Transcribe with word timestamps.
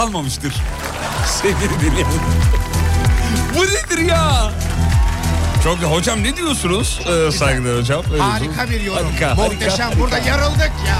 kalmamıştır. 0.00 0.54
Sevgili 1.42 1.80
dinleyenler. 1.80 2.06
Bu 3.56 3.60
nedir 3.64 3.98
ya? 3.98 4.52
Çok 5.64 5.78
hocam 5.78 6.22
ne 6.22 6.36
diyorsunuz? 6.36 7.00
Ee, 7.06 7.32
saygılar 7.32 7.78
hocam. 7.78 8.02
Harika 8.18 8.70
bir 8.70 8.80
yorum. 8.80 9.06
Harika, 9.06 9.34
Muhteşem. 9.34 9.86
harika, 9.86 10.00
Burada 10.00 10.18
yarıldık 10.18 10.72
ya. 10.86 10.98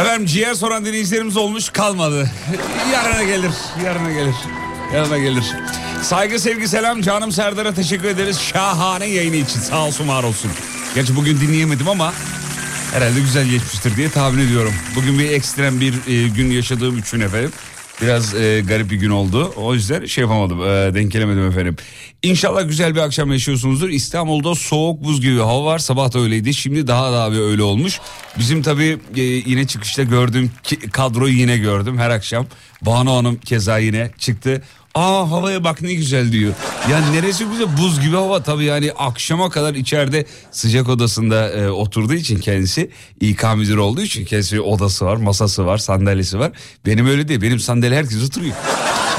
Efendim 0.00 0.26
ciğer 0.26 0.54
soran 0.54 0.84
dinleyicilerimiz 0.84 1.36
olmuş 1.36 1.68
kalmadı. 1.68 2.30
Yarına 2.92 3.22
gelir, 3.22 3.52
yarına 3.84 4.12
gelir, 4.12 4.34
yarına 4.94 5.18
gelir. 5.18 5.44
Saygı, 6.02 6.38
sevgi, 6.38 6.68
selam. 6.68 7.02
Canım 7.02 7.32
Serdar'a 7.32 7.74
teşekkür 7.74 8.08
ederiz. 8.08 8.40
Şahane 8.40 9.06
yayını 9.06 9.36
için. 9.36 9.60
Sağ 9.60 9.84
olsun, 9.84 10.08
var 10.08 10.24
olsun. 10.24 10.50
Gerçi 10.94 11.16
bugün 11.16 11.40
dinleyemedim 11.40 11.88
ama 11.88 12.12
herhalde 12.92 13.20
güzel 13.20 13.46
geçmiştir 13.46 13.96
diye 13.96 14.08
tahmin 14.08 14.46
ediyorum. 14.46 14.72
Bugün 14.96 15.18
bir 15.18 15.30
ekstrem 15.30 15.80
bir 15.80 15.94
e, 16.08 16.28
gün 16.28 16.50
yaşadığım 16.50 16.98
için 16.98 17.20
efendim. 17.20 17.50
Biraz 18.02 18.34
e, 18.34 18.60
garip 18.68 18.90
bir 18.90 18.96
gün 18.96 19.10
oldu. 19.10 19.52
O 19.56 19.74
yüzden 19.74 20.06
şey 20.06 20.22
yapamadım. 20.22 20.60
E, 20.62 20.94
denk 20.94 21.14
efendim. 21.14 21.76
İnşallah 22.22 22.68
güzel 22.68 22.94
bir 22.94 23.00
akşam 23.00 23.32
yaşıyorsunuzdur. 23.32 23.88
İstanbul'da 23.88 24.54
soğuk 24.54 25.04
buz 25.04 25.20
gibi 25.20 25.38
hava 25.38 25.64
var. 25.64 25.78
Sabah 25.78 26.12
da 26.12 26.18
öyleydi. 26.20 26.54
Şimdi 26.54 26.86
daha 26.86 27.12
daha 27.12 27.32
bir 27.32 27.38
öyle 27.38 27.62
olmuş. 27.62 28.00
Bizim 28.38 28.62
tabii 28.62 28.98
e, 29.16 29.22
yine 29.22 29.66
çıkışta 29.66 30.02
gördüğüm 30.02 30.50
ki- 30.62 30.90
kadroyu 30.90 31.34
yine 31.34 31.58
gördüm 31.58 31.98
her 31.98 32.10
akşam. 32.10 32.46
Banu 32.82 33.12
Hanım 33.16 33.36
keza 33.36 33.78
yine 33.78 34.10
çıktı. 34.18 34.62
Aa 34.94 35.30
havaya 35.30 35.64
bak 35.64 35.82
ne 35.82 35.94
güzel 35.94 36.32
diyor. 36.32 36.52
Ya 36.90 37.10
neresi 37.10 37.44
güzel 37.44 37.66
buz 37.78 38.00
gibi 38.00 38.16
hava 38.16 38.42
tabii 38.42 38.64
yani 38.64 38.92
akşama 38.92 39.50
kadar 39.50 39.74
içeride 39.74 40.26
sıcak 40.50 40.88
odasında 40.88 41.50
e, 41.50 41.70
oturduğu 41.70 42.14
için 42.14 42.38
kendisi 42.38 42.90
İK 43.20 43.44
müdürü 43.56 43.80
olduğu 43.80 44.02
için 44.02 44.24
kendisi 44.24 44.60
odası 44.60 45.04
var 45.04 45.16
masası 45.16 45.66
var 45.66 45.78
sandalyesi 45.78 46.38
var. 46.38 46.52
Benim 46.86 47.06
öyle 47.06 47.28
değil 47.28 47.42
benim 47.42 47.58
sandalye 47.60 47.98
herkes 47.98 48.24
oturuyor. 48.28 48.54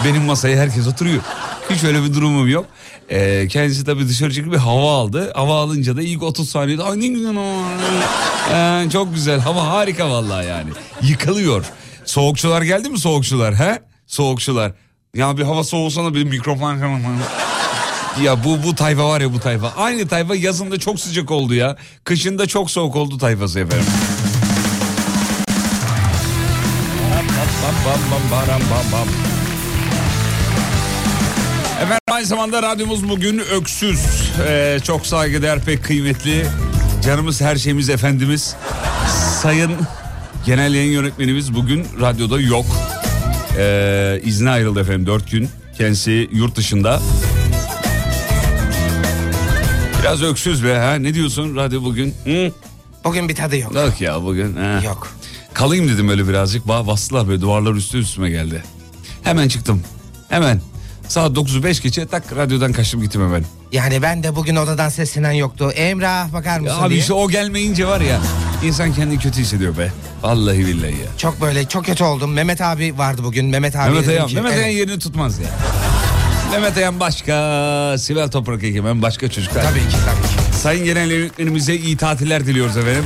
Benim 0.05 0.21
masaya 0.23 0.57
herkes 0.57 0.87
oturuyor. 0.87 1.21
Hiç 1.69 1.83
öyle 1.83 2.03
bir 2.03 2.13
durumum 2.13 2.49
yok. 2.49 2.65
E, 3.09 3.47
kendisi 3.47 3.83
tabii 3.85 4.07
dışarı 4.07 4.33
çıkıp 4.33 4.53
bir 4.53 4.57
hava 4.57 4.91
aldı. 4.97 5.31
Hava 5.35 5.61
alınca 5.61 5.97
da 5.97 6.01
ilk 6.01 6.23
30 6.23 6.49
saniyede 6.49 6.83
ay 6.83 6.99
ne 6.99 7.07
güzel 7.07 7.33
hava. 7.35 8.83
E, 8.83 8.89
çok 8.89 9.13
güzel 9.13 9.39
hava 9.39 9.67
harika 9.67 10.09
vallahi 10.09 10.47
yani. 10.47 10.69
Yıkılıyor. 11.01 11.65
Soğukçular 12.05 12.61
geldi 12.61 12.89
mi 12.89 12.99
soğukçular 12.99 13.55
he? 13.55 13.81
Soğukçular. 14.07 14.71
Ya 15.17 15.37
bir 15.37 15.43
hava 15.43 15.63
soğusana 15.63 16.13
bir 16.13 16.23
mikrofon 16.23 16.77
Ya 18.21 18.43
bu 18.43 18.63
bu 18.63 18.75
tayfa 18.75 19.09
var 19.09 19.21
ya 19.21 19.33
bu 19.33 19.39
tayfa. 19.39 19.73
Aynı 19.77 20.07
tayfa 20.07 20.35
yazında 20.35 20.79
çok 20.79 20.99
sıcak 20.99 21.31
oldu 21.31 21.53
ya. 21.53 21.77
Kışında 22.03 22.47
çok 22.47 22.71
soğuk 22.71 22.95
oldu 22.95 23.17
tayfası 23.17 23.59
efendim. 23.59 23.85
Efendim 31.75 31.99
aynı 32.11 32.25
zamanda 32.25 32.63
radyomuz 32.63 33.09
bugün 33.09 33.39
öksüz. 33.39 33.99
Ee, 34.47 34.79
çok 34.83 35.05
saygıdeğer 35.05 35.59
pek 35.65 35.83
kıymetli. 35.83 36.45
Canımız 37.05 37.41
her 37.41 37.55
şeyimiz 37.55 37.89
efendimiz. 37.89 38.55
Sayın 39.41 39.71
genel 40.45 40.73
yayın 40.73 40.91
yönetmenimiz 40.91 41.53
bugün 41.55 41.87
radyoda 42.01 42.39
yok. 42.39 42.65
Ee, 43.57 44.21
izne 44.23 44.49
ayrıldı 44.49 44.79
efendim 44.81 45.05
dört 45.05 45.31
gün. 45.31 45.49
Kendisi 45.77 46.29
yurt 46.33 46.55
dışında. 46.55 47.01
Biraz 50.01 50.23
öksüz 50.23 50.63
be 50.65 50.77
ha 50.77 50.95
ne 50.95 51.13
diyorsun 51.13 51.55
radyo 51.55 51.83
bugün? 51.83 52.13
Hı? 52.25 52.51
Bugün 53.03 53.29
bir 53.29 53.35
tadı 53.35 53.57
yok. 53.57 53.75
Yok 53.75 54.01
ya 54.01 54.23
bugün. 54.23 54.55
he. 54.57 54.85
Yok. 54.85 55.13
Kalayım 55.53 55.89
dedim 55.89 56.09
öyle 56.09 56.27
birazcık. 56.27 56.67
Ba 56.67 56.87
bastılar 56.87 57.27
böyle 57.27 57.41
duvarlar 57.41 57.73
üstü 57.73 57.97
üstüme 57.97 58.29
geldi. 58.29 58.63
Hemen 59.23 59.47
çıktım. 59.47 59.81
Hemen. 60.29 60.61
Saat 61.07 61.31
9'u 61.31 61.63
5 61.63 61.81
geçe 61.81 62.05
tak 62.05 62.35
radyodan 62.35 62.73
kaçtım 62.73 63.01
gittim 63.01 63.21
hemen. 63.21 63.43
Yani 63.71 64.01
ben 64.01 64.23
de 64.23 64.35
bugün 64.35 64.55
odadan 64.55 64.89
seslenen 64.89 65.31
yoktu. 65.31 65.71
Emrah 65.75 66.33
bakar 66.33 66.55
Ya 66.55 66.59
mısın 66.61 66.81
abi 66.81 66.89
diye. 66.89 66.99
işte 66.99 67.13
o 67.13 67.29
gelmeyince 67.29 67.87
var 67.87 68.01
ya 68.01 68.19
insan 68.63 68.93
kendini 68.93 69.19
kötü 69.19 69.41
hissediyor 69.41 69.77
be. 69.77 69.91
Vallahi 70.23 70.59
billahi 70.59 70.91
ya. 70.91 71.17
Çok 71.17 71.41
böyle 71.41 71.67
çok 71.67 71.85
kötü 71.85 72.03
oldum. 72.03 72.33
Mehmet 72.33 72.61
abi 72.61 72.97
vardı 72.97 73.21
bugün. 73.23 73.45
Mehmet 73.45 73.75
abi 73.75 73.89
Mehmet 73.89 74.07
Ayan, 74.09 74.33
Mehmet 74.33 74.51
Evet. 74.53 74.63
Ayan 74.65 74.77
yerini 74.77 74.99
tutmaz 74.99 75.39
ya. 75.39 75.47
Mehmet 76.51 76.77
Ayan 76.77 76.99
başka, 76.99 77.95
Sibel 77.99 78.31
Toprak 78.31 78.63
Egemen 78.63 79.01
başka 79.01 79.29
çocuklar. 79.29 79.63
Tabii 79.63 79.79
ki 79.79 79.95
tabii 80.05 80.51
ki. 80.51 80.57
Sayın 80.57 80.85
Genel 80.85 81.11
Yönetmenimize 81.11 81.75
iyi 81.75 81.97
tatiller 81.97 82.45
diliyoruz 82.45 82.77
efendim. 82.77 83.03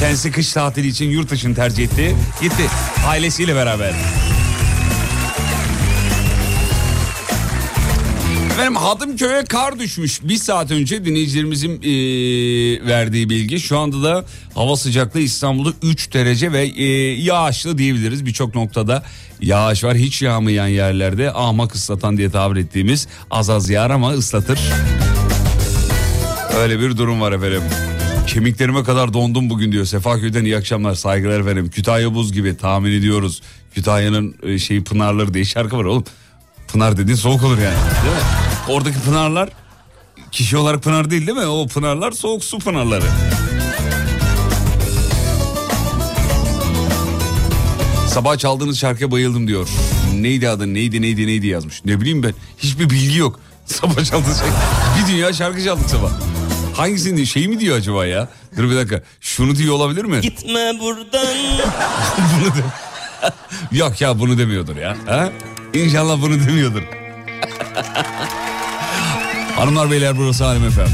Kendisi 0.00 0.30
kış 0.32 0.52
tatili 0.52 0.86
için 0.88 1.10
yurt 1.10 1.30
dışını 1.30 1.54
tercih 1.54 1.84
etti. 1.84 2.16
Gitti 2.42 2.62
ailesiyle 3.06 3.54
beraber. 3.54 3.92
Efendim 8.60 8.76
Hadımköy'e 8.82 9.44
kar 9.44 9.78
düşmüş. 9.78 10.20
Bir 10.22 10.36
saat 10.36 10.70
önce 10.70 11.04
dinleyicilerimizin 11.04 11.82
eee, 11.82 12.86
verdiği 12.86 13.30
bilgi. 13.30 13.60
Şu 13.60 13.78
anda 13.78 14.02
da 14.02 14.24
hava 14.54 14.76
sıcaklığı 14.76 15.20
İstanbul'da 15.20 15.72
3 15.82 16.12
derece 16.12 16.52
ve 16.52 16.66
eee, 16.68 17.22
yağışlı 17.22 17.78
diyebiliriz. 17.78 18.26
Birçok 18.26 18.54
noktada 18.54 19.02
yağış 19.40 19.84
var. 19.84 19.96
Hiç 19.96 20.22
yağmayan 20.22 20.66
yerlerde 20.66 21.32
ahmak 21.32 21.74
ıslatan 21.74 22.16
diye 22.16 22.30
tabir 22.30 22.60
ettiğimiz 22.60 23.08
az 23.30 23.50
az 23.50 23.70
yağar 23.70 23.90
ama 23.90 24.12
ıslatır. 24.12 24.58
Öyle 26.58 26.80
bir 26.80 26.96
durum 26.96 27.20
var 27.20 27.32
efendim. 27.32 27.62
Kemiklerime 28.26 28.84
kadar 28.84 29.12
dondum 29.12 29.50
bugün 29.50 29.72
diyor. 29.72 29.84
Sefaköy'den 29.84 30.44
iyi 30.44 30.56
akşamlar 30.56 30.94
saygılar 30.94 31.40
efendim. 31.40 31.70
Kütahya 31.70 32.14
buz 32.14 32.32
gibi 32.32 32.56
tahmin 32.56 32.92
ediyoruz. 32.92 33.42
Kütahya'nın 33.74 34.34
e, 34.42 34.58
şeyi 34.58 34.84
Pınarları 34.84 35.34
diye 35.34 35.44
şarkı 35.44 35.78
var 35.78 35.84
oğlum. 35.84 36.04
Pınar 36.72 36.96
dediğin 36.96 37.16
soğuk 37.16 37.44
olur 37.44 37.58
yani. 37.58 37.76
Değil 38.04 38.16
mi? 38.16 38.49
Oradaki 38.68 39.00
Pınarlar 39.00 39.48
kişi 40.32 40.56
olarak 40.56 40.82
Pınar 40.82 41.10
değil 41.10 41.26
değil 41.26 41.38
mi? 41.38 41.46
O 41.46 41.66
Pınarlar 41.66 42.12
soğuk 42.12 42.44
su 42.44 42.58
Pınarları. 42.58 43.04
Sabah 48.08 48.38
çaldığınız 48.38 48.78
şarkıya 48.78 49.10
bayıldım 49.10 49.48
diyor. 49.48 49.68
Neydi 50.14 50.48
adı 50.48 50.74
neydi 50.74 51.02
neydi 51.02 51.26
neydi 51.26 51.46
yazmış. 51.46 51.84
Ne 51.84 52.00
bileyim 52.00 52.22
ben 52.22 52.34
hiçbir 52.58 52.90
bilgi 52.90 53.18
yok. 53.18 53.40
Sabah 53.66 54.04
çaldığınız 54.04 54.38
şarkı. 54.38 54.54
Bir 55.02 55.12
dünya 55.12 55.32
şarkı 55.32 55.64
çaldık 55.64 55.90
sabah. 55.90 56.10
Hangisini 56.74 57.26
şey 57.26 57.48
mi 57.48 57.60
diyor 57.60 57.76
acaba 57.76 58.06
ya? 58.06 58.28
Dur 58.56 58.70
bir 58.70 58.76
dakika. 58.76 59.02
Şunu 59.20 59.56
diyor 59.56 59.74
olabilir 59.74 60.04
mi? 60.04 60.20
Gitme 60.20 60.72
buradan. 60.80 61.26
bunu 62.40 62.54
de... 62.54 62.64
Yok 63.78 64.00
ya 64.00 64.18
bunu 64.18 64.38
demiyordur 64.38 64.76
ya. 64.76 64.96
Ha? 65.06 65.32
İnşallah 65.74 66.22
bunu 66.22 66.40
demiyordur. 66.48 66.82
Hanımlar 69.60 69.90
beyler 69.90 70.16
burası 70.16 70.44
Halim 70.44 70.64
efendim. 70.64 70.92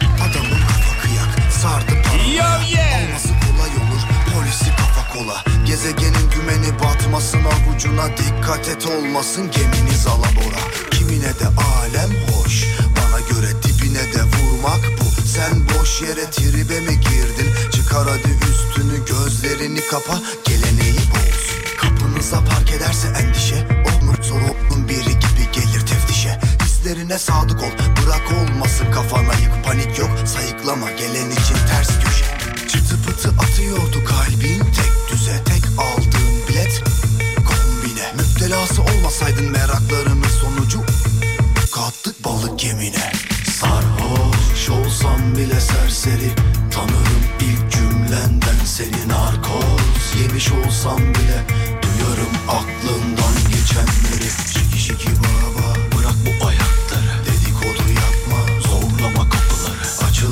Adamın 0.00 0.60
kafa 0.60 1.02
kıyak 1.02 1.52
sardı 1.52 2.02
paranoya 2.02 2.46
Alması 2.46 3.28
kolay 3.28 3.70
olur 3.70 4.02
polisi 4.34 4.70
kafa 4.76 5.18
kola. 5.18 5.44
Gezegenin 5.66 6.30
dümeni 6.32 6.78
batmasın 6.84 7.40
avucuna 7.44 8.08
Dikkat 8.16 8.68
et 8.68 8.86
olmasın. 8.86 9.50
Geminiz 9.50 10.06
alabora 10.06 10.62
Kimine 10.90 11.22
de 11.40 11.46
alem 11.46 12.10
hoş. 12.32 12.66
Bana 12.96 13.20
göre 13.20 13.62
dibine 13.62 14.12
de 14.14 14.22
vurmak 14.22 14.80
bu. 15.00 15.22
Sen 15.26 15.52
boş 15.68 16.02
yere 16.02 16.30
tribe 16.30 16.80
mi 16.80 17.00
girdin? 17.00 17.70
Çıkar 17.72 18.08
hadi 18.08 18.50
üstünü 18.50 19.06
gözlerini 19.06 19.80
kapa. 19.90 20.20
Geleneği 20.44 21.00
boz 21.12 21.40
Kapınıza 21.80 22.44
park 22.44 22.70
ederse 22.72 23.08
endişe 23.08 23.79
teftişe 26.90 27.00
Hislerine 27.00 27.18
sadık 27.18 27.62
ol. 27.62 27.70
Bırak 28.02 28.32
olmasın 28.32 28.92
kafana 28.92 29.34
yık. 29.34 29.64
Panik 29.64 29.98
yok 29.98 30.10
sayıklama. 30.24 30.90
Gelen 30.90 31.30
için 31.30 31.56
ters 31.68 31.88
köşe. 32.04 32.24
Çıtı 32.68 33.02
pıtı 33.02 33.28
atıyordu 33.28 34.04
kalbin. 34.04 34.58
Tek 34.58 35.12
düze 35.12 35.44
tek 35.44 35.64
aldığın 35.78 36.48
bilet. 36.48 36.82
Kombine. 37.36 38.12
Müptelası 38.16 38.82
olmasaydın 38.82 39.50
meraklarının 39.50 40.28
sonucu. 40.40 40.80
Kattık 41.74 42.24
balık 42.24 42.58
gemine. 42.58 43.12
Sarhoş 43.60 44.68
olsam 44.70 45.36
bile 45.36 45.60
serseri. 45.60 46.30
Tanırım 46.74 47.24
ilk 47.40 47.72
cümlenden 47.72 48.64
seni 48.64 49.08
narkoz. 49.08 50.20
Yemiş 50.22 50.52
olsam 50.52 50.98
bile 51.00 51.44
Duyarım 51.82 52.34
aklından 52.48 53.34
geçenleri. 53.52 54.30
Şiki 54.52 54.78
şiki 54.78 55.10
baba 55.10 55.79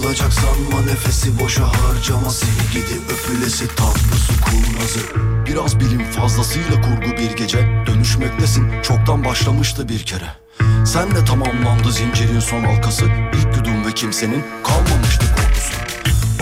Açılacak 0.08 0.32
sanma 0.32 0.82
nefesi 0.82 1.40
boşa 1.40 1.64
harcama. 1.68 2.30
Seni 2.30 2.70
gidi 2.72 3.00
öpülesi 3.12 3.68
tatlı 3.68 4.16
su 4.16 4.40
kurnazı 4.40 5.00
Biraz 5.46 5.80
bilim 5.80 6.04
fazlasıyla 6.04 6.80
kurgu 6.80 7.16
bir 7.16 7.36
gece. 7.36 7.58
Dönüşmektesin 7.86 8.82
çoktan 8.82 9.24
başlamıştı 9.24 9.88
bir 9.88 10.02
kere. 10.02 10.24
Senle 10.86 11.24
tamamlandı 11.24 11.92
zincirin 11.92 12.40
son 12.40 12.64
halkası. 12.64 13.04
İlk 13.34 13.56
yudum 13.56 13.86
ve 13.86 13.92
kimsenin 13.92 14.44
kalmamıştı 14.64 15.26
korkusu. 15.36 15.72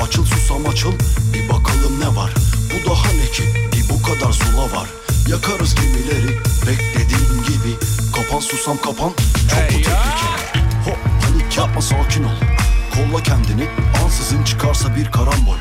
Açıl 0.03 0.25
susam 0.25 0.67
açıl 0.67 0.93
bir 1.35 1.49
bakalım 1.49 2.01
ne 2.01 2.17
var. 2.17 2.35
Bu 2.71 2.91
daha 2.91 3.13
ne 3.13 3.31
ki? 3.33 3.43
Bir 3.73 3.95
bu 3.95 4.03
kadar 4.03 4.33
sula 4.33 4.81
var. 4.81 4.89
Yakarız 5.29 5.75
gemileri 5.75 6.39
beklediğim 6.67 7.43
gibi. 7.43 7.75
Kapan 8.17 8.41
susam 8.41 8.77
kapan 8.77 9.13
çok 9.51 9.61
mu 9.61 9.83
tehlikeli 9.83 9.95
Hop 10.85 10.99
panik 11.23 11.57
yapma 11.57 11.81
sakin 11.81 12.25
ol 12.25 12.46
Kolla 13.11 13.23
kendini. 13.23 13.69
Ansızın 14.05 14.45
çıkarsa 14.45 14.97
bir 14.97 15.11
karambol. 15.11 15.57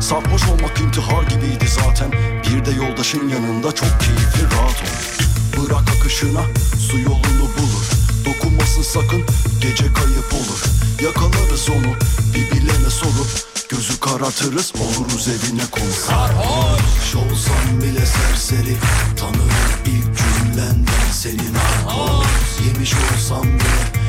Sarhoş 0.00 0.48
olmak 0.48 0.80
intihar 0.80 1.22
gibiydi 1.22 1.68
zaten. 1.68 2.12
Bir 2.12 2.64
de 2.64 2.70
yoldaşın 2.70 3.28
yanında 3.28 3.72
çok 3.72 4.00
keyifli 4.00 4.56
rahat 4.56 4.82
ol. 4.82 5.66
Bırak 5.66 5.82
akışına 5.98 6.40
su 6.78 6.98
yolunu 6.98 7.48
bulur. 7.58 7.86
Dokunmasın 8.24 8.82
sakın 8.82 9.24
gece 9.60 9.92
kayıp 9.92 10.34
olur. 10.34 10.62
Yakalarız 11.02 11.70
onu 11.70 11.94
bir 12.34 12.50
bilene 12.50 12.90
sorup 12.90 13.50
Gözü 13.68 14.00
karartırız 14.00 14.72
oluruz 14.74 15.28
evine 15.28 15.66
konu. 15.70 15.92
Sarhoş! 16.06 17.14
Olsam 17.14 17.80
bile 17.82 18.06
serseri 18.06 18.76
Tanırım 19.16 19.50
ilk 19.86 20.18
cümlenden 20.18 20.84
seni 21.12 21.52
narkoz 21.52 22.26
Yemiş 22.66 22.94
olsam 22.94 23.44
bile 23.44 23.99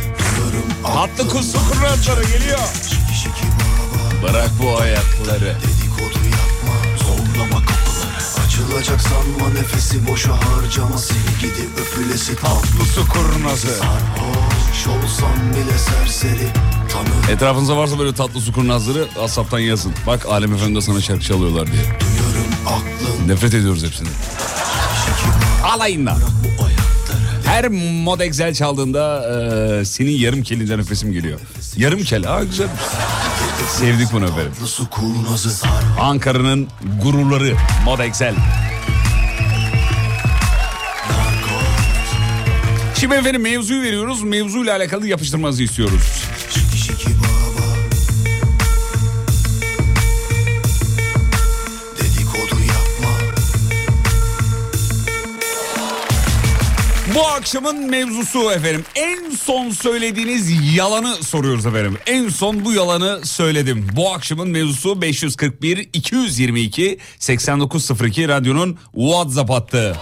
Tatlı 0.83 1.29
kuzu 1.29 1.57
kurnazları 1.69 2.23
geliyor. 2.23 2.59
Bırak 4.23 4.49
bu 4.61 4.81
ayakları. 4.81 5.55
Dedikodu 5.61 6.19
yapma 6.25 6.73
Zorlama 7.05 7.65
kapıları 7.65 8.45
Açılacak 8.45 9.01
sanma 9.01 9.49
nefesi 9.53 10.07
boşa 10.07 10.31
harcama 10.33 10.97
Seni 10.97 11.17
gidi 11.41 11.69
öpülesi 11.81 12.35
tatlı 12.35 12.85
Su 12.95 13.07
kurnazı. 13.09 13.67
Sarhoş 13.67 14.87
olsam 14.87 15.51
bile 15.51 15.77
serseri 15.77 16.47
Tanırım 16.93 17.35
Etrafınızda 17.35 17.77
varsa 17.77 17.99
böyle 17.99 18.13
tatlı 18.13 18.41
su 18.41 18.53
kurnazları 18.53 19.03
WhatsApp'tan 19.05 19.59
yazın. 19.59 19.93
Bak 20.07 20.25
Alem 20.25 20.53
Efendi'de 20.53 20.81
sana 20.81 21.01
şarkı 21.01 21.23
çalıyorlar 21.23 21.71
diye. 21.71 21.83
duyarım 21.83 22.51
aklın 22.65 23.27
Nefret 23.27 23.53
ediyoruz 23.53 23.83
hepsinden. 23.83 24.13
Alayından. 25.63 26.13
Ayakları 26.15 26.50
Her 27.51 27.67
mod 28.03 28.19
Excel 28.19 28.53
çaldığında 28.53 29.25
e, 29.81 29.85
senin 29.85 30.11
yarım 30.11 30.43
kelinden 30.43 30.79
nefesim 30.79 31.11
geliyor. 31.13 31.39
Yarım 31.77 32.03
kel. 32.03 32.23
Ha 32.23 32.43
güzelmiş. 32.43 32.81
Sevdik 33.69 34.13
bunu 34.13 34.25
efendim. 34.25 34.51
Ankara'nın 35.99 36.67
gururları 37.03 37.53
mod 37.85 37.99
Excel. 37.99 38.35
Şimdi 42.99 43.15
efendim 43.15 43.41
mevzuyu 43.41 43.81
veriyoruz. 43.81 44.23
Mevzuyla 44.23 44.75
alakalı 44.75 45.07
yapıştırmanızı 45.07 45.63
istiyoruz. 45.63 46.23
Akşamın 57.41 57.89
mevzusu 57.89 58.51
efendim. 58.51 58.85
En 58.95 59.29
son 59.29 59.69
söylediğiniz 59.69 60.75
yalanı 60.75 61.15
soruyoruz 61.15 61.65
efendim. 61.65 61.97
En 62.05 62.29
son 62.29 62.65
bu 62.65 62.73
yalanı 62.73 63.25
söyledim. 63.25 63.87
Bu 63.95 64.13
akşamın 64.13 64.49
mevzusu 64.49 65.01
541 65.01 65.89
222 65.93 66.97
8902 67.19 68.27
radyonun 68.27 68.77
WhatsApp 68.93 69.49
hattı. 69.49 69.97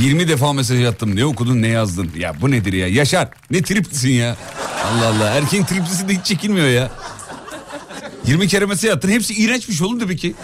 20 0.00 0.28
defa 0.28 0.52
mesaj 0.52 0.84
attım. 0.84 1.16
Ne 1.16 1.24
okudun 1.24 1.62
ne 1.62 1.68
yazdın? 1.68 2.10
Ya 2.16 2.34
bu 2.40 2.50
nedir 2.50 2.72
ya? 2.72 2.88
Yaşar 2.88 3.28
ne 3.50 3.62
triplisin 3.62 4.10
ya? 4.10 4.36
Allah 4.84 5.06
Allah 5.08 5.30
erkeğin 5.30 5.64
triplisi 5.64 6.08
de 6.08 6.14
hiç 6.14 6.26
çekilmiyor 6.26 6.68
ya. 6.68 6.90
20 8.26 8.48
kere 8.48 8.66
mesaj 8.66 8.90
attın. 8.90 9.08
Hepsi 9.08 9.34
iğrençmiş 9.34 9.82
oğlum 9.82 10.00
demek 10.00 10.18
ki. 10.18 10.34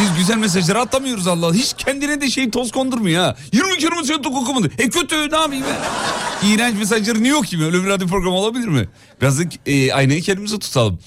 Biz 0.00 0.18
güzel 0.18 0.36
mesajları 0.36 0.80
atamıyoruz 0.80 1.26
Allah. 1.26 1.54
Hiç 1.54 1.72
kendine 1.78 2.20
de 2.20 2.30
şey 2.30 2.50
toz 2.50 2.72
kondurmuyor 2.72 3.22
ha. 3.24 3.36
20 3.52 3.78
kere 3.78 3.94
attık 3.94 4.26
okumadı. 4.26 4.70
E 4.78 4.90
kötü 4.90 5.30
ne 5.30 5.36
yapayım 5.36 5.64
ben? 5.68 6.48
İğrenç 6.48 6.78
mesajları 6.78 7.22
niye 7.22 7.34
okuyayım? 7.34 7.74
Öyle 7.74 7.84
bir 7.84 7.88
radyo 7.88 8.06
programı 8.06 8.36
olabilir 8.36 8.68
mi? 8.68 8.88
Birazcık 9.20 9.52
e, 9.66 9.92
aynayı 9.94 10.22
kendimize 10.22 10.58
tutalım. 10.58 10.98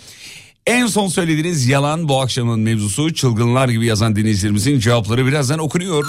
En 0.68 0.88
son 0.88 1.08
söylediğiniz 1.08 1.68
yalan 1.68 2.10
bu 2.10 2.22
akşamın 2.22 2.60
mevzusu. 2.60 3.14
Çılgınlar 3.14 3.70
gibi 3.70 3.86
yazan 3.86 4.16
dinleyicilerimizin 4.16 4.80
cevapları 4.80 5.26
birazdan 5.26 5.60
okunuyor. 5.60 6.06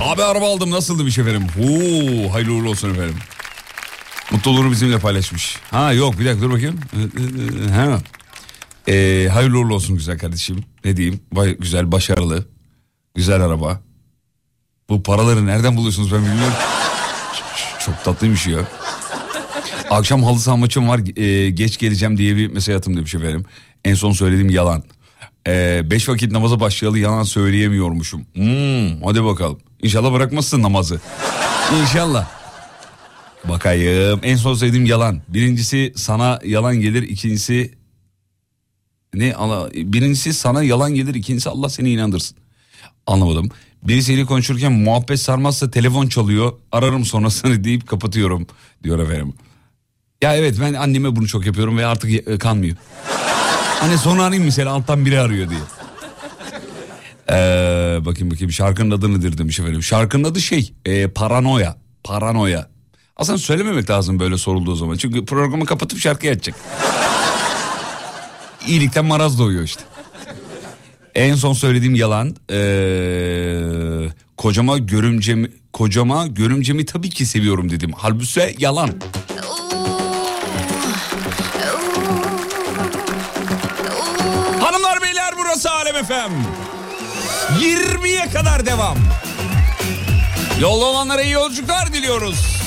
Abi 0.00 0.22
araba 0.22 0.46
aldım 0.54 0.70
nasıldı 0.70 1.06
bir 1.06 1.10
şey 1.10 1.24
efendim? 1.24 1.46
Oo, 1.60 2.32
hayırlı 2.34 2.52
uğurlu 2.52 2.70
olsun 2.70 2.90
efendim. 2.90 3.16
Mutluluğunu 4.32 4.70
bizimle 4.70 4.98
paylaşmış. 4.98 5.56
Ha 5.70 5.92
yok 5.92 6.18
bir 6.18 6.24
dakika 6.24 6.42
dur 6.42 6.50
bakayım. 6.50 6.80
Ha. 7.74 7.98
Ee, 8.88 9.28
hayırlı 9.32 9.58
uğurlu 9.58 9.74
olsun 9.74 9.96
güzel 9.96 10.18
kardeşim. 10.18 10.64
Ne 10.84 10.96
diyeyim? 10.96 11.20
Vay, 11.32 11.56
güzel, 11.56 11.92
başarılı. 11.92 12.48
Güzel 13.14 13.40
araba. 13.40 13.80
Bu 14.88 15.02
paraları 15.02 15.46
nereden 15.46 15.76
buluyorsunuz 15.76 16.12
ben 16.12 16.20
bilmiyorum. 16.20 16.54
Çok 17.86 18.04
tatlıymış 18.04 18.46
ya. 18.46 18.58
Akşam 19.90 20.22
halı 20.22 20.38
saha 20.38 20.56
maçım 20.56 20.88
var 20.88 21.00
e, 21.16 21.50
geç 21.50 21.78
geleceğim 21.78 22.18
diye 22.18 22.36
bir 22.36 22.48
mesaj 22.48 22.74
attım 22.76 22.96
demiş 22.96 23.14
efendim. 23.14 23.44
En 23.84 23.94
son 23.94 24.12
söylediğim 24.12 24.50
yalan. 24.50 24.82
E, 25.46 25.82
beş 25.90 26.08
vakit 26.08 26.32
namaza 26.32 26.60
başlayalı 26.60 26.98
yalan 26.98 27.22
söyleyemiyormuşum. 27.22 28.26
Hmm, 28.34 29.02
hadi 29.02 29.24
bakalım. 29.24 29.58
İnşallah 29.82 30.12
bırakmazsın 30.12 30.62
namazı. 30.62 31.00
İnşallah. 31.80 32.41
Bakayım. 33.48 34.20
En 34.22 34.36
son 34.36 34.54
söylediğim 34.54 34.86
yalan. 34.86 35.20
Birincisi 35.28 35.92
sana 35.96 36.40
yalan 36.44 36.76
gelir. 36.80 37.02
ikincisi 37.02 37.74
ne? 39.14 39.34
Birincisi 39.74 40.32
sana 40.32 40.62
yalan 40.62 40.94
gelir. 40.94 41.14
ikincisi 41.14 41.50
Allah 41.50 41.68
seni 41.68 41.90
inandırsın. 41.90 42.36
Anlamadım. 43.06 43.48
Birisiyle 43.82 44.24
konuşurken 44.24 44.72
muhabbet 44.72 45.20
sarmazsa 45.20 45.70
telefon 45.70 46.06
çalıyor. 46.08 46.52
Ararım 46.72 47.04
sonrasını 47.04 47.64
deyip 47.64 47.86
kapatıyorum 47.88 48.46
diyor 48.84 48.98
efendim. 48.98 49.34
Ya 50.22 50.36
evet 50.36 50.56
ben 50.60 50.74
anneme 50.74 51.16
bunu 51.16 51.28
çok 51.28 51.46
yapıyorum 51.46 51.78
ve 51.78 51.86
artık 51.86 52.28
e, 52.28 52.38
kanmıyor. 52.38 52.76
Hani 53.80 53.98
sonra 53.98 54.22
arayayım 54.22 54.44
mesela 54.44 54.72
alttan 54.72 55.06
biri 55.06 55.20
arıyor 55.20 55.50
diye. 55.50 55.60
Ee, 57.30 57.98
bakayım 58.04 58.30
bakayım 58.30 58.52
şarkının 58.52 58.90
adı 58.90 59.14
nedir 59.14 59.38
demiş 59.38 59.60
efendim. 59.60 59.82
Şarkının 59.82 60.24
adı 60.24 60.40
şey 60.40 60.72
e, 60.84 61.08
paranoya. 61.08 61.76
Paranoya. 62.04 62.68
Aslında 63.16 63.38
söylememek 63.38 63.90
lazım 63.90 64.20
böyle 64.20 64.38
sorulduğu 64.38 64.74
zaman. 64.74 64.96
Çünkü 64.96 65.24
programı 65.24 65.66
kapatıp 65.66 65.98
şarkıyı 65.98 66.32
açacak. 66.32 66.56
İyilikten 68.66 69.04
maraz 69.04 69.38
doğuyor 69.38 69.62
işte. 69.62 69.82
En 71.14 71.34
son 71.34 71.52
söylediğim 71.52 71.94
yalan 71.94 72.36
ee, 72.50 74.08
kocama 74.36 74.78
görümcemi 74.78 75.50
kocama 75.72 76.26
görümcemi 76.26 76.86
tabii 76.86 77.10
ki 77.10 77.26
seviyorum 77.26 77.70
dedim. 77.70 77.90
Halbuki 77.96 78.56
yalan. 78.58 78.90
Hanımlar 84.60 85.02
beyler 85.02 85.34
burası 85.38 85.70
Alem 85.70 86.04
FM. 86.04 86.32
20'ye 87.60 88.30
kadar 88.30 88.66
devam. 88.66 88.98
Yolda 90.60 90.84
olanlara 90.84 91.22
iyi 91.22 91.32
yolculuklar 91.32 91.92
diliyoruz. 91.92 92.61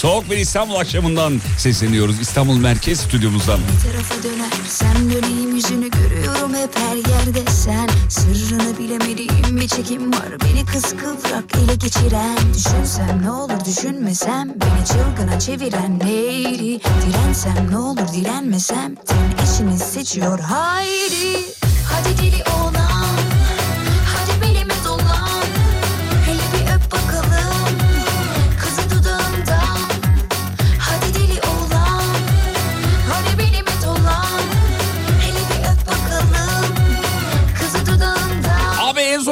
Soğuk 0.00 0.30
bir 0.30 0.36
İstanbul 0.36 0.74
akşamından 0.74 1.40
sesleniyoruz. 1.58 2.20
İstanbul 2.20 2.56
Merkez 2.56 3.00
Stüdyomuzdan. 3.00 3.60
tarafa 3.84 4.22
dönersem 4.22 5.12
döneyim 5.12 5.54
yüzünü 5.56 5.90
görüyorum 5.90 6.54
hep 6.54 6.78
her 6.78 6.96
yerde 6.96 7.50
sen. 7.50 7.88
Sırrını 8.08 8.78
bilemediğim 8.78 9.56
bir 9.60 9.68
çekim 9.68 10.12
var 10.12 10.40
beni 10.44 10.66
kıskıvrak 10.66 11.44
ele 11.64 11.74
geçiren. 11.74 12.38
Düşünsem 12.54 13.22
ne 13.22 13.30
olur 13.30 13.64
düşünmesem 13.64 14.48
beni 14.48 14.86
çılgına 14.86 15.40
çeviren. 15.40 15.98
Neydi? 15.98 16.80
Dirensem 16.80 17.70
ne 17.70 17.78
olur 17.78 18.12
direnmesem 18.14 18.94
ten 18.94 19.44
eşini 19.44 19.78
seçiyor. 19.78 20.40
Haydi. 20.40 21.44
Hadi 21.92 22.18
deli 22.18 22.44
olan 22.50 22.79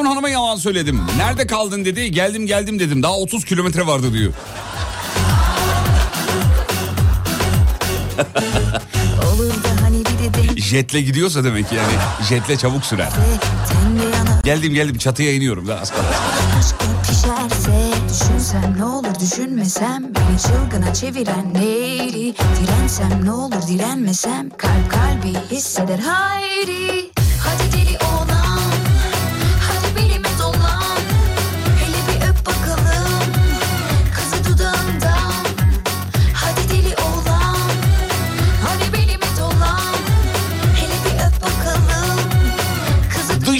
hanıma 0.09 0.29
yalan 0.29 0.57
söyledim. 0.57 1.01
Nerede 1.17 1.47
kaldın 1.47 1.85
dedi. 1.85 2.11
Geldim 2.11 2.47
geldim 2.47 2.79
dedim. 2.79 3.03
Daha 3.03 3.17
30 3.17 3.45
kilometre 3.45 3.87
vardı 3.87 4.13
diyor. 4.13 4.33
Da 9.65 9.83
hani 9.83 10.03
Jetle 10.61 11.01
gidiyorsa 11.01 11.45
demek 11.45 11.69
ki 11.69 11.75
yani. 11.75 11.93
Jetle 12.29 12.57
çabuk 12.57 12.85
sürer. 12.85 13.09
Geldim 14.45 14.75
geldim 14.75 14.99
çatıya 14.99 15.35
iniyorum. 15.35 15.69
Daha 15.69 15.81
az 15.81 15.91
kalır. 15.91 16.05
Düşünsem 18.09 18.75
ne 18.79 18.85
olur 18.85 19.21
düşünmesem 19.21 20.03
Beni 20.03 20.39
çılgına 20.39 20.95
çeviren 20.95 21.55
neydi 21.55 22.35
Dirensem 22.61 23.25
ne 23.25 23.33
olur 23.33 23.69
direnmesem 23.69 24.51
Kalp 24.51 24.91
kalbi 24.91 25.35
hisseder 25.51 25.99
haydi 25.99 27.11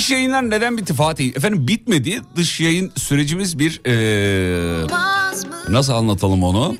Dış 0.09 0.13
yayınlar 0.13 0.51
neden 0.51 0.79
bitti 0.79 0.95
Fatih? 0.95 1.37
Efendim 1.37 1.69
bitmedi. 1.69 2.21
Dış 2.37 2.61
yayın 2.61 2.93
sürecimiz 2.97 3.59
bir... 3.59 3.81
ee, 3.87 4.87
nasıl 5.69 5.93
anlatalım 5.93 6.43
onu? 6.43 6.77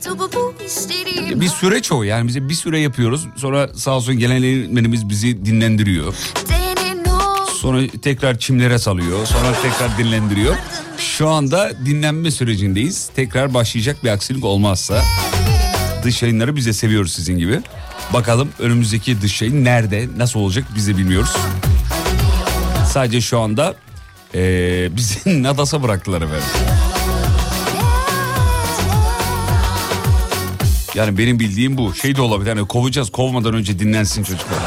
Bir 1.41 1.49
süreç 1.49 1.93
o 1.93 2.03
yani 2.03 2.29
bize 2.29 2.49
bir 2.49 2.55
süre 2.55 2.81
yapıyoruz. 2.81 3.27
Sonra 3.37 3.69
sağ 3.75 3.91
olsun 3.91 4.19
gelen 4.19 4.43
eğitmenimiz 4.43 5.09
bizi 5.09 5.45
dinlendiriyor. 5.45 6.15
Sonra 7.61 7.81
tekrar 8.03 8.39
çimlere 8.39 8.79
salıyor. 8.79 9.27
Sonra 9.27 9.53
tekrar 9.63 9.99
dinlendiriyor. 9.99 10.57
Şu 10.99 11.29
anda 11.29 11.71
dinlenme 11.87 12.31
sürecindeyiz. 12.31 13.11
Tekrar 13.17 13.55
başlayacak 13.55 14.05
bir 14.05 14.09
aksilik 14.09 14.45
olmazsa. 14.45 15.03
Dış 16.05 16.23
yayınları 16.23 16.57
biz 16.57 16.67
de 16.67 16.73
seviyoruz 16.73 17.13
sizin 17.13 17.39
gibi. 17.39 17.61
Bakalım 18.13 18.49
önümüzdeki 18.59 19.23
dış 19.23 19.43
yayın 19.43 19.65
nerede, 19.65 20.09
nasıl 20.17 20.41
olacak 20.41 20.65
biz 20.77 20.89
de 20.89 20.97
bilmiyoruz. 20.97 21.37
Sadece 22.89 23.21
şu 23.21 23.41
anda 23.41 23.75
eee 24.35 24.89
bizi 24.97 25.43
Nadas'a 25.43 25.83
bıraktılar 25.83 26.23
efendim. 26.23 26.45
Yani 30.95 31.19
benim 31.19 31.41
bildiğim 31.41 31.77
bu. 31.79 31.95
Şey 31.95 32.17
de 32.17 32.23
olabilir. 32.23 32.49
Hani 32.51 32.69
kovacağız. 32.69 33.11
Kovmadan 33.11 33.55
önce 33.55 33.79
dinlensin 33.79 34.23
çocuklar. 34.23 34.59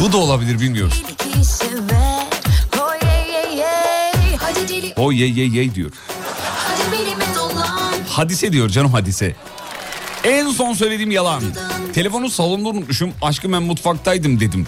Bu 0.00 0.12
da 0.12 0.16
olabilir 0.16 0.60
bilmiyoruz. 0.60 1.02
O 4.96 5.12
ye 5.12 5.26
ye 5.28 5.46
ye 5.46 5.74
diyor. 5.74 5.90
Hadise 8.08 8.52
diyor 8.52 8.68
canım 8.68 8.92
hadise. 8.92 9.36
En 10.24 10.50
son 10.50 10.72
söylediğim 10.72 11.10
yalan. 11.10 11.42
Telefonu 11.94 12.30
salonda 12.30 12.68
unutmuşum. 12.68 13.10
Aşkım 13.22 13.52
ben 13.52 13.62
mutfaktaydım 13.62 14.40
dedim. 14.40 14.66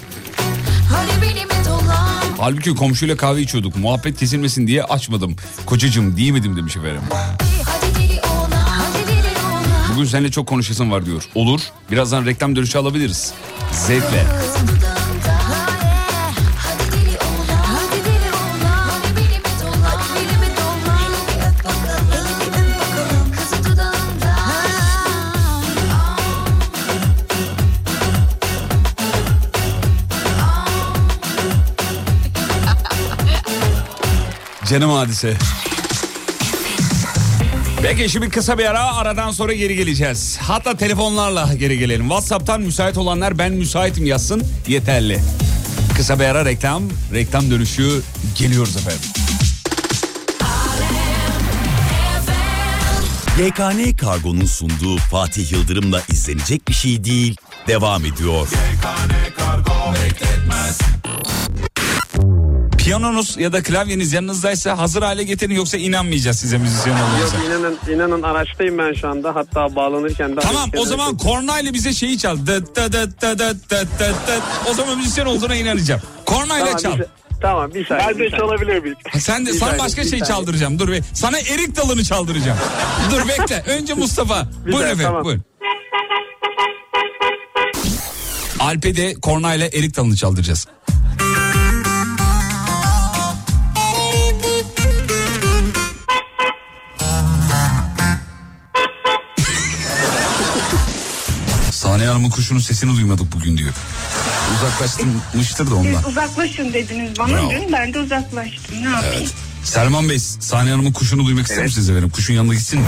Halbuki 2.38 2.74
komşuyla 2.74 3.16
kahve 3.16 3.40
içiyorduk. 3.40 3.76
Muhabbet 3.76 4.18
kesilmesin 4.18 4.66
diye 4.66 4.82
açmadım. 4.82 5.36
Kocacığım 5.66 6.16
diyemedim 6.16 6.56
demiş 6.56 6.76
efendim. 6.76 7.02
Bugün 9.94 10.04
seninle 10.08 10.30
çok 10.30 10.46
konuşasın 10.48 10.90
var 10.90 11.06
diyor. 11.06 11.28
Olur. 11.34 11.60
Birazdan 11.90 12.26
reklam 12.26 12.56
dönüşü 12.56 12.78
alabiliriz. 12.78 13.32
Zevkle. 13.72 14.24
Canım 34.70 34.90
hadise. 34.90 35.34
Peki 37.82 38.08
şimdi 38.08 38.28
kısa 38.28 38.58
bir 38.58 38.64
ara 38.64 38.96
aradan 38.96 39.30
sonra 39.30 39.52
geri 39.52 39.76
geleceğiz. 39.76 40.38
Hatta 40.40 40.76
telefonlarla 40.76 41.54
geri 41.54 41.78
gelelim. 41.78 42.08
Whatsapp'tan 42.08 42.60
müsait 42.60 42.98
olanlar 42.98 43.38
ben 43.38 43.52
müsaitim 43.52 44.06
yazsın 44.06 44.42
yeterli. 44.68 45.20
Kısa 45.96 46.18
bir 46.18 46.24
ara 46.24 46.44
reklam, 46.44 46.82
reklam 47.14 47.50
dönüşü 47.50 48.02
geliyoruz 48.38 48.76
efendim. 48.76 49.00
YKN 53.38 53.96
Kargo'nun 53.96 54.46
sunduğu 54.46 54.96
Fatih 54.96 55.52
Yıldırım'la 55.52 56.02
izlenecek 56.08 56.68
bir 56.68 56.74
şey 56.74 57.04
değil, 57.04 57.36
devam 57.68 58.04
ediyor. 58.04 58.48
Piyanonuz 62.90 63.36
ya 63.38 63.52
da 63.52 63.62
klavyeniz 63.62 64.12
yanınızdaysa 64.12 64.78
hazır 64.78 65.02
hale 65.02 65.22
getirin 65.24 65.54
yoksa 65.54 65.76
inanmayacağız 65.78 66.36
size 66.38 66.58
müzisyen 66.58 66.96
Yok 66.98 67.06
olduğunuza. 67.08 67.36
inanın, 67.44 67.78
inanın 67.94 68.22
araçtayım 68.22 68.78
ben 68.78 68.92
şu 68.92 69.08
anda. 69.08 69.34
Hatta 69.34 69.76
bağlanırken 69.76 70.36
de... 70.36 70.40
Tamam 70.40 70.70
o 70.76 70.84
zaman 70.84 71.16
kornayla 71.16 71.74
bize 71.74 71.92
şeyi 71.92 72.18
çal. 72.18 72.36
Dıt 72.46 72.76
dıt 72.76 72.92
dıt 72.92 73.20
dıt 73.22 73.38
dıt 73.40 73.70
dıt 73.70 74.00
dıt. 74.00 74.42
O 74.70 74.74
zaman 74.74 74.96
müzisyen 74.98 75.26
olduğuna 75.26 75.54
inanacağım. 75.56 76.00
Kornayla 76.26 76.66
Tamam, 76.66 76.78
çal. 76.78 76.98
bir, 76.98 77.06
tamam 77.42 77.74
bir 77.74 77.86
saniye. 77.86 78.08
Ben 78.08 78.18
de 78.18 78.30
çalabilir 78.30 78.82
miyim? 78.82 78.96
Sen 79.18 79.46
de 79.46 79.50
Bir 79.50 79.54
sana 79.58 79.70
saniye, 79.70 79.84
başka 79.84 80.02
şey 80.02 80.10
saniye. 80.10 80.24
çaldıracağım. 80.26 80.78
Dur 80.78 80.92
be. 80.92 81.00
Sana 81.14 81.38
erik 81.38 81.76
dalını 81.76 82.04
çaldıracağım. 82.04 82.58
Dur 83.10 83.28
bekle. 83.28 83.64
Önce 83.66 83.94
Mustafa. 83.94 84.48
Bir 84.66 84.72
buyurun 84.72 84.78
saniye, 84.78 84.92
efendim. 84.92 85.04
tamam. 85.06 85.24
Buyurun. 85.24 85.44
Alp'e 88.60 88.96
de 88.96 89.14
kornayla 89.14 89.66
erik 89.66 89.96
dalını 89.96 90.16
çaldıracağız. 90.16 90.66
Saniye 101.96 102.10
Hanım'ın 102.10 102.30
kuşunun 102.30 102.60
sesini 102.60 102.96
duymadık 102.96 103.32
bugün 103.32 103.58
diyor. 103.58 103.72
Uzaklaştırmıştır 104.56 105.70
da 105.70 105.74
ondan. 105.74 105.98
Siz 105.98 106.06
uzaklaşın 106.06 106.72
dediniz 106.72 107.18
bana 107.18 107.28
Bravo. 107.28 107.50
dün 107.50 107.72
ben 107.72 107.94
de 107.94 107.98
uzaklaştım 107.98 108.84
ne 108.84 108.88
yapayım? 108.88 109.14
Evet. 109.18 109.34
Selman 109.64 110.08
Bey, 110.08 110.18
Saniye 110.18 110.74
Hanım'ın 110.74 110.92
kuşunu 110.92 111.26
duymak 111.26 111.46
ister 111.46 111.64
misiniz 111.64 111.90
efendim? 111.90 112.10
Kuşun 112.10 112.34
yanına 112.34 112.54
gitsin 112.54 112.80
mi? 112.80 112.86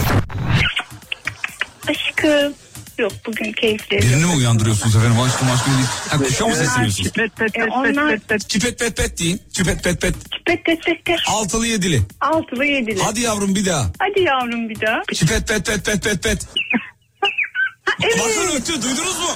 Aşkım. 1.89 2.55
Yok 2.99 3.13
bugün 3.27 3.53
keyifli. 3.53 3.99
Birini 3.99 4.25
mi 4.27 4.33
uyandırıyorsunuz 4.37 4.97
efendim? 4.97 5.21
Aşkım 5.21 5.51
aşkım 5.51 5.73
değil. 5.75 5.87
Ha, 6.09 6.19
kuşa 6.19 6.47
mı 6.47 6.57
sesleniyorsunuz? 6.57 7.13
E, 7.55 7.65
onlar 7.65 8.19
Çipet 8.49 8.79
pet 8.79 8.97
pet 8.97 9.19
deyin. 9.19 9.41
Çipet 9.53 9.85
pet 9.85 10.01
pet. 10.01 10.15
pet 10.47 10.65
pet 10.65 10.85
pet 10.85 11.05
pet. 11.05 11.19
Altılı 11.29 11.67
yedili. 11.67 12.03
Altılı 12.21 12.65
yedili. 12.65 13.03
Hadi 13.03 13.21
yavrum 13.21 13.55
bir 13.55 13.67
daha. 13.67 13.91
Hadi 13.99 14.21
yavrum 14.21 14.69
bir 14.69 14.81
daha. 14.81 15.03
Çipet 15.15 15.49
pet 15.49 15.67
pet 15.67 15.85
pet 15.85 16.05
pet 16.05 16.23
pet. 16.23 16.47
Bakın 18.03 18.57
öttü 18.57 18.83
duydunuz 18.83 19.19
mu? 19.19 19.29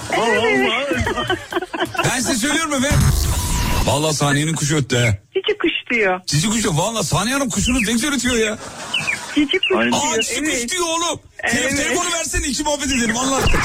Ben 2.04 2.20
size 2.20 2.34
söylüyorum 2.34 2.72
efendim. 2.74 2.98
Vallahi 3.86 4.14
Saniye'nin 4.14 4.54
kuşu 4.54 4.76
öttü 4.76 4.96
he. 4.96 5.20
Cici 5.34 5.58
kuş 5.58 5.70
diyor. 5.90 6.20
Cici 6.26 6.50
kuş 6.50 6.62
diyor. 6.62 6.74
Vallahi 6.74 7.04
Saniye 7.06 7.34
Hanım 7.34 7.50
kuşunuz 7.50 7.82
ne 7.86 7.92
güzel 7.92 8.14
ötüyor 8.14 8.36
ya. 8.36 8.58
Cici 9.34 9.58
kuş 9.58 9.76
Aa 9.76 9.82
diyor. 9.82 10.22
cici 10.22 10.40
kuş 10.44 10.48
Evet. 10.54 10.70
diyor 10.70 10.84
oğlum. 10.86 11.20
Evet. 11.42 11.76
telefonu 11.76 12.12
versene 12.18 12.46
iki 12.46 12.62
muhabbet 12.62 12.86
edelim 12.86 13.16
anlat. 13.16 13.42
Fatih 13.42 13.58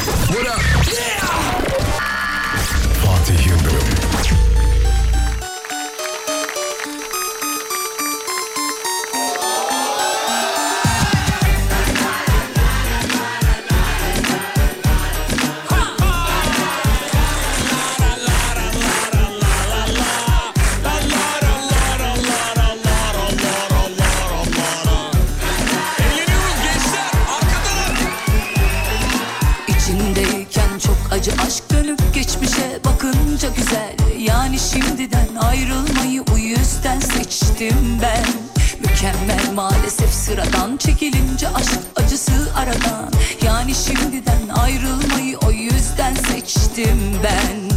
yüzden 36.77 36.99
seçtim 36.99 37.99
ben. 38.01 38.25
Mükemmel 38.79 39.53
maalesef 39.55 40.09
sıradan. 40.13 40.77
Çekilince 40.77 41.47
aşk 41.47 41.79
acısı 41.95 42.53
aradan 42.55 43.11
Yani 43.45 43.75
şimdiden 43.75 44.47
ayrılmayı 44.55 45.37
o 45.47 45.51
yüzden 45.51 46.13
seçtim 46.13 47.19
ben 47.23 47.76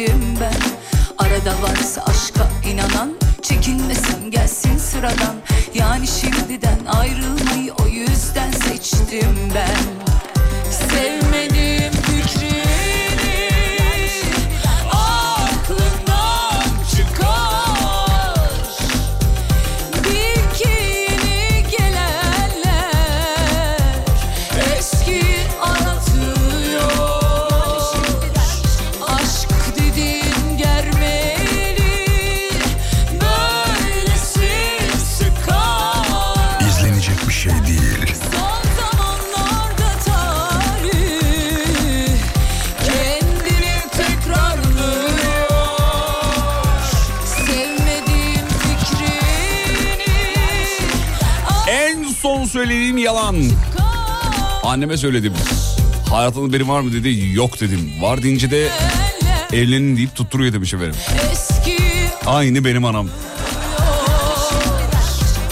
seçtim 0.00 0.38
ben. 0.40 0.52
Arada 1.18 1.62
varsa 1.62 2.02
aşka 2.02 2.48
inanan 2.72 3.14
Çekinmesin 3.42 4.30
gelsin 4.30 4.78
sıradan. 4.78 5.36
Yani 5.74 6.06
şimdiden 6.06 6.78
ayrılmayı 6.86 7.72
o 7.72 7.86
yüzden 7.86 8.50
seçtim 8.50 9.36
ben 9.54 9.79
yalan. 53.10 53.36
Anneme 54.62 54.96
söyledim. 54.96 55.32
Hayatında 56.10 56.52
biri 56.52 56.68
var 56.68 56.80
mı 56.80 56.92
dedi. 56.92 57.30
Yok 57.32 57.60
dedim. 57.60 57.92
Var 58.00 58.22
deyince 58.22 58.50
de 58.50 58.68
evlenin 59.52 59.96
deyip 59.96 60.14
tutturuyor 60.14 60.52
demiş 60.52 60.74
efendim. 60.74 60.94
Aynı 62.26 62.64
benim 62.64 62.84
anam. 62.84 63.08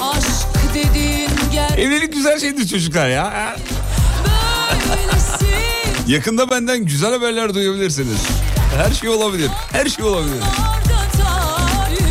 aşk 0.00 0.74
dediğin 0.74 1.30
germeli 1.52 1.80
Evlilik 1.80 2.12
güzel 2.12 2.40
şeydir 2.40 2.68
çocuklar 2.68 3.08
ya. 3.08 3.56
Yakında 6.06 6.50
benden 6.50 6.84
güzel 6.84 7.12
haberler 7.12 7.54
duyabilirsiniz. 7.54 8.26
Her 8.76 8.92
şey 8.94 9.08
olabilir. 9.08 9.50
Her 9.72 9.86
şey 9.86 10.04
olabilir. 10.04 10.42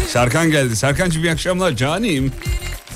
Serkan 0.10 0.51
geldi. 0.51 0.75
Serkan'cığım 0.75 1.23
iyi 1.23 1.31
akşamlar. 1.31 1.71
Canim. 1.71 2.31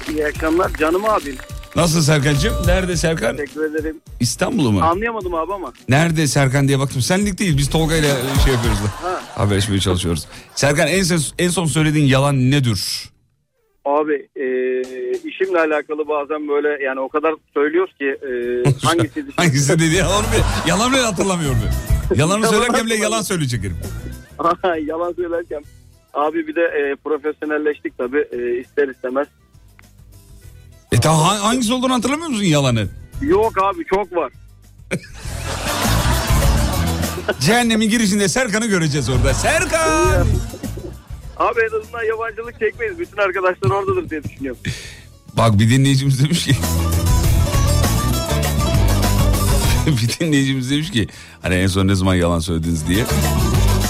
İyi 0.09 0.25
akşamlar 0.25 0.73
canım 0.73 1.05
abim. 1.05 1.37
Nasılsın 1.75 2.01
Serkan'cığım? 2.13 2.53
Nerede 2.65 2.95
Serkan? 2.97 3.37
Teşekkür 3.37 3.63
ederim. 3.75 4.01
İstanbul'u 4.19 4.71
mu? 4.71 4.81
Anlayamadım 4.81 5.33
abi 5.33 5.53
ama. 5.53 5.73
Nerede 5.89 6.27
Serkan 6.27 6.67
diye 6.67 6.79
baktım. 6.79 7.01
Senlik 7.01 7.39
değil. 7.39 7.57
Biz 7.57 7.69
Tolga 7.69 7.95
ile 7.95 8.07
şey 8.45 8.53
yapıyoruz 8.53 8.79
da. 8.79 9.03
Ha. 9.07 9.21
Haberleşmeye 9.35 9.79
çalışıyoruz. 9.79 10.27
Serkan 10.55 10.87
en 10.87 11.03
son, 11.03 11.19
en 11.39 11.49
son 11.49 11.65
söylediğin 11.65 12.05
yalan 12.07 12.51
nedir? 12.51 13.09
Abi 13.85 14.13
e, 14.35 14.45
işimle 15.29 15.59
alakalı 15.59 16.07
bazen 16.07 16.47
böyle 16.47 16.83
yani 16.83 16.99
o 16.99 17.09
kadar 17.09 17.33
söylüyoruz 17.53 17.93
ki 17.97 18.05
e, 18.05 18.31
hangisi 18.87 19.25
Hangisi 19.35 19.79
dedi 19.79 19.95
ya 19.95 20.09
onu 20.09 20.23
bile, 20.33 20.43
yalan 20.67 20.91
bile 20.93 21.01
hatırlamıyor 21.01 21.51
be. 21.51 21.55
Yalanı 22.15 22.39
Yalan 22.43 22.49
söylerken 22.49 22.51
bile 22.51 22.79
hatırlamıyorum. 22.79 23.03
yalan 23.03 23.21
söyleyecek 23.21 23.61
herif. 23.63 23.75
Yalan 24.89 25.13
söylerken. 25.13 25.63
Abi 26.13 26.47
bir 26.47 26.55
de 26.55 26.61
e, 26.61 26.95
profesyonelleştik 27.03 27.97
tabii 27.97 28.25
e, 28.31 28.59
ister 28.59 28.87
istemez. 28.87 29.27
E 30.91 30.97
tamam 30.99 31.19
ha- 31.21 31.43
hangisi 31.43 31.73
olduğunu 31.73 31.93
hatırlamıyor 31.93 32.29
musun 32.29 32.43
yalanı? 32.43 32.87
Yok 33.21 33.53
abi 33.63 33.85
çok 33.85 34.15
var. 34.15 34.31
Cehennemin 37.39 37.89
girişinde 37.89 38.27
Serkan'ı 38.27 38.65
göreceğiz 38.67 39.09
orada. 39.09 39.33
Serkan! 39.33 40.27
Abi 41.37 41.59
en 41.71 41.79
azından 41.79 42.03
yabancılık 42.03 42.59
çekmeyiz. 42.59 42.99
Bütün 42.99 43.17
arkadaşlar 43.17 43.69
oradadır 43.69 44.09
diye 44.09 44.23
düşünüyorum. 44.23 44.61
Bak 45.37 45.59
bir 45.59 45.69
dinleyicimiz 45.69 46.23
demiş 46.23 46.45
ki... 46.45 46.55
bir 49.87 50.19
dinleyicimiz 50.19 50.71
demiş 50.71 50.91
ki... 50.91 51.07
Hani 51.41 51.55
en 51.55 51.67
son 51.67 51.87
ne 51.87 51.95
zaman 51.95 52.15
yalan 52.15 52.39
söylediniz 52.39 52.87
diye. 52.87 53.05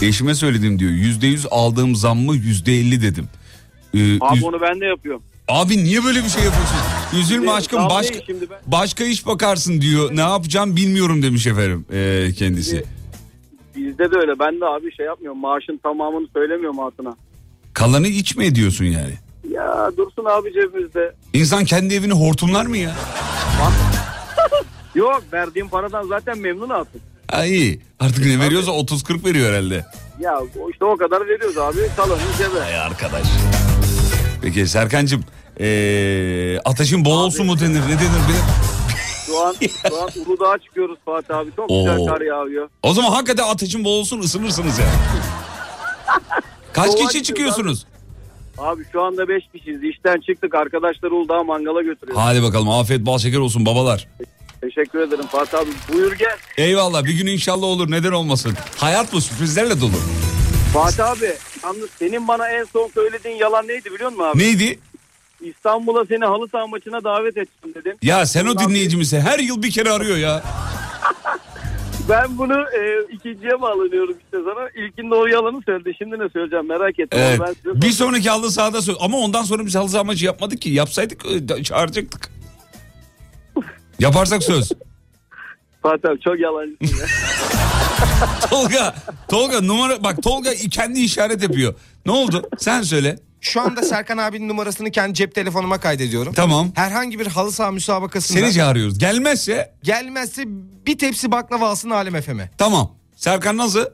Eşime 0.01 0.35
söyledim 0.35 0.79
diyor. 0.79 0.91
Yüzde 0.91 1.27
yüz 1.27 1.45
aldığım 1.51 1.95
zammı 1.95 2.35
yüzde 2.35 2.73
elli 2.73 3.01
dedim. 3.01 3.27
Ee, 3.93 3.97
Abi 4.21 4.35
yüz- 4.35 4.43
onu 4.43 4.61
ben 4.61 4.81
de 4.81 4.85
yapıyorum. 4.85 5.21
Abi 5.47 5.83
niye 5.83 6.03
böyle 6.03 6.23
bir 6.23 6.29
şey 6.29 6.43
yapıyorsun? 6.43 6.77
Üzülme 7.19 7.51
aşkım 7.51 7.89
başka 7.89 8.19
başka 8.67 9.03
iş 9.03 9.25
bakarsın 9.25 9.81
diyor. 9.81 10.09
Ne 10.15 10.21
yapacağım 10.21 10.75
bilmiyorum 10.75 11.23
demiş 11.23 11.47
efendim 11.47 11.85
ee, 11.93 12.27
kendisi. 12.37 12.83
Bizde 13.75 14.11
de 14.11 14.15
öyle. 14.17 14.39
Ben 14.39 14.61
de 14.61 14.65
abi 14.65 14.95
şey 14.95 15.05
yapmıyorum. 15.05 15.39
Maaşın 15.39 15.77
tamamını 15.83 16.27
söylemiyorum 16.33 16.79
altına. 16.79 17.15
Kalanı 17.73 18.07
iç 18.07 18.35
mi 18.35 18.45
ediyorsun 18.45 18.85
yani? 18.85 19.13
Ya 19.51 19.91
dursun 19.97 20.25
abi 20.25 20.53
cebimizde. 20.53 21.13
İnsan 21.33 21.65
kendi 21.65 21.93
evini 21.95 22.13
hortumlar 22.13 22.65
mı 22.65 22.77
ya? 22.77 22.95
Yok 24.95 25.23
verdiğim 25.33 25.69
paradan 25.69 26.07
zaten 26.07 26.37
memnun 26.37 26.69
artık. 26.69 27.01
Ha 27.31 27.45
iyi. 27.45 27.81
Artık 27.99 28.25
ne 28.25 28.39
veriyorsa 28.39 28.71
30-40 28.71 29.25
veriyor 29.25 29.49
herhalde. 29.49 29.85
Ya 30.19 30.39
işte 30.71 30.85
o 30.85 30.97
kadar 30.97 31.21
veriyoruz 31.27 31.57
abi. 31.57 31.77
Kalanı 31.95 32.19
cebe. 32.37 32.61
Ay 32.61 32.75
arkadaş. 32.79 33.27
Peki 34.41 34.67
Serkan'cığım 34.67 35.23
ee, 35.59 36.57
ateşin 36.65 37.05
bol 37.05 37.17
olsun 37.23 37.45
mu 37.45 37.59
denir? 37.59 37.81
Ne 37.81 37.87
denir? 37.87 38.21
Bir- 38.29 38.71
Şu 39.25 39.39
an, 39.45 39.55
şu 39.89 40.01
an 40.03 40.09
Uludağ'a 40.25 40.57
çıkıyoruz 40.57 40.97
Fatih 41.05 41.37
abi. 41.37 41.49
Çok 41.55 41.71
Oo. 41.71 41.77
güzel 41.85 42.05
kar 42.07 42.21
yağıyor. 42.21 42.69
O 42.83 42.93
zaman 42.93 43.11
hakikaten 43.11 43.43
ateşin 43.47 43.83
bol 43.83 43.99
olsun 43.99 44.19
ısınırsınız 44.19 44.79
yani. 44.79 44.91
Kaç 46.73 46.95
kişi 46.97 47.23
çıkıyorsunuz? 47.23 47.85
Abi 48.57 48.83
şu 48.91 49.01
anda 49.03 49.27
5 49.27 49.43
kişiyiz. 49.55 49.83
İşten 49.83 50.19
çıktık. 50.21 50.55
Arkadaşlar 50.55 51.11
Uludağ'a 51.11 51.43
mangala 51.43 51.81
götürüyoruz. 51.81 52.23
Hadi 52.23 52.43
bakalım 52.43 52.69
afiyet 52.69 53.05
bal 53.05 53.17
şeker 53.17 53.37
olsun 53.37 53.65
babalar. 53.65 54.07
Teşekkür 54.61 54.99
ederim 54.99 55.25
Fatih 55.31 55.59
abi. 55.59 55.69
Buyur 55.93 56.11
gel. 56.13 56.37
Eyvallah 56.57 57.05
bir 57.05 57.13
gün 57.13 57.27
inşallah 57.27 57.63
olur 57.67 57.91
neden 57.91 58.11
olmasın. 58.11 58.53
Hayat 58.77 59.13
bu 59.13 59.21
sürprizlerle 59.21 59.81
dolu. 59.81 59.91
Fatih 60.73 61.07
abi 61.07 61.33
yalnız 61.63 61.89
senin 61.99 62.27
bana 62.27 62.49
en 62.49 62.63
son 62.63 62.87
söylediğin 62.87 63.35
yalan 63.35 63.67
neydi 63.67 63.93
biliyor 63.93 64.09
musun 64.09 64.23
abi? 64.23 64.39
Neydi? 64.39 64.79
İstanbul'a 65.41 66.05
seni 66.05 66.25
halı 66.25 66.47
saha 66.47 66.67
maçına 66.67 67.03
davet 67.03 67.37
ettim 67.37 67.73
dedin. 67.75 67.97
Ya 68.01 68.25
sen 68.25 68.45
o 68.45 68.59
dinleyicimizi 68.59 69.19
her 69.19 69.39
yıl 69.39 69.63
bir 69.63 69.71
kere 69.71 69.91
arıyor 69.91 70.17
ya. 70.17 70.43
Ben 72.09 72.37
bunu 72.37 72.53
e, 72.53 73.13
ikinciye 73.13 73.61
bağlanıyorum 73.61 74.15
işte 74.25 74.37
sana. 74.45 74.69
İlkinde 74.85 75.15
o 75.15 75.25
yalanı 75.27 75.61
söyledi. 75.65 75.93
Şimdi 75.97 76.19
ne 76.19 76.29
söyleyeceğim 76.29 76.67
merak 76.67 76.99
ettim. 76.99 77.19
Evet. 77.21 77.39
Ben 77.39 77.53
size 77.53 77.81
Bir 77.81 77.91
sonraki 77.91 78.29
halı 78.29 78.51
sahada 78.51 78.77
sö- 78.77 78.97
ama 78.99 79.17
ondan 79.17 79.43
sonra 79.43 79.65
biz 79.65 79.75
halı 79.75 79.89
saha 79.89 80.03
maçı 80.03 80.25
yapmadık 80.25 80.61
ki. 80.61 80.69
Yapsaydık 80.69 81.25
e, 81.59 81.63
çağıracaktık. 81.63 82.29
Yaparsak 83.99 84.43
söz. 84.43 84.71
Fatih 85.83 86.09
abi 86.09 86.19
çok 86.19 86.39
yalancısın 86.39 86.97
ya. 86.97 87.05
Tolga, 88.49 88.95
Tolga 89.29 89.61
numara 89.61 90.03
bak 90.03 90.23
Tolga 90.23 90.53
kendi 90.71 90.99
işaret 90.99 91.43
yapıyor. 91.43 91.73
Ne 92.05 92.11
oldu? 92.11 92.49
Sen 92.59 92.81
söyle. 92.81 93.19
Şu 93.41 93.61
anda 93.61 93.83
Serkan 93.83 94.17
abinin 94.17 94.47
numarasını 94.49 94.91
kendi 94.91 95.13
cep 95.13 95.35
telefonuma 95.35 95.77
kaydediyorum. 95.79 96.33
Tamam. 96.33 96.71
Herhangi 96.75 97.19
bir 97.19 97.27
halı 97.27 97.51
saha 97.51 97.71
müsabakasında 97.71 98.39
Seni 98.39 98.53
çağırıyoruz. 98.53 98.99
Gelmezse 98.99 99.73
gelmezse 99.83 100.43
bir 100.85 100.97
tepsi 100.97 101.31
baklava 101.31 101.69
alsın 101.69 101.89
Alem 101.89 102.21
FM'e. 102.21 102.49
tamam. 102.57 102.91
Serkan 103.15 103.57
nasıl? 103.57 103.85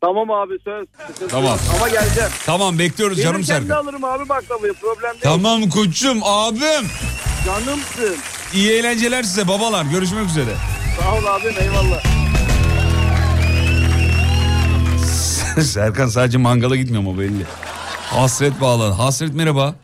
tamam 0.00 0.30
abi 0.30 0.54
söz. 0.64 0.86
Tamam. 1.30 1.58
Ama 1.76 1.88
geleceğim. 1.88 2.30
Tamam 2.46 2.78
bekliyoruz 2.78 3.18
Benim 3.18 3.26
canım 3.30 3.42
kendi 3.42 3.66
Serkan. 3.68 3.84
alırım 3.84 4.04
abi 4.04 4.28
baklavayı 4.28 4.72
problem 4.74 5.12
değil. 5.12 5.22
Tamam 5.22 5.68
koçum 5.70 6.18
abim. 6.24 6.88
Canımsın. 7.46 8.16
İyi 8.54 8.70
eğlenceler 8.70 9.22
size 9.22 9.48
babalar. 9.48 9.84
Görüşmek 9.84 10.26
üzere. 10.30 10.50
Sağ 11.00 11.14
ol 11.14 11.24
abim 11.36 11.54
eyvallah. 11.60 12.02
Serkan 15.62 16.08
sadece 16.08 16.38
mangala 16.38 16.76
gitmiyor 16.76 17.02
mu 17.02 17.18
belli. 17.18 17.44
Hasret 18.02 18.60
bağlan. 18.60 18.92
Hasret 18.92 19.34
merhaba. 19.34 19.74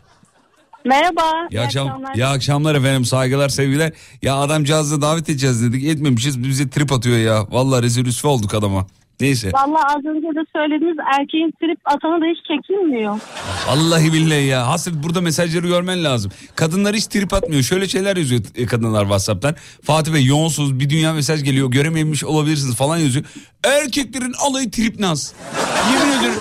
Merhaba. 0.85 1.21
İyi, 1.51 1.61
akşam, 1.61 2.03
iyi 2.15 2.25
akşamlar 2.25 2.75
efendim 2.75 3.05
saygılar 3.05 3.49
sevgiler. 3.49 3.91
Ya 4.21 4.35
adamcağızı 4.35 5.01
davet 5.01 5.29
edeceğiz 5.29 5.63
dedik 5.63 5.83
etmemişiz 5.83 6.43
bize 6.43 6.69
trip 6.69 6.91
atıyor 6.91 7.17
ya. 7.17 7.45
Vallahi 7.49 7.83
rezil 7.83 8.05
rüsva 8.05 8.29
olduk 8.29 8.53
adama. 8.53 8.87
Neyse. 9.19 9.51
Vallahi 9.53 9.83
az 9.97 10.05
önce 10.05 10.27
de 10.27 10.45
söylediğiniz 10.55 10.97
erkeğin 11.19 11.53
trip 11.61 11.79
atanı 11.85 12.21
da 12.21 12.25
hiç 12.25 12.37
çekilmiyor. 12.47 13.19
Vallahi 13.67 14.13
billahi 14.13 14.45
ya. 14.45 14.67
Hasret 14.67 14.93
burada 15.03 15.21
mesajları 15.21 15.67
görmen 15.67 16.03
lazım. 16.03 16.31
Kadınlar 16.55 16.95
hiç 16.95 17.05
trip 17.07 17.33
atmıyor. 17.33 17.61
Şöyle 17.61 17.87
şeyler 17.87 18.17
yazıyor 18.17 18.41
e, 18.55 18.65
kadınlar 18.65 19.01
Whatsapp'tan. 19.01 19.55
Fatih 19.83 20.13
Bey 20.13 20.25
yoğunsuz 20.25 20.79
bir 20.79 20.89
dünya 20.89 21.13
mesaj 21.13 21.43
geliyor. 21.43 21.71
Görememiş 21.71 22.23
olabilirsiniz 22.23 22.75
falan 22.75 22.97
yazıyor. 22.97 23.25
Erkeklerin 23.63 24.33
alayı 24.39 24.71
trip 24.71 24.99
naz. 24.99 25.33
Yemin 25.93 26.19
ederim. 26.19 26.39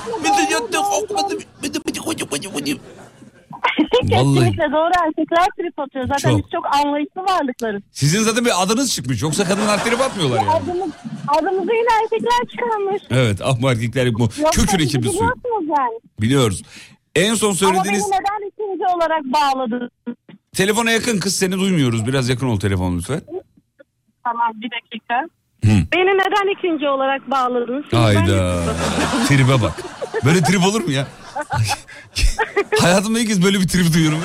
Vallahi. 4.02 4.08
Kesinlikle 4.34 4.72
doğru 4.72 4.90
erkekler 5.06 5.46
trip 5.58 5.78
atıyor. 5.78 6.04
Zaten 6.08 6.30
Çok. 6.30 6.38
biz 6.38 6.50
çok 6.52 6.66
anlayışlı 6.76 7.20
varlıklarız. 7.20 7.82
Sizin 7.92 8.22
zaten 8.22 8.44
bir 8.44 8.62
adınız 8.62 8.94
çıkmış. 8.94 9.22
Yoksa 9.22 9.44
kadınlar 9.44 9.84
trip 9.84 10.00
atmıyorlar 10.00 10.36
yani. 10.40 10.50
Adımız, 10.50 10.90
adımızı 11.28 11.72
yine 11.72 11.88
erkekler 12.02 12.48
çıkarmış. 12.50 13.02
Evet 13.10 13.40
ah 13.44 13.62
bu 13.62 13.70
erkekler 13.70 14.14
bu 14.14 14.28
kökür 14.52 14.80
ekibi 14.80 15.08
suyu. 15.08 15.30
yani. 15.78 16.00
Biliyoruz. 16.20 16.62
En 17.14 17.34
son 17.34 17.46
Ama 17.48 17.56
söylediğiniz 17.56 18.02
beni 18.02 18.20
neden 18.20 18.48
ikinci 18.48 18.84
olarak 18.96 19.24
bağladınız? 19.24 19.90
telefona 20.52 20.90
yakın 20.90 21.18
kız 21.20 21.34
seni 21.36 21.52
duymuyoruz. 21.60 22.06
Biraz 22.06 22.28
yakın 22.28 22.46
ol 22.48 22.60
telefon 22.60 22.98
lütfen. 22.98 23.20
Tamam 24.24 24.52
bir 24.54 24.70
dakika. 24.70 25.14
Hı. 25.64 25.70
Beni 25.92 26.10
neden 26.18 26.58
ikinci 26.58 26.88
olarak 26.88 27.30
bağladınız? 27.30 27.84
Hayda. 27.92 28.62
Tribe 29.28 29.62
bak. 29.62 29.82
Böyle 30.24 30.40
trip 30.42 30.66
olur 30.66 30.80
mu 30.84 30.90
ya? 30.90 31.06
Hayatımda 32.80 33.20
ilk 33.20 33.28
kez 33.28 33.44
böyle 33.44 33.60
bir 33.60 33.68
trip 33.68 33.94
duyuyorum. 33.94 34.18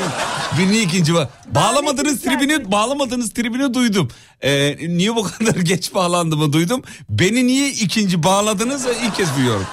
Niye 0.70 0.84
ikinci 0.84 1.14
var? 1.14 1.28
Bağlamadığınız 1.56 2.22
tribini, 2.22 2.72
bağlamadığınız 2.72 3.34
tribini 3.34 3.74
duydum. 3.74 4.08
Ee, 4.42 4.76
niye 4.88 5.16
bu 5.16 5.24
kadar 5.24 5.56
geç 5.64 5.94
bağlandığımı 5.94 6.54
duydum. 6.54 6.82
Beni 7.10 7.48
niye 7.48 7.70
ikinci 7.70 8.24
bağladınız 8.24 8.86
ilk 9.06 9.16
kez 9.16 9.38
duyuyorum. 9.38 9.66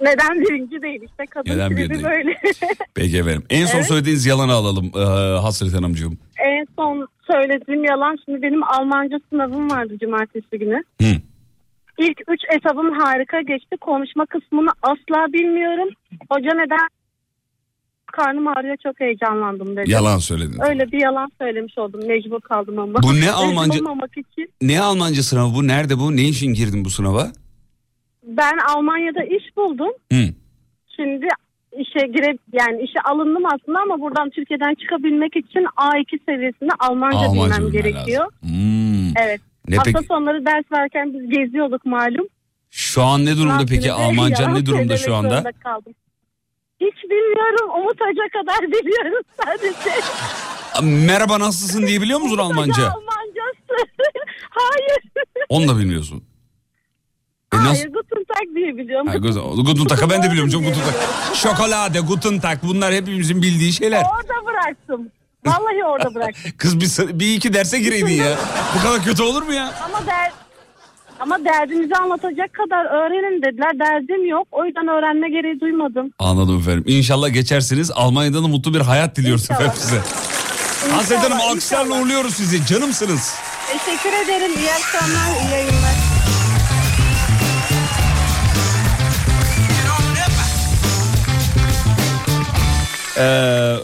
Neden 0.00 0.40
birinci 0.40 0.82
değil 0.82 1.00
işte 1.02 1.26
kadın 1.30 1.50
Neden 1.50 1.68
tribi 1.68 1.90
değil? 1.90 2.04
böyle. 2.04 2.40
Peki 2.94 3.18
efendim. 3.18 3.44
En 3.50 3.66
son 3.66 3.78
Evet. 3.78 3.88
söylediğiniz 3.88 4.26
yalanı 4.26 4.52
alalım 4.52 4.90
ee, 4.96 5.00
Hasret 5.40 5.74
Hanımcığım. 5.74 6.18
en 6.44 6.66
son 6.76 7.08
söylediğim 7.32 7.84
yalan 7.84 8.16
şimdi 8.24 8.42
benim 8.42 8.62
Almanca 8.62 9.16
sınavım 9.30 9.70
vardı 9.70 9.94
cumartesi 10.00 10.58
günü. 10.58 10.82
Hı. 11.02 11.06
İlk 11.98 12.20
üç 12.28 12.40
etabım 12.56 12.92
harika 12.92 13.40
geçti. 13.40 13.76
Konuşma 13.80 14.26
kısmını 14.26 14.70
asla 14.82 15.32
bilmiyorum. 15.32 15.88
Hoca 16.30 16.50
neden 16.54 16.88
karnım 18.06 18.48
ağrıyor 18.48 18.76
çok 18.82 19.00
heyecanlandım 19.00 19.76
dedi. 19.76 19.90
Yalan 19.90 20.18
söyledin. 20.18 20.60
Öyle 20.68 20.92
bir 20.92 21.02
yalan 21.02 21.30
söylemiş 21.40 21.78
oldum. 21.78 22.00
Mecbur 22.06 22.40
kaldım 22.40 22.78
ama. 22.78 23.02
Bu 23.02 23.14
ne 23.14 23.30
Almanca- 23.30 24.20
için. 24.20 24.50
Ne 24.62 24.80
Almanca 24.80 25.22
sınavı 25.22 25.54
bu? 25.54 25.66
Nerede 25.66 25.98
bu? 25.98 26.16
Ne 26.16 26.22
için 26.22 26.54
girdin 26.54 26.84
bu 26.84 26.90
sınava? 26.90 27.32
Ben 28.22 28.58
Almanya'da 28.68 29.24
iş 29.24 29.56
buldum. 29.56 29.92
Hı. 30.12 30.24
Şimdi 30.96 31.26
işe 31.72 32.06
gire 32.06 32.38
yani 32.52 32.82
işe 32.82 33.00
alındım 33.04 33.42
aslında 33.46 33.78
ama 33.80 34.00
buradan 34.00 34.30
Türkiye'den 34.30 34.74
çıkabilmek 34.74 35.36
için 35.36 35.66
A2 35.76 36.18
seviyesinde 36.28 36.70
Almanca, 36.78 37.18
Almanca 37.18 37.56
bilmem 37.56 37.72
gerekiyor. 37.72 38.26
Hmm. 38.40 39.16
Evet. 39.16 39.40
Ne 39.68 39.76
Hafta 39.76 39.92
peki? 39.92 40.06
sonları 40.06 40.46
ders 40.46 40.64
verken 40.72 41.14
biz 41.14 41.30
geziyorduk 41.30 41.86
malum. 41.86 42.26
Şu 42.70 43.02
an 43.02 43.24
ne 43.24 43.36
durumda 43.36 43.66
peki? 43.68 43.92
Almanca 43.92 44.48
ne 44.48 44.66
durumda 44.66 44.96
şu 44.96 45.14
anda? 45.14 45.38
Hiç 46.80 46.94
bilmiyorum. 47.04 47.70
Umut 47.80 48.00
Hoca 48.00 48.28
kadar 48.32 48.72
biliyorum 48.72 49.22
sadece. 49.44 49.90
Merhaba 51.06 51.40
nasılsın 51.40 51.86
diye 51.86 52.00
biliyor 52.02 52.20
musun 52.20 52.38
Almanca? 52.38 52.82
Almancası. 52.82 53.88
Hayır. 54.50 55.02
Onu 55.48 55.68
da 55.68 55.78
bilmiyorsun. 55.78 56.24
E 57.54 57.56
Hayır 57.56 57.70
nasıl? 57.70 57.84
Guten 57.88 58.24
Tag 58.24 58.56
diye 58.56 58.76
biliyorum. 58.76 59.06
Ha, 59.06 59.16
Guten 59.16 59.64
Guten 59.64 59.84
Tag'ı 59.86 60.10
ben 60.10 60.22
de 60.22 60.26
biliyorum 60.30 60.50
canım 60.50 60.64
Guten 60.64 60.80
Tag. 60.82 60.94
Şokolade, 61.34 62.00
Guten 62.00 62.40
Tag 62.40 62.58
bunlar 62.62 62.94
hepimizin 62.94 63.42
bildiği 63.42 63.72
şeyler. 63.72 64.02
Orada 64.02 64.46
bıraktım. 64.46 65.08
Vallahi 65.46 65.84
orada 65.86 66.14
bıraktım. 66.14 66.52
Kız 66.58 66.80
bir, 66.80 67.18
bir 67.18 67.34
iki 67.34 67.54
derse 67.54 67.78
gireydin 67.78 68.06
ya. 68.24 68.36
Bu 68.78 68.82
kadar 68.82 69.04
kötü 69.04 69.22
olur 69.22 69.42
mu 69.42 69.52
ya? 69.52 69.74
Ama 69.84 70.06
der, 70.06 70.32
Ama 71.20 71.44
derdinizi 71.44 71.94
anlatacak 71.94 72.54
kadar 72.54 72.84
öğrenin 72.84 73.42
dediler. 73.42 73.78
Derdim 73.78 74.28
yok. 74.28 74.48
O 74.52 74.64
yüzden 74.64 74.88
öğrenme 74.88 75.28
gereği 75.28 75.60
duymadım. 75.60 76.10
Anladım 76.18 76.58
efendim. 76.58 76.84
İnşallah 76.86 77.32
geçersiniz. 77.32 77.90
Almanya'da 77.94 78.42
da 78.42 78.48
mutlu 78.48 78.74
bir 78.74 78.80
hayat 78.80 79.16
diliyoruz 79.16 79.42
İnşallah. 79.42 79.60
efendim 79.60 79.80
size. 79.82 80.00
Hasret 80.94 81.18
Hanım 81.18 81.40
alkışlarla 81.40 81.94
uğurluyoruz 82.00 82.34
sizi. 82.34 82.66
Canımsınız. 82.66 83.34
Teşekkür 83.72 84.12
ederim. 84.24 84.52
İyi 84.58 84.70
akşamlar, 84.72 85.40
iyi 85.42 85.52
yayınlar. 85.52 85.94
Ee, 93.16 93.22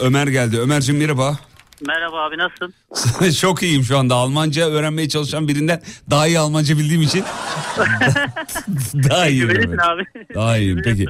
Ömer 0.01 0.27
geldi. 0.27 0.59
Ömerciğim 0.59 1.01
merhaba. 1.01 1.37
Merhaba 1.87 2.17
abi 2.23 2.35
nasılsın? 2.37 2.73
Çok 3.41 3.63
iyiyim 3.63 3.83
şu 3.83 3.97
anda. 3.97 4.15
Almanca 4.15 4.69
öğrenmeye 4.69 5.09
çalışan 5.09 5.47
birinden 5.47 5.81
daha 6.09 6.27
iyi 6.27 6.39
Almanca 6.39 6.77
bildiğim 6.77 7.01
için. 7.01 7.23
daha 9.09 9.27
iyiyim. 9.27 9.47
Güvenisin 9.47 9.71
Ömer. 9.71 9.87
abi. 9.87 10.03
Daha 10.35 10.57
iyiyim 10.57 10.81
peki. 10.83 11.05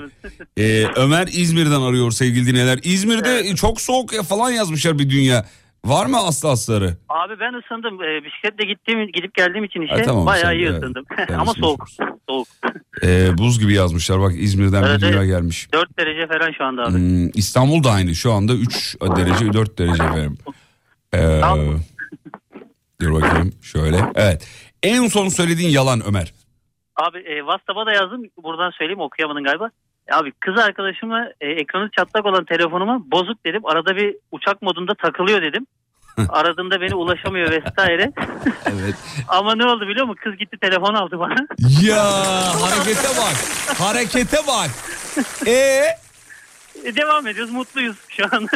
Ee, 0.58 0.86
Ömer 0.96 1.28
İzmir'den 1.32 1.82
arıyor 1.82 2.12
sevgili 2.12 2.48
dinleyenler. 2.48 2.80
İzmir'de 2.84 3.56
çok 3.56 3.82
soğuk 3.82 4.14
ya 4.14 4.24
falan 4.24 4.50
yazmışlar 4.50 5.00
bir 5.00 5.10
dünya. 5.10 5.46
Var 5.86 6.06
mı 6.06 6.17
aslı 6.17 6.50
asları? 6.50 6.98
Abi 7.10 7.39
ben 7.39 7.54
ısındım. 7.54 8.04
Ee, 8.04 8.24
bisikletle 8.24 8.65
gittiğim, 8.65 9.08
gidip 9.08 9.34
geldiğim 9.34 9.63
için 9.63 9.82
işe 9.82 9.96
Ha, 9.96 10.02
tamam, 10.04 10.26
bayağı 10.26 10.56
iyi 10.56 10.70
ısındım. 10.70 11.06
Ama 11.38 11.54
soğuk. 11.54 11.88
Soğuk. 12.30 12.48
Ee, 13.04 13.38
buz 13.38 13.60
gibi 13.60 13.74
yazmışlar 13.74 14.20
bak 14.20 14.32
İzmir'den 14.38 14.84
Evet, 14.84 15.02
bir 15.02 15.08
dünya 15.08 15.26
gelmiş. 15.26 15.74
4 15.74 15.98
derece 16.00 16.28
falan 16.28 16.52
şu 16.58 16.63
anda 16.63 16.84
abi. 16.84 16.91
Hmm, 16.91 17.30
İstanbul 17.30 17.84
da 17.84 17.91
aynı 17.91 18.15
şu 18.15 18.32
anda 18.32 18.54
3 18.54 18.96
derece 19.02 19.54
4 19.54 19.78
derece 19.80 20.04
efendim. 20.04 20.38
Ee, 21.13 21.41
dur 23.02 23.13
bakayım 23.13 23.54
şöyle. 23.62 23.98
Evet. 24.15 24.48
En 24.84 25.08
son 25.08 25.28
söylediğin 25.28 25.70
yalan 25.70 26.02
Ömer. 26.08 26.34
Abi 26.96 27.17
e, 27.17 27.38
WhatsApp'a 27.39 27.86
da 27.86 27.91
yazdım. 27.91 28.22
Buradan 28.44 28.72
söyleyeyim 28.72 29.02
okuyamadın 29.02 29.44
galiba. 29.44 29.70
Abi 30.12 30.32
kız 30.32 30.58
arkadaşıma 30.58 31.28
e, 31.42 31.48
ekranı 31.50 31.90
çatlak 31.98 32.26
olan 32.26 32.46
telefonuma 32.46 33.12
bozuk 33.12 33.46
dedim. 33.46 33.66
Arada 33.66 33.96
bir 33.96 34.16
uçak 34.32 34.62
modunda 34.62 34.94
takılıyor 34.96 35.42
dedim. 35.42 35.68
Aradığında 36.30 36.82
beni 36.82 36.96
ulaşamıyor 36.96 37.52
vesaire. 37.52 38.12
Evet. 38.66 38.96
Ama 39.28 39.56
ne 39.56 39.66
oldu 39.66 39.88
biliyor 39.88 40.06
musun? 40.06 40.20
Kız 40.24 40.38
gitti 40.38 40.58
telefon 40.62 40.94
aldı 40.94 41.20
bana. 41.20 41.36
Ya 41.82 42.04
harekete 42.62 43.08
bak. 43.18 43.36
Harekete 43.80 44.38
bak. 44.48 44.70
Ee, 45.48 45.84
E, 46.86 46.96
devam 46.96 47.28
ediyoruz 47.28 47.54
mutluyuz 47.54 47.96
şu 48.10 48.24
an. 48.32 48.48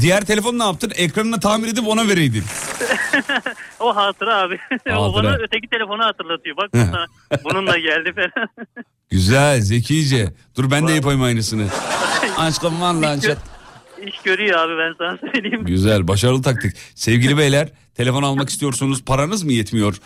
diğer 0.00 0.24
telefonu 0.24 0.58
ne 0.58 0.64
yaptın? 0.64 0.92
Ekranını 0.96 1.40
tamir 1.40 1.68
edip 1.68 1.88
ona 1.88 2.08
vereydin. 2.08 2.44
o 3.80 3.96
hatıra 3.96 4.36
abi. 4.36 4.58
o 4.72 4.92
Hatıra. 4.92 5.14
bana 5.24 5.36
öteki 5.36 5.68
telefonu 5.68 6.04
hatırlatıyor. 6.04 6.56
Bak 6.56 6.70
bununla, 6.74 7.06
bununla 7.44 7.78
geldi 7.78 8.12
falan. 8.12 8.48
Güzel, 9.10 9.60
zekice. 9.60 10.32
Dur 10.56 10.70
ben 10.70 10.88
de 10.88 10.92
yapayım 10.92 11.22
aynısını. 11.22 11.66
Aşkım 12.38 12.80
vallahi 12.80 13.20
çat. 13.20 13.38
İş 14.06 14.14
görüyor 14.24 14.58
abi 14.58 14.72
ben 14.78 14.94
sana 14.98 15.32
söyleyeyim. 15.32 15.64
Güzel, 15.64 16.08
başarılı 16.08 16.42
taktik. 16.42 16.76
Sevgili 16.94 17.38
beyler, 17.38 17.68
telefon 17.94 18.22
almak 18.22 18.48
istiyorsunuz, 18.48 19.04
paranız 19.04 19.42
mı 19.42 19.52
yetmiyor? 19.52 19.96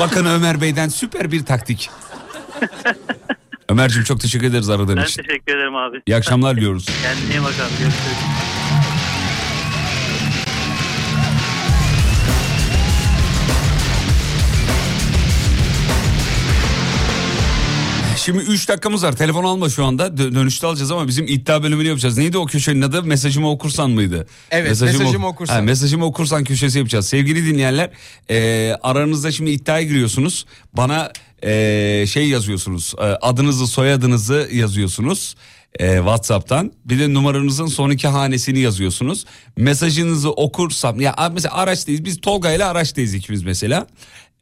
Bakın 0.00 0.26
Ömer 0.26 0.60
Bey'den 0.60 0.88
süper 0.88 1.32
bir 1.32 1.44
taktik. 1.44 1.90
Ömerciğim 3.68 4.04
çok 4.04 4.20
teşekkür 4.20 4.46
ederiz 4.46 4.70
aradığın 4.70 4.96
Ben 4.96 5.04
için. 5.04 5.22
teşekkür 5.22 5.56
ederim 5.56 5.76
abi. 5.76 6.02
İyi 6.06 6.16
akşamlar 6.16 6.56
diliyoruz. 6.56 6.86
Kendine 7.02 7.34
iyi 7.34 7.42
bak 7.42 7.54
abi. 7.54 7.78
Görüşürüz. 7.78 8.49
Şimdi 18.20 18.38
3 18.38 18.68
dakikamız 18.68 19.02
var. 19.02 19.16
Telefon 19.16 19.44
alma 19.44 19.68
şu 19.68 19.84
anda. 19.84 20.06
Dö- 20.06 20.34
dönüşte 20.34 20.66
alacağız 20.66 20.90
ama 20.90 21.08
bizim 21.08 21.26
iddia 21.28 21.62
bölümünü 21.62 21.88
yapacağız. 21.88 22.18
Neydi 22.18 22.38
o 22.38 22.46
köşenin 22.46 22.82
adı? 22.82 23.02
Mesajımı 23.02 23.50
okursan 23.50 23.90
mıydı? 23.90 24.26
Evet, 24.50 24.68
mesajımı 24.68 25.26
okursan. 25.26 25.54
Ha, 25.54 25.62
mesajımı 25.62 26.04
okursan 26.04 26.44
köşesi 26.44 26.78
yapacağız. 26.78 27.08
Sevgili 27.08 27.46
dinleyenler 27.46 27.90
e, 28.30 28.76
aranızda 28.82 29.32
şimdi 29.32 29.50
iddiaya 29.50 29.82
giriyorsunuz. 29.82 30.46
Bana 30.72 31.12
e, 31.42 32.04
şey 32.08 32.28
yazıyorsunuz. 32.28 32.94
E, 32.98 33.02
adınızı 33.02 33.66
soyadınızı 33.66 34.48
yazıyorsunuz. 34.52 35.34
E, 35.78 35.96
Whatsapp'tan 35.96 36.72
bir 36.84 36.98
de 36.98 37.14
numaranızın 37.14 37.66
son 37.66 37.90
iki 37.90 38.08
hanesini 38.08 38.58
yazıyorsunuz. 38.58 39.24
Mesajınızı 39.56 40.30
okursam 40.30 41.00
ya 41.00 41.30
mesela 41.34 41.54
araçtayız 41.54 42.04
biz 42.04 42.20
Tolga 42.20 42.52
ile 42.52 42.64
araçtayız 42.64 43.14
ikimiz 43.14 43.42
mesela. 43.42 43.86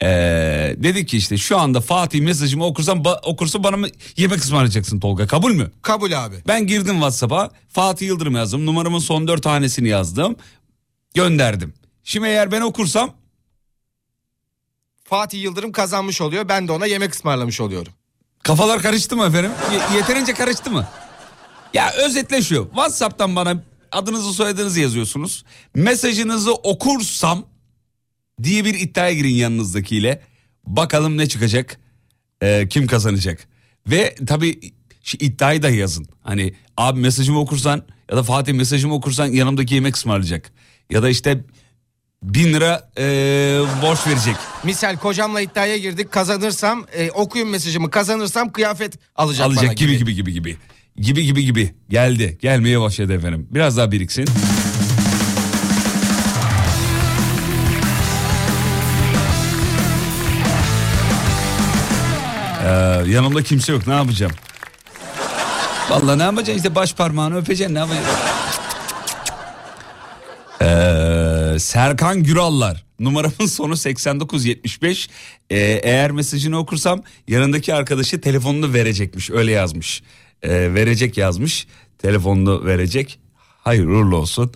Ee, 0.03 0.75
dedik 0.79 1.09
ki 1.09 1.17
işte 1.17 1.37
şu 1.37 1.59
anda 1.59 1.81
Fatih 1.81 2.21
mesajımı 2.21 2.65
okursam 2.67 2.99
ba- 3.03 3.21
okursa 3.25 3.65
bana 3.65 3.77
mı 3.77 3.89
yemek 4.17 4.39
ısmarlayacaksın 4.39 5.01
Tolga 5.01 5.27
kabul 5.27 5.53
mü? 5.53 5.71
Kabul 5.83 6.13
abi. 6.13 6.37
Ben 6.49 6.67
girdim 6.67 6.95
WhatsApp'a 6.95 7.51
Fatih 7.69 8.07
Yıldırım 8.07 8.35
yazdım 8.37 8.67
numaramın 8.67 8.99
son 8.99 9.29
dört 9.29 9.47
hanesini 9.47 9.89
yazdım 9.89 10.37
gönderdim. 11.15 11.75
Şimdi 12.05 12.27
eğer 12.29 12.53
ben 12.53 12.61
okursam 12.61 13.15
Fatih 15.05 15.43
Yıldırım 15.43 15.73
kazanmış 15.73 16.21
oluyor. 16.21 16.49
Ben 16.49 16.69
de 16.69 16.73
ona 16.73 16.87
yemek 16.87 17.15
ısmarlamış 17.15 17.61
oluyorum. 17.61 17.93
kafalar 18.43 18.83
karıştı 18.83 19.17
mı 19.17 19.25
efendim? 19.27 19.51
Ye- 19.73 19.97
yeterince 19.99 20.35
karıştı 20.35 20.71
mı? 20.71 20.89
Ya 21.75 21.93
özetle 21.93 22.43
şu 22.43 22.65
WhatsApp'tan 22.65 23.37
bana 23.37 23.63
adınızı 23.93 24.33
soyadınızı 24.33 24.81
yazıyorsunuz. 24.81 25.45
Mesajınızı 25.75 26.55
okursam 26.55 27.45
diye 28.43 28.65
bir 28.65 28.75
iddiaya 28.75 29.13
girin 29.15 29.35
yanınızdakiyle. 29.35 30.23
Bakalım 30.67 31.19
ne 31.19 31.29
çıkacak, 31.29 31.81
e, 32.43 32.69
kim 32.69 32.87
kazanacak. 32.87 33.49
Ve 33.87 34.15
tabii 34.27 34.61
şu 35.03 35.17
iddiayı 35.21 35.63
da 35.63 35.71
yazın. 35.71 36.07
Hani 36.23 36.55
abi 36.77 37.01
mesajımı 37.01 37.41
okursan 37.41 37.83
ya 38.11 38.17
da 38.17 38.23
Fatih 38.23 38.53
mesajımı 38.53 38.95
okursan 38.95 39.27
yanımdaki 39.27 39.75
yemek 39.75 39.97
ısmarlayacak. 39.97 40.53
Ya 40.91 41.03
da 41.03 41.09
işte 41.09 41.45
bin 42.23 42.53
lira 42.53 42.91
e, 42.99 43.05
borç 43.83 44.07
verecek. 44.07 44.37
Misal 44.65 44.97
kocamla 44.97 45.41
iddiaya 45.41 45.77
girdik. 45.77 46.13
Kazanırsam 46.13 46.87
e, 46.97 47.11
okuyun 47.11 47.49
mesajımı. 47.49 47.91
Kazanırsam 47.91 48.53
kıyafet 48.53 48.99
alacak, 49.17 49.49
bana 49.49 49.59
alacak 49.61 49.77
gibi 49.77 49.99
gibi 49.99 50.15
gibi 50.15 50.33
gibi. 50.33 50.57
Gibi 50.97 51.25
gibi 51.25 51.45
gibi. 51.45 51.75
Geldi. 51.89 52.39
Gelmeye 52.43 52.81
başladı 52.81 53.13
efendim. 53.13 53.49
Biraz 53.51 53.77
daha 53.77 53.93
biriksin. 53.93 54.25
Ee, 62.65 62.69
yanımda 63.11 63.43
kimse 63.43 63.73
yok. 63.73 63.87
Ne 63.87 63.95
yapacağım? 63.95 64.33
Vallahi 65.91 66.19
ne 66.19 66.23
yapacaksın? 66.23 66.57
İşte 66.57 66.75
baş 66.75 66.95
parmağını 66.95 67.37
öpeceksin. 67.37 67.75
Ne 67.75 67.79
yapacaksın? 67.79 68.15
Ee, 70.63 71.57
Serkan 71.59 72.23
Gürallar. 72.23 72.85
Numaramın 73.01 73.47
sonu 73.47 73.77
8975. 73.77 75.09
Ee, 75.51 75.57
eğer 75.83 76.11
mesajını 76.11 76.59
okursam 76.59 77.03
yanındaki 77.29 77.75
arkadaşı 77.75 78.21
telefonunu 78.21 78.75
verecekmiş. 78.75 79.31
Öyle 79.31 79.53
yazmış. 79.53 80.03
Ee, 80.43 80.75
verecek 80.75 81.17
yazmış. 81.17 81.67
Telefonunu 81.99 82.65
verecek. 82.67 83.19
Hayır 83.65 83.87
uğurlu 83.87 84.17
olsun. 84.17 84.53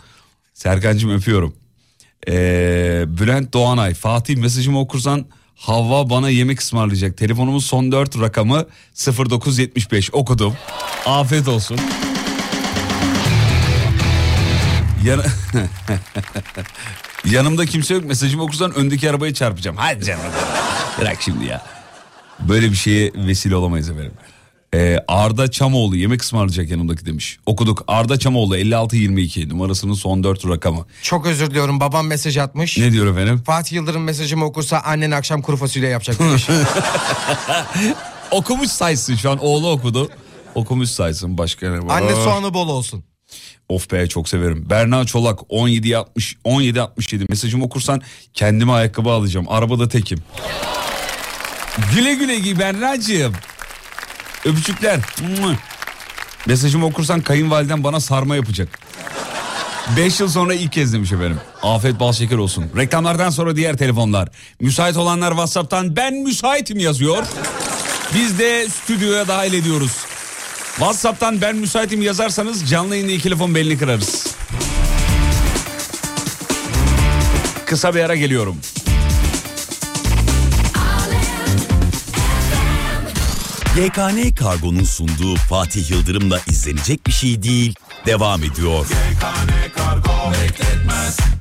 Serkancığım 0.55 1.11
öpüyorum. 1.11 1.55
Ee, 2.29 3.05
Bülent 3.07 3.53
Doğanay. 3.53 3.95
Fatih 3.95 4.37
mesajımı 4.37 4.81
okursan 4.81 5.27
Havva 5.62 6.11
bana 6.11 6.29
yemek 6.29 6.61
ısmarlayacak. 6.61 7.16
Telefonumun 7.16 7.59
son 7.59 7.92
4 7.92 8.20
rakamı 8.20 8.66
0975 8.94 10.14
okudum. 10.14 10.57
Afiyet 11.07 11.48
olsun. 11.48 11.79
Yan... 15.05 15.22
Yanımda 17.25 17.66
kimse 17.66 17.94
yok 17.94 18.05
mesajımı 18.05 18.42
okursan 18.42 18.75
öndeki 18.75 19.11
arabayı 19.11 19.35
çarpacağım. 19.35 19.77
Hadi 19.77 20.05
canım. 20.05 20.22
Bırak 21.01 21.22
şimdi 21.22 21.44
ya. 21.44 21.62
Böyle 22.40 22.70
bir 22.70 22.77
şeye 22.77 23.12
vesile 23.14 23.57
olamayız 23.57 23.90
efendim. 23.90 24.12
Ee, 24.75 24.99
Arda 25.09 25.51
Çamoğlu 25.51 25.97
yemek 25.97 26.23
ısmarlayacak 26.23 26.71
yanımdaki 26.71 27.07
demiş. 27.07 27.39
Okuduk. 27.47 27.85
Arda 27.89 28.19
Çamoğlu 28.19 28.55
5622 28.55 29.49
numarasının 29.49 29.95
son 29.95 30.25
4 30.25 30.47
rakamı. 30.49 30.87
Çok 31.03 31.27
özür 31.27 31.51
diliyorum. 31.51 31.81
Babam 31.81 32.07
mesaj 32.07 32.37
atmış. 32.37 32.79
Ne 32.79 32.93
diyor 32.93 33.07
efendim? 33.07 33.43
Fatih 33.47 33.73
Yıldırım 33.73 34.05
mesajımı 34.05 34.45
okursa 34.45 34.79
annen 34.79 35.11
akşam 35.11 35.43
kuru 35.43 35.57
fasulye 35.57 35.89
yapacak 35.89 36.19
demiş. 36.19 36.49
Okumuş 38.31 38.69
saysın 38.69 39.17
şu 39.17 39.31
an 39.31 39.39
oğlu 39.39 39.71
okudu. 39.71 40.09
Okumuş 40.55 40.89
saysın 40.91 41.39
başka 41.39 41.71
ne 41.71 41.87
var? 41.87 42.03
Anne 42.03 42.15
soğanı 42.15 42.55
bol 42.55 42.69
olsun. 42.69 43.05
Of 43.69 43.91
be 43.93 44.07
çok 44.09 44.29
severim. 44.29 44.71
Berna 44.71 45.05
Çolak 45.05 45.41
17 45.49 45.97
60 45.97 46.37
17 46.45 46.81
67 46.81 47.25
mesajımı 47.29 47.65
okursan 47.65 48.03
kendime 48.35 48.73
ayakkabı 48.73 49.11
alacağım. 49.11 49.47
Arabada 49.49 49.89
tekim. 49.89 50.19
Güle 51.95 52.15
güle 52.15 52.39
giy 52.39 52.59
Berna'cığım. 52.59 53.33
Öpücükler. 54.45 55.01
Mesajımı 56.47 56.87
okursan 56.87 57.21
kayınvaliden 57.21 57.85
bana 57.85 58.01
sarma 58.01 58.37
yapacak. 58.37 58.79
5 59.97 60.21
yıl 60.21 60.29
sonra 60.29 60.55
ilk 60.55 60.73
kez 60.73 60.93
demiş 60.93 61.13
efendim. 61.13 61.41
Afet 61.63 62.01
bal 62.01 62.13
şeker 62.13 62.37
olsun. 62.37 62.65
Reklamlardan 62.77 63.31
sonra 63.31 63.57
diğer 63.57 63.77
telefonlar. 63.77 64.29
Müsait 64.61 64.97
olanlar 64.97 65.31
WhatsApp'tan 65.31 65.97
ben 65.97 66.15
müsaitim 66.15 66.79
yazıyor. 66.79 67.25
Biz 68.15 68.39
de 68.39 68.69
stüdyoya 68.69 69.29
dahil 69.29 69.53
ediyoruz. 69.53 69.93
WhatsApp'tan 70.77 71.41
ben 71.41 71.57
müsaitim 71.57 72.03
yazarsanız 72.03 72.71
canlı 72.71 72.95
yayında 72.95 73.13
iki 73.13 73.23
telefon 73.23 73.55
belini 73.55 73.79
kırarız. 73.79 74.27
Kısa 77.67 77.95
bir 77.95 78.01
ara 78.01 78.17
geliyorum. 78.17 78.57
YKN 83.77 84.35
Kargo'nun 84.35 84.85
sunduğu 84.85 85.37
Fatih 85.37 85.91
Yıldırım'la 85.91 86.41
izlenecek 86.49 87.07
bir 87.07 87.13
şey 87.13 87.43
değil. 87.43 87.75
Devam 88.07 88.45
ediyor. 88.45 88.87
Kargo 89.77 90.33
bekletmez. 90.33 91.32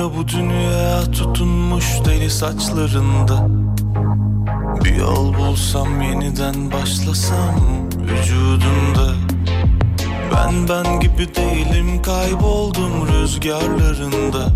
Sallanıyor 0.00 0.18
bu 0.18 0.28
dünya 0.28 1.12
tutunmuş 1.12 1.84
deli 2.04 2.30
saçlarında. 2.30 3.46
Bir 4.84 4.94
yol 4.94 5.34
bulsam 5.34 6.02
yeniden 6.02 6.72
başlasam 6.72 7.54
vücudunda 8.00 9.14
Ben 10.34 10.68
ben 10.68 11.00
gibi 11.00 11.34
değilim 11.34 12.02
kayboldum 12.02 13.08
rüzgarlarında. 13.08 14.52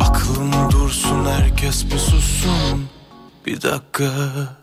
Aklım 0.00 0.70
dursun 0.70 1.24
herkes 1.24 1.84
bir 1.84 1.98
sussun. 1.98 2.88
Bir 3.46 3.62
dakika 3.62 4.10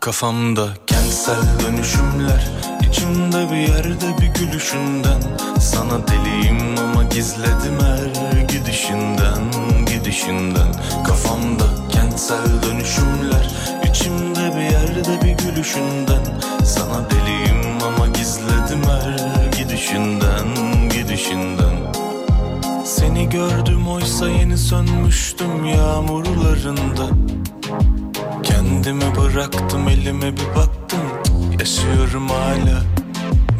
kafamda 0.00 0.68
kentsel 0.86 1.60
dönüşümler 1.66 2.73
içimde 2.94 3.50
bir 3.50 3.56
yerde 3.56 4.18
bir 4.20 4.26
gülüşünden. 4.26 5.20
Sana 5.60 6.08
deliyim 6.08 6.78
ama 6.78 7.02
gizledim 7.02 7.78
her 7.80 8.40
gidişinden 8.40 9.42
Gidişinden. 9.86 10.72
Kafamda 11.06 11.64
kentsel 11.92 12.62
dönüşümler 12.62 13.50
içimde 13.90 14.56
bir 14.56 14.62
yerde 14.62 15.24
bir 15.24 15.44
gülüşünden. 15.44 16.24
Sana 16.64 17.10
deliyim 17.10 17.82
ama 17.82 18.06
gizledim 18.06 18.82
her 18.84 19.58
gidişinden 19.58 20.46
Gidişinden. 20.88 21.74
Seni 22.84 23.28
gördüm 23.28 23.88
oysa 23.88 24.28
yeni 24.28 24.58
sönmüştüm 24.58 25.64
yağmurlarında. 25.64 27.08
Kendimi 28.42 29.16
bıraktım 29.16 29.88
elime 29.88 30.32
bir 30.32 30.56
baktım 30.56 30.84
Yaşıyorum 31.64 32.28
hala. 32.28 32.82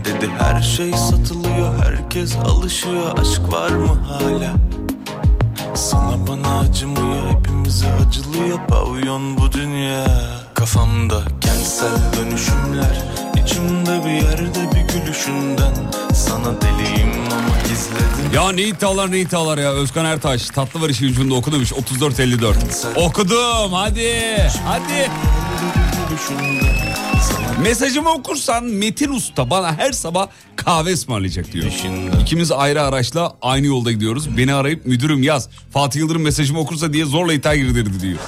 Dedi 0.05 0.31
her 0.39 0.63
şey 0.63 0.93
satılıyor 0.93 1.85
Herkes 1.85 2.37
alışıyor. 2.37 3.19
Aşk 3.19 3.53
var 3.53 3.71
mı 3.71 3.99
hala? 4.09 4.55
Sana 5.75 6.27
bana 6.27 6.59
acımıyor 6.59 7.31
Hepimize 7.31 7.87
acılıyor 7.93 8.59
Pavyon 8.69 9.39
bu 9.39 9.53
dünya. 9.53 10.05
Kafamda 10.55 11.23
kentsel 11.41 11.97
dönüşümler 12.17 13.03
içimde 13.45 14.05
bir 14.05 14.11
yerde 14.11 14.73
bir 14.75 14.95
gülüşünden. 14.95 15.75
Sana 16.15 16.61
deliyim 16.61 17.13
ama 17.33 17.69
gizledim. 17.69 18.35
Ya 18.35 18.53
ne 18.53 18.63
iddialar 18.63 19.11
ne 19.11 19.19
iddialar 19.19 19.59
ya? 19.59 19.73
Özkan 19.73 20.05
Ertaş 20.05 20.47
tatlı 20.47 20.83
var 20.83 20.89
işin 20.89 21.09
ucunda 21.09 21.35
oku 21.35 21.53
demiş 21.53 21.73
34-54 21.73 22.55
Okudum 22.97 23.73
hadi 23.73 24.37
hadi 24.67 25.11
Mesajımı 27.63 28.11
okursan 28.11 28.65
Metin 28.65 29.11
Usta 29.11 29.51
bana 29.51 29.79
her 29.79 29.93
sabah 29.93 30.27
kahve 30.57 30.93
ısmarlayacak 30.93 31.53
diyor. 31.53 31.67
İkimiz 32.23 32.53
ayrı 32.53 32.83
araçla 32.83 33.37
aynı 33.43 33.67
yolda 33.67 33.93
gidiyoruz. 33.93 34.37
Beni 34.37 34.55
arayıp 34.55 34.87
müdürüm 34.87 35.23
yaz. 35.23 35.49
Fatih 35.73 36.01
Yıldırım 36.01 36.23
mesajımı 36.23 36.61
okursa 36.61 36.93
diye 36.93 37.05
zorla 37.05 37.33
ithal 37.33 37.57
girdirdi 37.57 38.01
diyor. 38.01 38.19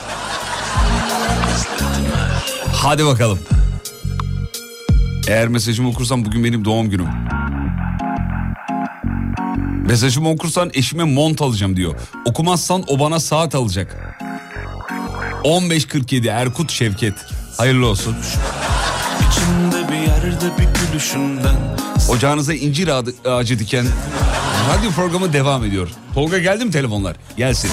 Hadi 2.72 3.06
bakalım. 3.06 3.38
Eğer 5.28 5.48
mesajımı 5.48 5.88
okursan 5.88 6.24
bugün 6.24 6.44
benim 6.44 6.64
doğum 6.64 6.90
günüm. 6.90 7.08
Mesajımı 9.86 10.30
okursan 10.30 10.70
eşime 10.74 11.04
mont 11.04 11.42
alacağım 11.42 11.76
diyor. 11.76 11.94
Okumazsan 12.24 12.84
o 12.88 12.98
bana 13.00 13.20
saat 13.20 13.54
alacak. 13.54 14.16
15.47 15.44 16.28
Erkut 16.30 16.70
Şevket. 16.72 17.14
Hayırlı 17.58 17.86
olsun. 17.86 18.16
İçimde 19.46 19.88
bir 19.92 19.96
yerde 19.96 20.58
bir 20.58 20.90
gülüşünden 20.90 21.56
Ocağınıza 22.08 22.54
incir 22.54 22.88
ağacı, 22.88 23.12
ağacı 23.28 23.58
diken 23.58 23.86
radyo 24.70 24.90
programı 24.90 25.32
devam 25.32 25.64
ediyor. 25.64 25.88
Tolga 26.14 26.38
geldi 26.38 26.64
mi 26.64 26.70
telefonlar? 26.70 27.16
Gelsin. 27.36 27.70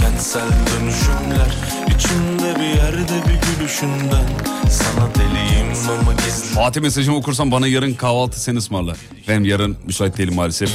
Kentsel 0.00 0.42
dönüşümler 0.42 1.54
içimde 1.94 2.60
bir 2.60 2.76
yerde 2.76 3.28
bir 3.28 3.58
gülüşünden 3.58 4.24
Sana 4.70 5.14
deliyim 5.14 5.72
ama 6.00 6.12
gizli 6.12 6.54
Fatih 6.54 6.80
mesajımı 6.80 7.16
okursan 7.16 7.50
bana 7.50 7.66
yarın 7.66 7.94
kahvaltı 7.94 8.40
sen 8.40 8.56
ısmarla. 8.56 8.94
Benim 9.28 9.44
yarın 9.44 9.76
müsait 9.86 10.18
değilim 10.18 10.34
maalesef. 10.34 10.70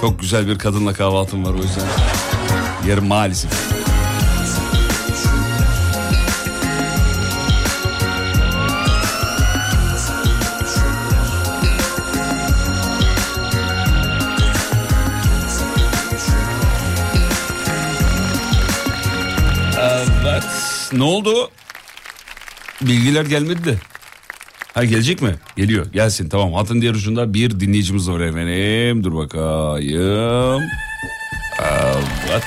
Çok 0.00 0.20
güzel 0.20 0.46
bir 0.48 0.58
kadınla 0.58 0.92
kahvaltım 0.92 1.44
var 1.44 1.52
o 1.54 1.56
yüzden. 1.62 1.84
Yarın 2.88 3.06
maalesef. 3.06 3.50
Evet. 20.90 20.98
Ne 21.00 21.04
oldu? 21.04 21.50
Bilgiler 22.80 23.24
gelmedi 23.24 23.64
de. 23.64 23.74
Ha 24.74 24.84
gelecek 24.84 25.22
mi? 25.22 25.34
Geliyor. 25.56 25.86
Gelsin 25.92 26.28
tamam. 26.28 26.52
Hatın 26.52 26.80
diğer 26.80 26.94
ucunda 26.94 27.34
bir 27.34 27.60
dinleyicimiz 27.60 28.10
var 28.10 28.20
efendim. 28.20 29.04
Dur 29.04 29.14
bakayım. 29.14 30.62
Evet. 32.28 32.42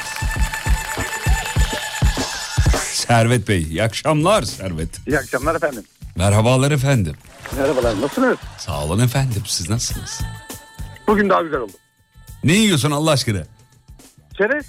Servet 2.93 3.47
Bey. 3.47 3.62
İyi 3.63 3.84
akşamlar 3.84 4.43
Servet. 4.43 5.08
İyi 5.08 5.17
akşamlar 5.19 5.56
efendim. 5.56 5.84
Merhabalar 6.15 6.71
efendim. 6.71 7.15
Merhabalar 7.58 8.01
nasılsınız? 8.01 8.38
Sağ 8.58 8.84
olun 8.84 8.99
efendim. 8.99 9.43
Siz 9.45 9.69
nasılsınız? 9.69 10.21
Bugün 11.08 11.30
daha 11.30 11.41
güzel 11.41 11.60
oldu. 11.60 11.71
Ne 12.43 12.54
yiyorsun 12.54 12.91
Allah 12.91 13.12
aşkına? 13.12 13.43
Çerez. 14.38 14.65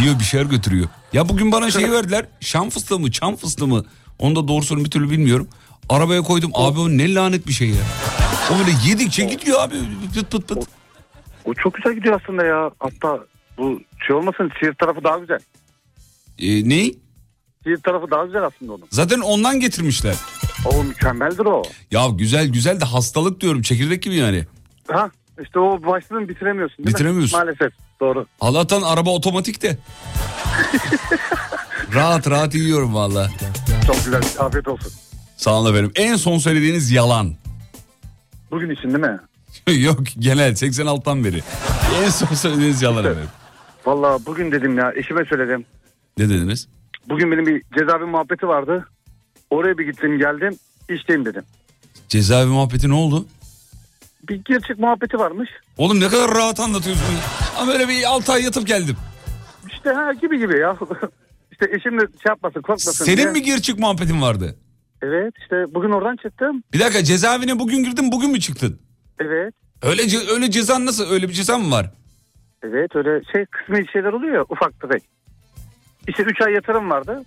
Yiyor 0.00 0.18
bir 0.18 0.24
şeyler 0.24 0.46
götürüyor. 0.46 0.88
Ya 1.12 1.28
bugün 1.28 1.52
bana 1.52 1.70
şey 1.70 1.92
verdiler. 1.92 2.26
Şam 2.40 2.70
fıstığı 2.70 2.98
mı 2.98 3.10
çam 3.10 3.36
fıstığı 3.36 3.66
mı? 3.66 3.84
Onu 4.18 4.36
da 4.36 4.48
doğrusunu 4.48 4.84
bir 4.84 4.90
türlü 4.90 5.10
bilmiyorum. 5.10 5.48
Arabaya 5.88 6.22
koydum. 6.22 6.50
Abi 6.54 6.80
o 6.80 6.88
ne 6.88 7.14
lanet 7.14 7.46
bir 7.46 7.52
şey 7.52 7.68
ya. 7.68 7.76
O 8.54 8.58
böyle 8.58 8.70
yedikçe 8.88 9.24
gidiyor 9.24 9.60
abi. 9.60 9.74
Pıt 10.14 10.30
pıt 10.30 10.48
pıt. 10.48 10.68
O 11.44 11.54
çok 11.54 11.74
güzel 11.74 11.94
gidiyor 11.94 12.20
aslında 12.22 12.44
ya. 12.44 12.70
Hatta 12.78 13.18
bu 13.58 13.80
şey 14.06 14.16
olmasın 14.16 14.50
Siirt 14.60 14.78
tarafı 14.78 15.04
daha 15.04 15.18
güzel. 15.18 15.38
Ee, 16.38 16.68
ne? 16.68 16.92
Siirt 17.64 17.84
tarafı 17.84 18.10
daha 18.10 18.24
güzel 18.24 18.42
aslında 18.44 18.72
onun. 18.72 18.86
Zaten 18.90 19.20
ondan 19.20 19.60
getirmişler. 19.60 20.14
O 20.64 20.84
mükemmeldir 20.84 21.44
o. 21.46 21.62
Ya 21.90 22.06
güzel 22.18 22.48
güzel 22.48 22.80
de 22.80 22.84
hastalık 22.84 23.40
diyorum. 23.40 23.62
Çekirdek 23.62 24.02
gibi 24.02 24.14
yani. 24.14 24.46
Ha 24.88 25.10
işte 25.42 25.58
o 25.58 25.82
başladın 25.86 26.28
bitiremiyorsun 26.28 26.78
değil 26.78 26.88
Bitiremiyorsun. 26.88 27.38
mi? 27.38 27.44
Maalesef 27.44 27.72
doğru. 28.00 28.26
Allah'tan 28.40 28.82
araba 28.82 29.10
otomatik 29.10 29.62
de. 29.62 29.78
rahat 31.94 32.30
rahat 32.30 32.54
yiyorum 32.54 32.94
valla. 32.94 33.30
Çok 33.86 34.04
güzel 34.04 34.22
afiyet 34.38 34.68
olsun. 34.68 34.92
Sağ 35.36 35.54
olun 35.54 35.70
efendim. 35.70 35.92
En 35.96 36.16
son 36.16 36.38
söylediğiniz 36.38 36.90
yalan. 36.90 37.34
Bugün 38.50 38.70
için 38.70 38.88
değil 38.88 39.04
mi? 39.04 39.20
Yok 39.84 39.98
genel 40.18 40.50
86'tan 40.52 41.24
beri. 41.24 41.42
En 42.04 42.08
son 42.10 42.34
söylediğiniz 42.34 42.82
yalan 42.82 43.04
efendim. 43.04 43.28
Valla 43.86 44.18
bugün 44.26 44.52
dedim 44.52 44.78
ya 44.78 44.92
eşime 44.96 45.24
söyledim. 45.24 45.64
Ne 46.18 46.28
dediniz? 46.28 46.68
Bugün 47.08 47.32
benim 47.32 47.46
bir 47.46 47.62
cezaevi 47.78 48.04
muhabbeti 48.04 48.48
vardı. 48.48 48.88
Oraya 49.50 49.78
bir 49.78 49.86
gittim 49.86 50.18
geldim 50.18 50.58
işteyim 50.88 51.24
dedim. 51.24 51.42
Cezaevi 52.08 52.50
muhabbeti 52.50 52.88
ne 52.88 52.94
oldu? 52.94 53.26
Bir 54.30 54.40
gerçek 54.44 54.78
muhabbeti 54.78 55.18
varmış. 55.18 55.50
Oğlum 55.78 56.00
ne 56.00 56.08
kadar 56.08 56.34
rahat 56.34 56.60
anlatıyorsun. 56.60 57.04
Ama 57.58 57.72
böyle 57.72 57.88
bir 57.88 58.04
6 58.04 58.32
ay 58.32 58.42
yatıp 58.44 58.66
geldim. 58.66 58.96
İşte 59.72 59.90
ha 59.90 60.12
gibi 60.12 60.38
gibi 60.38 60.58
ya. 60.58 60.76
işte 61.52 61.66
eşim 61.76 62.00
de 62.00 62.06
şey 62.06 62.28
yapmasın 62.28 62.60
korkmasın 62.62 63.06
diye. 63.06 63.16
Senin 63.16 63.32
mi 63.32 63.42
gir 63.42 63.58
çık 63.58 63.78
muhabbetin 63.78 64.22
vardı? 64.22 64.56
Evet 65.02 65.34
işte 65.42 65.74
bugün 65.74 65.90
oradan 65.90 66.16
çıktım. 66.16 66.62
Bir 66.72 66.80
dakika 66.80 67.04
cezaevine 67.04 67.58
bugün 67.58 67.84
girdin 67.84 68.12
bugün 68.12 68.30
mü 68.30 68.40
çıktın? 68.40 68.80
Evet. 69.20 69.54
Öyle 69.82 70.02
ce- 70.02 70.32
öyle 70.34 70.50
cezan 70.50 70.86
nasıl? 70.86 71.10
Öyle 71.10 71.28
bir 71.28 71.32
cezan 71.32 71.60
mı 71.60 71.70
var? 71.70 71.90
Evet 72.62 72.96
öyle 72.96 73.24
şey 73.32 73.46
kısmi 73.46 73.86
şeyler 73.92 74.12
oluyor 74.12 74.34
ya 74.34 74.42
ufak 74.48 74.80
tefek. 74.80 75.02
İşte 76.08 76.22
3 76.22 76.40
ay 76.40 76.52
yatırım 76.52 76.90
vardı. 76.90 77.24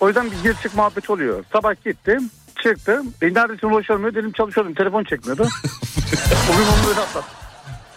O 0.00 0.06
yüzden 0.08 0.30
bir 0.30 0.42
gir 0.42 0.54
çık 0.62 0.74
muhabbet 0.74 1.10
oluyor. 1.10 1.44
Sabah 1.52 1.84
gittim 1.84 2.30
çıktım. 2.62 3.12
E 3.22 3.26
neredesin 3.34 3.68
ulaşamıyor 3.68 4.14
dedim 4.14 4.32
çalışıyordum 4.32 4.74
telefon 4.74 5.04
çekmiyordu. 5.04 5.42
Bugün 6.48 6.62
onu 6.66 6.88
öyle 6.88 7.00
atlattım. 7.00 7.34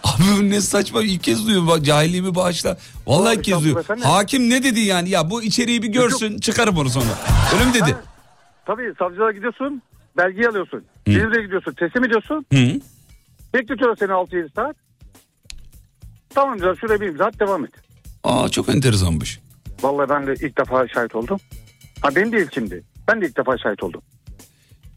Abi 0.04 0.50
ne 0.50 0.60
saçma 0.60 1.02
ilk 1.02 1.22
kez 1.22 1.44
duyuyorum. 1.46 1.68
Bak, 1.68 1.84
cahilliğimi 1.84 2.34
bağışla. 2.34 2.76
Vallahi 3.06 3.36
ilk 3.36 3.44
kez 3.44 3.60
duyuyorum. 3.62 4.00
Hakim 4.00 4.50
ne 4.50 4.62
dedi 4.62 4.80
yani? 4.80 5.08
Ya 5.08 5.30
bu 5.30 5.42
içeriği 5.42 5.82
bir 5.82 5.88
görsün 5.88 6.38
çıkarım 6.38 6.76
onu 6.78 6.90
sonra. 6.90 7.18
Öyle 7.54 7.64
mi 7.64 7.74
dedi? 7.74 7.96
Tabii 8.66 8.92
savcılığa 8.98 9.32
gidiyorsun 9.32 9.82
belgeyi 10.16 10.48
alıyorsun. 10.48 10.84
Silivri'ye 11.06 11.44
gidiyorsun 11.44 11.72
teslim 11.72 12.04
ediyorsun. 12.04 12.46
Hı. 12.52 12.80
Bekletiyorlar 13.54 13.96
seni 13.96 14.10
6-7 14.10 14.54
saat. 14.54 14.76
Tamam 16.34 16.58
diyorlar 16.58 16.78
şuraya 16.80 17.00
bir 17.00 17.06
imza 17.06 17.30
devam 17.40 17.64
et. 17.64 17.70
Aa 18.24 18.48
çok 18.48 18.68
enteresanmış. 18.68 19.40
Vallahi 19.82 20.08
ben 20.08 20.26
de 20.26 20.34
ilk 20.34 20.58
defa 20.58 20.88
şahit 20.88 21.14
oldum. 21.14 21.38
Ha 22.00 22.14
benim 22.16 22.32
de 22.32 22.42
ilkimdi. 22.42 22.82
Ben 23.08 23.20
de 23.20 23.26
ilk 23.26 23.36
defa 23.36 23.58
şahit 23.58 23.82
oldum. 23.82 24.02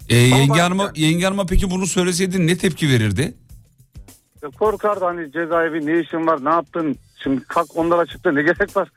Ee, 0.10 0.16
yenge, 0.16 0.62
hanıma, 0.62 0.92
yenge 0.96 1.26
hanıma 1.26 1.46
peki 1.46 1.72
bunu 1.72 1.88
söyleseydin 1.88 2.48
ne 2.48 2.58
tepki 2.58 2.90
verirdi? 2.90 3.34
Ya 4.44 4.50
Korkardı 4.50 5.06
hani 5.06 5.32
cezaevi 5.32 5.86
ne 5.86 6.00
işin 6.00 6.28
var 6.28 6.46
ne 6.46 6.50
yaptın? 6.50 6.98
Şimdi 7.24 7.44
kalk 7.44 7.78
onlara 7.78 8.06
çıktı 8.06 8.36
ne 8.36 8.42
gerek 8.42 8.76
var? 8.78 8.90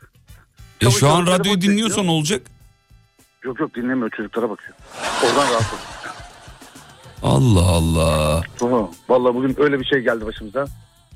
E 0.80 0.90
şu 0.90 1.08
an 1.08 1.26
radyoyu 1.26 1.60
dinliyorsan 1.60 1.96
çekiyor. 1.96 2.14
olacak. 2.14 2.42
Yok 3.44 3.60
yok 3.60 3.74
dinlemiyor 3.74 4.10
çocuklara 4.10 4.50
bakıyor. 4.50 4.74
Oradan 5.24 5.50
rahatsız. 5.50 5.78
Allah 7.22 7.66
Allah. 7.66 8.42
Oha, 8.60 8.90
Vallahi 9.08 9.34
bugün 9.34 9.54
öyle 9.58 9.80
bir 9.80 9.84
şey 9.84 10.00
geldi 10.00 10.26
başımıza. 10.26 10.66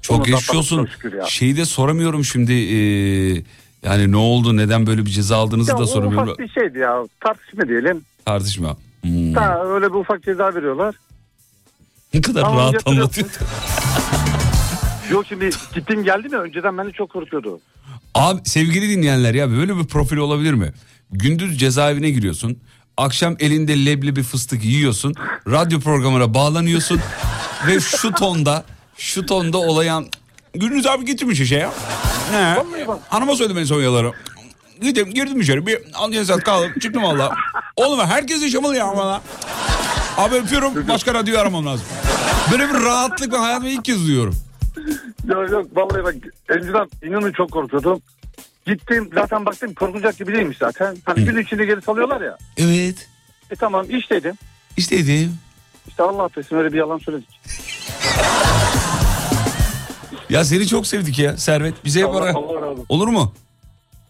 Çok 0.03 0.17
Onu 0.17 0.25
geçmiş 0.25 0.51
olsun. 0.55 0.77
çok 0.77 0.89
şükür 0.89 1.13
ya. 1.13 1.27
Şeyi 1.27 1.57
de 1.57 1.65
soramıyorum 1.65 2.25
şimdi. 2.25 2.53
ee, 2.53 3.43
yani 3.83 4.13
ne 4.13 4.17
oldu 4.17 4.57
neden 4.57 4.87
böyle 4.87 5.07
bir 5.07 5.11
ceza 5.11 5.37
aldığınızı 5.37 5.71
Ya 5.73 5.79
da 5.79 5.87
soramıyorum. 5.87 6.29
ufak 6.29 6.39
bir 6.39 6.49
şeydi 6.49 6.79
ya 6.79 7.05
tartışma 7.21 7.69
diyelim. 7.69 8.05
Tartışma. 8.25 8.77
Hmm. 9.03 9.35
Ha, 9.35 9.61
öyle 9.65 9.89
bir 9.89 9.95
ufak 9.95 10.23
ceza 10.23 10.55
veriyorlar. 10.55 10.95
Ne 12.15 12.21
kadar 12.21 12.43
Tamam, 12.43 12.59
rahat 12.59 12.87
anlatıyor. 12.87 13.29
Yok 15.11 15.25
şimdi 15.29 15.51
gittim 15.75 16.05
geldim 16.05 16.33
ya 16.33 16.39
önceden 16.41 16.79
beni 16.79 16.93
çok 16.93 17.11
korkuyordu. 17.11 17.61
Abi 18.15 18.41
sevgili 18.45 18.89
dinleyenler 18.89 19.35
ya 19.35 19.51
böyle 19.51 19.77
bir 19.77 19.85
profil 19.85 20.17
olabilir 20.17 20.55
mi? 20.55 20.73
Gündüz 21.11 21.59
cezaevine 21.59 22.11
giriyorsun. 22.11 22.59
Akşam 22.97 23.37
elinde 23.41 23.87
leblebi 23.87 24.23
fıstık 24.23 24.65
yiyorsun. 24.65 25.15
Radyo 25.49 25.81
programına 25.81 26.35
bağlanıyorsun. 26.35 27.01
ve 27.67 27.81
şu 27.81 28.13
tonda 28.13 28.65
şu 28.97 29.27
tonda 29.27 29.59
olayan 29.59 30.07
Gündüz 30.55 30.87
abi 30.87 31.05
getirmiş 31.05 31.41
işe 31.41 31.57
ya. 31.57 31.73
Ne? 32.33 32.57
Hanıma 33.09 33.37
söyledim 33.37 33.59
en 33.59 33.65
son 33.65 33.83
yaları. 33.83 34.13
Gittim 34.81 35.11
girdim 35.15 35.41
içeri 35.41 35.67
bir 35.67 36.25
saat 36.25 36.45
kaldım 36.45 36.73
çıktım 36.81 37.03
valla. 37.03 37.35
Oğlum 37.77 38.01
herkes 38.01 38.43
yaşamalı 38.43 38.77
ya 38.77 38.97
bana. 38.97 39.21
Abi 40.17 40.35
öpüyorum 40.35 40.89
başka 40.89 41.15
radyoyu 41.15 41.41
aramam 41.41 41.67
lazım. 41.67 41.87
Böyle 42.53 42.69
bir 42.69 42.75
rahatlık 42.75 43.33
ben 43.33 43.39
hayatımda 43.39 43.69
ilk 43.69 43.85
kez 43.85 44.07
duyuyorum. 44.07 44.37
Yok 45.29 45.51
yok 45.51 45.67
vallahi 45.77 46.05
bak 46.05 46.15
önceden 46.49 46.89
inanın 47.03 47.33
çok 47.33 47.51
korkuyordum. 47.51 48.01
Gittim 48.67 49.11
zaten 49.15 49.47
baktım 49.47 49.75
korkulacak 49.75 50.19
gibi 50.19 50.33
değilmiş 50.33 50.59
zaten. 50.59 50.97
Hani 51.05 51.25
gün 51.25 51.43
içinde 51.43 51.65
geri 51.65 51.83
salıyorlar 51.83 52.21
ya. 52.21 52.39
Evet. 52.57 53.09
E 53.51 53.57
tamam 53.57 53.87
iş 53.91 54.11
dedim. 54.11 54.35
İstediğim. 54.77 55.39
İşte 55.89 56.03
Allah 56.03 56.23
affetsin 56.25 56.57
öyle 56.57 56.73
bir 56.73 56.79
yalan 56.79 56.99
söyledik. 56.99 57.41
Ya 60.31 60.45
seni 60.45 60.67
çok 60.67 60.87
sevdik 60.87 61.19
ya 61.19 61.37
Servet. 61.37 61.85
Bize 61.85 62.01
hep 62.01 62.07
Allah- 62.09 62.23
ara. 62.23 62.35
Allah 62.35 62.55
razı 62.57 62.67
olsun. 62.71 62.87
Olur 62.89 63.09
mu? 63.09 63.33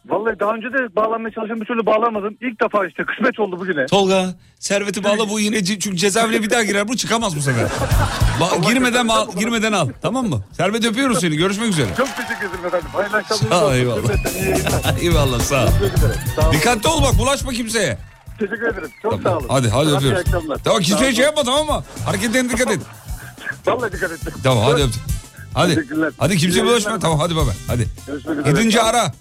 Vallahi 0.06 0.40
daha 0.40 0.52
önce 0.54 0.72
de 0.72 0.96
bağlanmaya 0.96 1.34
çalıştım 1.34 1.60
bir 1.60 1.66
türlü 1.66 1.86
bağlamadım. 1.86 2.36
İlk 2.40 2.60
defa 2.62 2.86
işte 2.86 3.04
kısmet 3.04 3.40
oldu 3.40 3.60
bugüne. 3.60 3.86
Tolga 3.86 4.34
Servet'i 4.58 5.04
bağla 5.04 5.28
bu 5.28 5.40
yine 5.40 5.64
çünkü 5.64 5.96
cezaevine 5.96 6.42
bir 6.42 6.50
daha 6.50 6.62
girer 6.62 6.88
bu 6.88 6.96
çıkamaz 6.96 7.36
bu 7.36 7.40
sefer. 7.40 7.66
Ba- 8.40 8.68
girmeden 8.68 9.08
al, 9.08 9.26
girmeden 9.38 9.72
al 9.72 9.88
tamam 10.02 10.26
mı? 10.26 10.44
Servet 10.52 10.84
öpüyoruz 10.84 11.20
seni 11.20 11.36
görüşmek 11.36 11.68
üzere. 11.68 11.88
Çok 11.96 12.08
teşekkür 12.16 12.48
ederim 12.48 12.66
efendim. 12.66 12.88
Hayırlı 12.92 13.16
akşamlar. 13.16 13.48
Sağ 13.48 13.66
ol, 13.66 13.72
eyvallah. 13.74 14.02
Eyvallah 15.02 15.40
sağ 15.40 15.64
ol. 15.64 15.68
Sağ 16.36 16.42
olun. 16.42 16.52
Dikkatli 16.52 16.88
ol 16.88 17.02
bak 17.02 17.18
bulaşma 17.18 17.52
kimseye. 17.52 17.98
Teşekkür 18.38 18.66
ederim. 18.66 18.90
Çok 19.02 19.22
sağ 19.22 19.36
olun. 19.38 19.46
Hadi 19.48 19.68
hadi 19.68 19.90
öpüyoruz. 19.90 20.18
akşamlar. 20.20 20.58
Tamam 20.64 20.80
kimseye 20.82 21.12
şey 21.14 21.24
yapma 21.24 21.42
tamam 21.44 21.66
mı? 21.66 21.84
Hareketlerine 22.06 22.50
dikkat 22.50 22.70
et. 22.70 22.80
Vallahi 23.66 23.92
dikkat 23.92 24.12
ettim. 24.12 24.32
Tamam 24.42 24.64
hadi 24.64 24.82
öptüm. 24.82 25.02
Hadi. 25.54 25.84
Hadi 26.18 26.36
kimseye 26.36 26.64
bulaşma. 26.64 26.98
Tamam 26.98 27.18
hadi 27.18 27.36
baba. 27.36 27.50
Hadi. 27.66 27.86
Görüşmek 28.06 28.38
üzere. 28.38 28.50
Gidince 28.52 28.82
ara. 28.82 29.12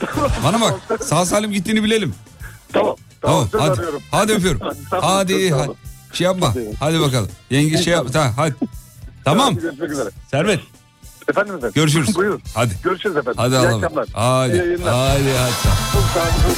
Bana 0.44 0.60
bak 0.60 0.74
sağ 1.04 1.26
salim 1.26 1.52
gittiğini 1.52 1.84
bilelim. 1.84 2.14
Tamam. 2.72 2.96
Tamam 3.22 3.48
söz 3.52 3.60
hadi. 3.60 3.70
arıyorum. 3.70 4.02
Hadi 4.10 4.32
öpüyorum. 4.32 4.60
Tamam, 4.90 5.04
Hadi 5.10 5.50
hadi. 5.50 5.70
Şey 6.12 6.24
yapma. 6.24 6.54
Hadi 6.80 7.00
bakalım. 7.00 7.28
Yenge 7.50 7.78
şey 7.82 7.92
yap. 7.92 8.06
Tamam 8.12 8.32
hadi. 8.36 8.54
Tamam. 9.24 9.56
Servet. 10.30 10.60
Efendim 11.28 11.54
efendim. 11.56 11.72
Görüşürüz. 11.74 12.14
Buyurun. 12.16 12.42
Hadi. 12.54 12.74
Görüşürüz 12.82 13.16
efendim. 13.16 13.34
Hadi 13.36 13.54
İyi 13.54 13.58
akşamlar. 13.58 14.04
İyi 14.06 14.12
Hadi. 14.14 14.56
yayınlar. 14.56 14.94
Hadi 14.94 15.32
hadi. 15.38 15.52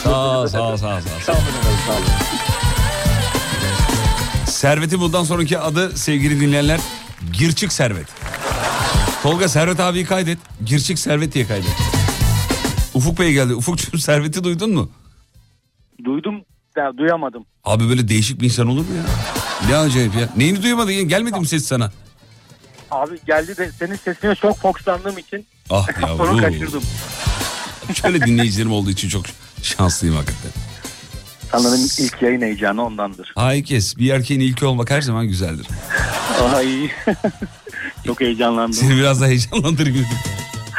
Sağ 0.02 0.38
olun. 0.38 0.46
Sağ 0.46 0.60
ol, 0.62 0.76
sağ 0.76 0.88
ol, 0.88 0.90
sağ 0.90 0.96
ol, 0.96 1.00
sağ 1.00 1.32
ol. 1.32 1.36
Sağ 1.86 1.92
olun. 1.92 2.02
Servet'in 4.46 5.00
bundan 5.00 5.24
sonraki 5.24 5.58
adı 5.58 5.96
sevgili 5.96 6.40
dinleyenler 6.40 6.80
Girçik 7.32 7.72
Servet. 7.72 8.06
Tolga 9.22 9.48
Servet 9.48 9.80
abiyi 9.80 10.04
kaydet. 10.04 10.38
Girçik 10.64 10.98
Servet 10.98 11.34
diye 11.34 11.46
kaydet. 11.46 11.97
Ufuk 12.98 13.18
Bey 13.18 13.32
geldi. 13.32 13.54
Ufukcuğum 13.54 13.98
Servet'i 13.98 14.44
duydun 14.44 14.70
mu? 14.74 14.90
Duydum 16.04 16.34
ya 16.76 16.96
duyamadım. 16.96 17.44
Abi 17.64 17.88
böyle 17.88 18.08
değişik 18.08 18.40
bir 18.40 18.44
insan 18.44 18.66
olur 18.66 18.80
mu 18.80 18.94
ya? 18.96 19.02
Ne 19.70 19.76
acayip 19.76 20.14
ya. 20.14 20.28
Neyini 20.36 20.62
duyamadı 20.62 20.92
ya? 20.92 21.02
Gelmedi 21.02 21.40
mi 21.40 21.46
ses 21.46 21.64
sana? 21.64 21.92
Abi 22.90 23.18
geldi 23.26 23.56
de 23.56 23.70
senin 23.78 23.94
sesine 23.96 24.34
çok 24.34 24.58
fokuslandığım 24.58 25.18
için 25.18 25.46
Ah 25.70 25.86
onu 26.02 26.08
yavrum. 26.08 26.38
kaçırdım. 26.38 26.82
Şöyle 27.94 28.20
dinleyicilerim 28.20 28.72
olduğu 28.72 28.90
için 28.90 29.08
çok 29.08 29.24
şanslıyım 29.62 30.16
hakikaten. 30.16 30.52
Sanırım 31.52 31.80
ilk 31.98 32.22
yayın 32.22 32.40
heyecanı 32.40 32.84
ondandır. 32.84 33.32
Hay 33.34 33.62
kes. 33.62 33.96
Bir 33.96 34.10
erkeğin 34.10 34.40
ilki 34.40 34.66
olmak 34.66 34.90
her 34.90 35.00
zaman 35.02 35.26
güzeldir. 35.26 35.66
Ay 36.54 36.90
çok 38.06 38.20
heyecanlandım. 38.20 38.72
Seni 38.72 38.96
biraz 38.96 39.20
da 39.20 39.26
heyecanlandırır 39.26 39.90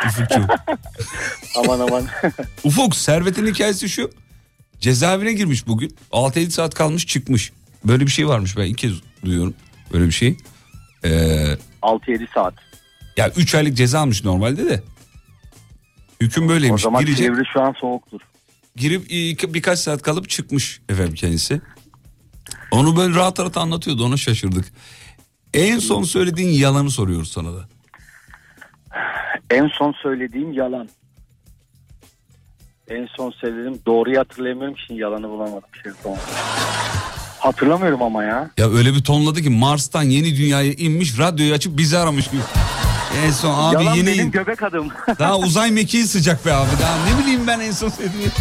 gibi. 0.02 0.10
Ufukcuğum. 0.10 0.48
aman 1.58 1.80
aman. 1.80 2.08
Ufuk 2.64 2.96
Servet'in 2.96 3.48
hikayesi 3.48 3.90
şu. 3.90 4.12
Cezaevine 4.80 5.34
girmiş 5.34 5.68
bugün. 5.68 5.96
6-7 6.12 6.50
saat 6.50 6.74
kalmış 6.76 7.08
çıkmış. 7.08 7.52
Böyle 7.86 8.06
bir 8.06 8.12
şey 8.12 8.28
varmış 8.28 8.58
ben 8.58 8.66
ilk 8.66 8.78
kez 8.78 8.92
duyuyorum. 9.26 9.54
Böyle 9.94 10.06
bir 10.06 10.12
şey. 10.12 10.38
Ee, 11.04 11.58
6-7 11.82 12.28
saat. 12.34 12.54
ya 13.18 13.30
3 13.30 13.56
aylık 13.56 13.78
ceza 13.78 14.00
almış 14.00 14.24
normalde 14.24 14.66
de. 14.70 14.84
Hüküm 16.22 16.46
O 16.46 16.50
böyleymiş. 16.50 16.82
zaman 16.82 17.06
Girecek, 17.06 17.28
çevre 17.28 17.42
şu 17.54 17.62
an 17.62 17.76
soğuktur. 17.82 18.20
girip 18.76 19.10
birkaç 19.54 19.80
saat 19.80 20.02
kalıp 20.02 20.30
çıkmış 20.30 20.82
efendim 20.90 21.16
kendisi. 21.16 21.62
Onu 22.72 22.98
böyle 22.98 23.16
rahat 23.16 23.40
rahat 23.40 23.58
anlatıyordu 23.58 24.06
ona 24.06 24.18
şaşırdık. 24.18 24.66
En 25.54 25.80
son 25.80 26.04
söylediğin 26.04 26.50
yalanı 26.60 26.92
soruyoruz 26.92 27.32
sana 27.32 27.54
da. 27.54 27.70
En 29.50 29.68
son 29.68 29.94
söylediğim 30.04 30.54
yalan. 30.54 30.90
En 32.90 33.08
son 33.18 33.32
söylediğim 33.32 33.80
doğruyu 33.86 34.20
hatırlayamıyorum 34.20 34.78
şimdi 34.88 35.02
yalanı 35.02 35.30
bulamadım. 35.30 35.70
Şey. 35.84 35.92
Hatırlamıyorum 37.40 38.02
ama 38.02 38.24
ya. 38.24 38.52
Ya 38.58 38.70
öyle 38.70 38.94
bir 38.94 39.04
tonladı 39.04 39.42
ki 39.42 39.50
Mars'tan 39.50 40.04
yeni 40.04 40.38
dünyaya 40.38 40.72
inmiş 40.74 41.20
radyoyu 41.20 41.54
açıp 41.54 41.78
bizi 41.78 41.98
aramış 41.98 42.28
gibi. 42.28 42.42
En 43.26 43.32
son 43.32 43.60
abi 43.60 43.84
yalan 43.84 43.96
yeni 43.96 44.08
benim 44.08 44.32
göbek 44.32 44.64
adım. 44.64 44.88
daha 45.20 45.38
uzay 45.38 45.72
mekiği 45.72 46.04
sıcak 46.04 46.46
be 46.46 46.54
abi. 46.54 46.70
Daha 46.82 47.06
ne 47.06 47.24
bileyim 47.24 47.48
ben 47.48 47.60
en 47.60 47.72
son 47.72 47.90
söylediğim. 47.90 48.32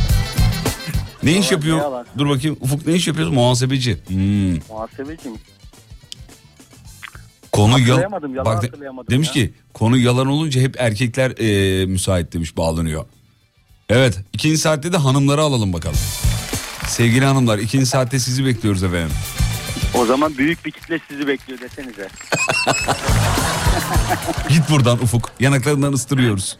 Ne 1.23 1.39
iş 1.39 1.53
yapıyor? 1.53 1.79
yalan. 1.79 2.07
Dur 2.19 2.29
bakayım 2.29 2.57
Ufuk 2.61 2.87
ne 2.87 2.95
iş 2.95 3.09
yapıyorsun? 3.09 3.35
Muhasebeci. 3.35 3.99
Hmm. 4.09 4.59
Muhasebeciyim. 4.69 5.39
Konu 7.59 7.79
yal... 7.79 7.79
Hatırlayamadım, 7.81 8.35
yalan 8.35 8.55
Bak 8.55 8.63
de- 8.63 8.67
hatırlayamadım 8.67 9.11
demiş 9.11 9.29
ya. 9.29 9.33
ki 9.33 9.53
konu 9.75 9.97
yalan 9.97 10.27
olunca 10.27 10.61
hep 10.61 10.81
erkekler 10.81 11.31
e, 11.41 11.87
müsait 11.87 12.33
demiş 12.33 12.57
bağlanıyor. 12.57 13.05
Evet 13.89 14.19
ikinci 14.33 14.59
saatte 14.59 14.93
de 14.93 14.97
hanımları 14.97 15.41
alalım 15.41 15.73
bakalım. 15.73 15.97
Sevgili 16.87 17.25
hanımlar 17.25 17.59
ikinci 17.59 17.87
saatte 17.87 18.19
sizi 18.19 18.47
bekliyoruz 18.47 18.83
efendim. 18.83 19.17
O 19.95 20.07
zaman 20.07 20.39
büyük 20.39 20.65
bir 20.67 20.71
kitle 20.71 21.01
sizi 21.09 21.27
bekliyor 21.27 21.61
desenize. 21.61 22.09
Git 24.49 24.71
buradan 24.71 24.99
Ufuk 25.03 25.31
yanaklarından 25.41 25.93
ıstırıyoruz. 25.93 26.57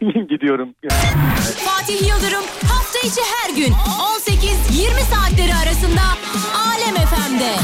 gidiyorum. 0.30 0.68
Fatih 1.64 2.00
Yıldırım 2.08 2.44
hafta 2.68 2.98
içi 2.98 3.20
her 3.36 3.56
gün 3.56 3.72
18-20 3.72 3.76
saatleri 5.14 5.54
arasında 5.54 6.02
Alem 6.56 6.94
FM'de. 6.94 7.54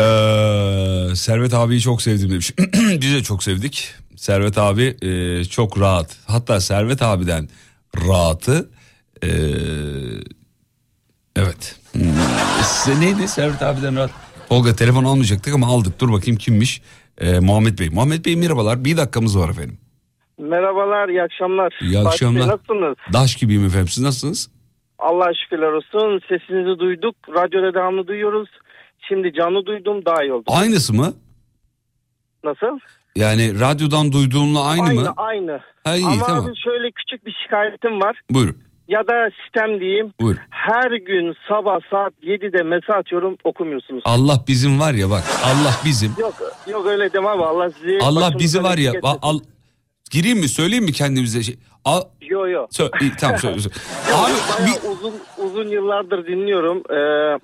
Ee, 0.00 1.14
Servet 1.14 1.54
abiyi 1.54 1.80
çok 1.80 2.02
sevdim 2.02 2.30
demiş. 2.30 2.52
Biz 3.00 3.14
de 3.14 3.22
çok 3.22 3.42
sevdik. 3.42 3.94
Servet 4.16 4.58
abi 4.58 4.96
e, 5.02 5.44
çok 5.44 5.80
rahat. 5.80 6.16
Hatta 6.26 6.60
Servet 6.60 7.02
abiden 7.02 7.48
rahatı 8.08 8.70
e, 9.22 9.28
evet. 11.36 11.76
Hmm, 11.92 12.02
Size 12.62 13.00
neydi 13.00 13.28
Servet 13.28 13.62
abiden 13.62 13.96
rahat? 13.96 14.10
Olga 14.50 14.76
telefon 14.76 15.04
almayacaktık 15.04 15.54
ama 15.54 15.66
aldık. 15.66 16.00
Dur 16.00 16.12
bakayım 16.12 16.38
kimmiş? 16.38 16.82
Ee, 17.18 17.40
Muhammed 17.40 17.78
Bey. 17.78 17.88
Muhammed 17.88 18.24
Bey 18.24 18.36
merhabalar. 18.36 18.84
Bir 18.84 18.96
dakikamız 18.96 19.38
var 19.38 19.48
efendim. 19.50 19.78
Merhabalar, 20.38 21.08
iyi 21.08 21.22
akşamlar. 21.22 21.72
İyi 21.80 21.92
Fatih 21.92 22.04
Bey, 22.04 22.08
akşamlar. 22.12 22.48
Nasılsınız? 22.48 22.96
Daş 23.12 23.36
gibiyim 23.36 23.66
efendim. 23.66 23.88
Siz 23.88 24.04
nasılsınız? 24.04 24.50
Allah'a 24.98 25.34
şükürler 25.44 25.72
olsun. 25.72 26.20
Sesinizi 26.28 26.78
duyduk. 26.78 27.16
Radyoda 27.28 27.74
devamlı 27.74 28.06
duyuyoruz. 28.06 28.48
Şimdi 29.10 29.32
canlı 29.32 29.66
duydum 29.66 30.04
daha 30.06 30.22
iyi 30.24 30.32
oldu. 30.32 30.44
Aynısı 30.46 30.94
mı? 30.94 31.12
Nasıl? 32.44 32.78
Yani 33.16 33.60
radyodan 33.60 34.12
duyduğunla 34.12 34.64
aynı, 34.64 34.82
aynı, 34.88 35.00
mı? 35.00 35.12
Aynı. 35.16 35.60
İyi, 35.96 36.06
Ama 36.06 36.26
tamam. 36.26 36.44
abi 36.44 36.56
şöyle 36.64 36.90
küçük 36.90 37.26
bir 37.26 37.36
şikayetim 37.42 38.00
var. 38.00 38.20
Buyurun. 38.30 38.56
Ya 38.88 39.00
da 39.08 39.30
sistem 39.44 39.80
diyeyim. 39.80 40.12
Buyur. 40.20 40.36
Her 40.50 40.90
gün 40.90 41.34
sabah 41.48 41.78
saat 41.90 42.12
7'de 42.22 42.62
mesaj 42.62 42.96
atıyorum 42.96 43.36
okumuyorsunuz. 43.44 44.02
Allah 44.04 44.44
bizim 44.48 44.80
var 44.80 44.92
ya 44.92 45.10
bak. 45.10 45.24
Allah 45.44 45.74
bizim. 45.84 46.12
Yok 46.18 46.34
yok 46.70 46.86
öyle 46.86 47.12
demem 47.12 47.30
abi. 47.30 47.44
Allah 47.44 47.70
sizi 47.70 47.98
Allah 48.02 48.38
bizi 48.38 48.62
var 48.62 48.78
ya. 48.78 48.92
Al, 49.02 49.18
al- 49.22 49.40
gireyim 50.10 50.38
mi? 50.38 50.48
Söyleyeyim 50.48 50.84
mi 50.84 50.92
kendimize? 50.92 51.42
Şey? 51.42 51.56
Al, 51.84 52.02
Yo 52.20 52.46
yo. 52.48 52.64
Sö- 52.66 53.02
iyi, 53.02 53.12
tamam 53.20 53.38
söyle. 53.38 53.58
söyle. 53.60 53.74
Abi 54.14 54.32
Abi 54.62 54.88
uzun 54.92 55.14
uzun 55.46 55.68
yıllardır 55.68 56.26
dinliyorum. 56.26 56.78
Ee, 56.90 57.38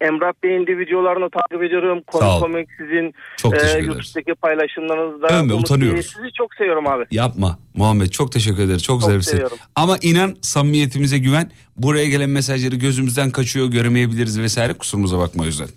Emrah 0.00 0.32
Bey'in 0.42 0.66
de 0.66 0.78
videolarını 0.78 1.30
takip 1.30 1.62
ediyorum. 1.62 2.02
Konu 2.06 2.40
komik 2.40 2.68
sizin 2.78 3.14
Çok 3.36 3.54
e. 3.54 3.78
YouTube'daki 3.78 4.34
paylaşımlarınızda. 4.34 5.26
Övme, 5.26 5.52
Umut 5.52 5.64
utanıyoruz. 5.64 5.96
Bey, 5.96 6.02
Sizi 6.02 6.32
çok 6.32 6.54
seviyorum 6.54 6.86
abi. 6.86 7.04
yapma 7.10 7.58
Muhammed 7.74 8.08
çok 8.08 8.32
teşekkür 8.32 8.62
ederiz. 8.62 8.82
Çok, 8.82 9.00
Çok 9.00 9.10
zevkli. 9.10 9.24
seviyorum. 9.24 9.56
Ama 9.76 9.96
inan 10.02 10.36
samimiyetimize 10.42 11.18
güven. 11.18 11.50
Buraya 11.76 12.04
gelen 12.06 12.30
mesajları 12.30 12.76
gözümüzden 12.76 13.30
kaçıyor 13.30 13.66
göremeyebiliriz 13.70 14.40
vesaire 14.40 14.72
kusurumuza 14.72 15.18
bakma 15.18 15.42
o 15.42 15.46
yüzden. 15.46 15.68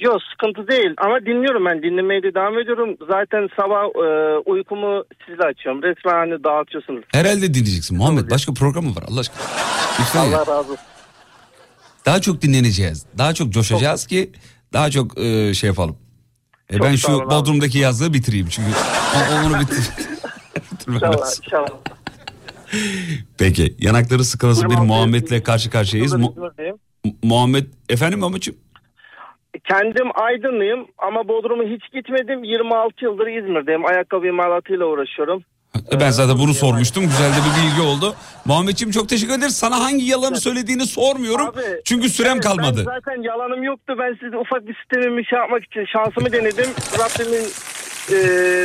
Yok 0.00 0.18
sıkıntı 0.32 0.68
değil 0.68 0.90
ama 0.96 1.20
dinliyorum 1.20 1.64
ben 1.64 1.82
dinlemeye 1.82 2.22
de 2.22 2.34
devam 2.34 2.58
ediyorum. 2.58 2.96
Zaten 3.10 3.48
sabah 3.56 3.84
e, 3.84 4.38
uykumu 4.38 5.04
sizle 5.26 5.42
açıyorum. 5.44 5.82
Resmen 5.82 6.12
hani 6.14 6.44
dağıtıyorsunuz. 6.44 7.04
Herhalde 7.12 7.54
dinleyeceksin. 7.54 7.96
Muhammed 7.98 8.30
başka 8.30 8.54
program 8.54 8.84
mı 8.84 8.90
var 8.96 9.04
Allah 9.10 9.20
aşkına? 9.20 9.42
Lütfen 10.00 10.24
ya. 10.24 10.38
Allah 10.38 10.40
razı 10.56 10.72
olsun. 10.72 10.84
Daha 12.06 12.20
çok 12.20 12.42
dinleneceğiz. 12.42 13.06
Daha 13.18 13.34
çok 13.34 13.52
coşacağız 13.52 14.06
ki 14.06 14.32
daha 14.72 14.90
çok 14.90 15.18
e, 15.18 15.54
şey 15.54 15.68
yapalım. 15.68 15.96
E, 16.70 16.76
Çok 16.76 16.86
ben 16.86 16.94
şu. 16.94 17.12
Bodrum'daki 17.30 17.78
yazlığı 17.78 18.14
bitireyim 18.14 18.46
çünkü. 18.48 18.70
onu 19.46 19.60
bitir. 19.60 19.90
İnşallah 20.94 21.30
inşallah. 21.44 21.68
Peki 23.38 23.74
yanakları 23.78 24.24
sıkılası 24.24 24.64
bir 24.64 24.70
26 24.70 24.86
Muhammed'le 24.86 25.42
karşı 25.44 25.70
karşıyayız. 25.70 26.14
Mu-. 26.14 26.34
Muhammed 27.22 27.64
efendim 27.88 28.18
Mahmut'cum? 28.18 28.54
Kendim 29.68 30.06
Aydınlıyım 30.14 30.86
ama 30.98 31.28
Bodrum'a 31.28 31.64
hiç 31.64 31.92
gitmedim. 31.92 32.44
26 32.44 33.04
yıldır 33.04 33.26
İzmir'deyim. 33.26 33.86
Ayakkabı 33.86 34.26
imalatıyla 34.26 34.86
uğraşıyorum. 34.86 35.42
Ben 36.00 36.10
zaten 36.10 36.38
bunu 36.38 36.54
sormuştum. 36.54 37.04
Güzel 37.04 37.30
de 37.32 37.36
bir 37.36 37.62
bilgi 37.62 37.82
oldu. 37.82 38.14
Muhammedciğim 38.44 38.92
çok 38.92 39.08
teşekkür 39.08 39.32
ederiz. 39.32 39.56
Sana 39.56 39.80
hangi 39.80 40.04
yalanı 40.04 40.40
söylediğini 40.40 40.86
sormuyorum. 40.86 41.46
Abi, 41.48 41.60
çünkü 41.84 42.08
sürem 42.08 42.32
evet, 42.32 42.44
kalmadı. 42.44 42.84
Ben 42.86 42.94
zaten 42.94 43.22
yalanım 43.22 43.62
yoktu. 43.62 43.94
Ben 43.98 44.16
size 44.20 44.36
ufak 44.36 44.66
bir 44.68 44.74
sistemimi 44.74 45.26
şey 45.26 45.38
yapmak 45.38 45.64
için 45.64 45.84
şansımı 45.84 46.32
denedim. 46.32 46.70
Rabbimin 46.98 47.46
e, 48.08 48.16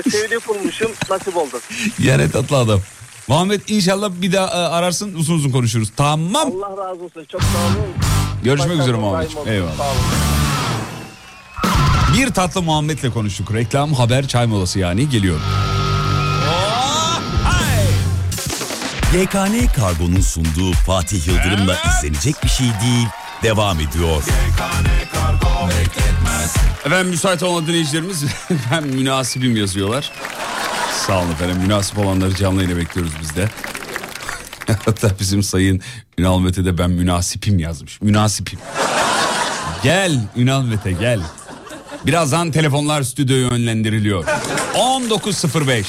sevdiği 0.09 0.39
kurmuşum. 0.39 0.91
Nasip 1.09 1.37
oldu. 1.37 1.59
Yani 1.99 2.31
tatlı 2.31 2.57
adam. 2.57 2.79
Muhammed 3.27 3.61
inşallah 3.67 4.11
bir 4.11 4.33
daha 4.33 4.47
e, 4.47 4.67
ararsın 4.67 5.15
uzun 5.15 5.35
uzun 5.35 5.51
konuşuruz. 5.51 5.91
Tamam. 5.97 6.35
Allah 6.35 6.89
razı 6.89 7.03
olsun. 7.03 7.25
Çok 7.27 7.41
sağ 7.43 7.47
olun. 7.47 7.93
Görüşmek 8.43 8.69
Başka 8.69 8.83
üzere 8.83 8.97
Muhammedciğim. 8.97 9.47
Eyvallah. 9.47 9.77
Sağ 9.77 9.83
olun. 9.83 10.01
Bir 12.17 12.33
tatlı 12.33 12.61
Muhammed'le 12.61 13.13
konuştuk. 13.13 13.53
Reklam, 13.53 13.93
haber, 13.93 14.27
çay 14.27 14.45
molası 14.45 14.79
yani 14.79 15.09
geliyor. 15.09 15.39
YKN 19.13 19.67
Kargo'nun 19.75 20.21
sunduğu 20.21 20.73
Fatih 20.73 21.27
Yıldırım'la 21.27 21.77
izlenecek 21.89 22.43
bir 22.43 22.49
şey 22.49 22.65
değil. 22.65 23.07
Devam 23.43 23.79
ediyor. 23.79 24.23
Efendim 26.85 27.07
müsait 27.07 27.43
olan 27.43 27.67
dinleyicilerimiz 27.67 28.23
ben 28.71 28.83
münasibim 28.83 29.55
yazıyorlar. 29.55 30.11
Sağ 31.07 31.19
olun 31.19 31.31
efendim 31.31 31.57
münasip 31.57 31.97
olanları 31.97 32.35
canlı 32.35 32.63
yayına 32.63 32.77
bekliyoruz 32.77 33.11
biz 33.21 33.35
de. 33.35 33.49
Hatta 34.85 35.11
bizim 35.19 35.43
sayın 35.43 35.81
Ünal 36.17 36.39
Mete 36.39 36.65
de 36.65 36.77
ben 36.77 36.91
münasipim 36.91 37.59
yazmış. 37.59 38.01
Münasipim. 38.01 38.59
Gel 39.83 40.19
Ünal 40.35 40.61
Mete 40.61 40.91
gel. 40.91 41.19
Birazdan 42.05 42.51
telefonlar 42.51 43.03
stüdyoya 43.03 43.41
yönlendiriliyor. 43.41 44.25
19.05. 44.75 45.83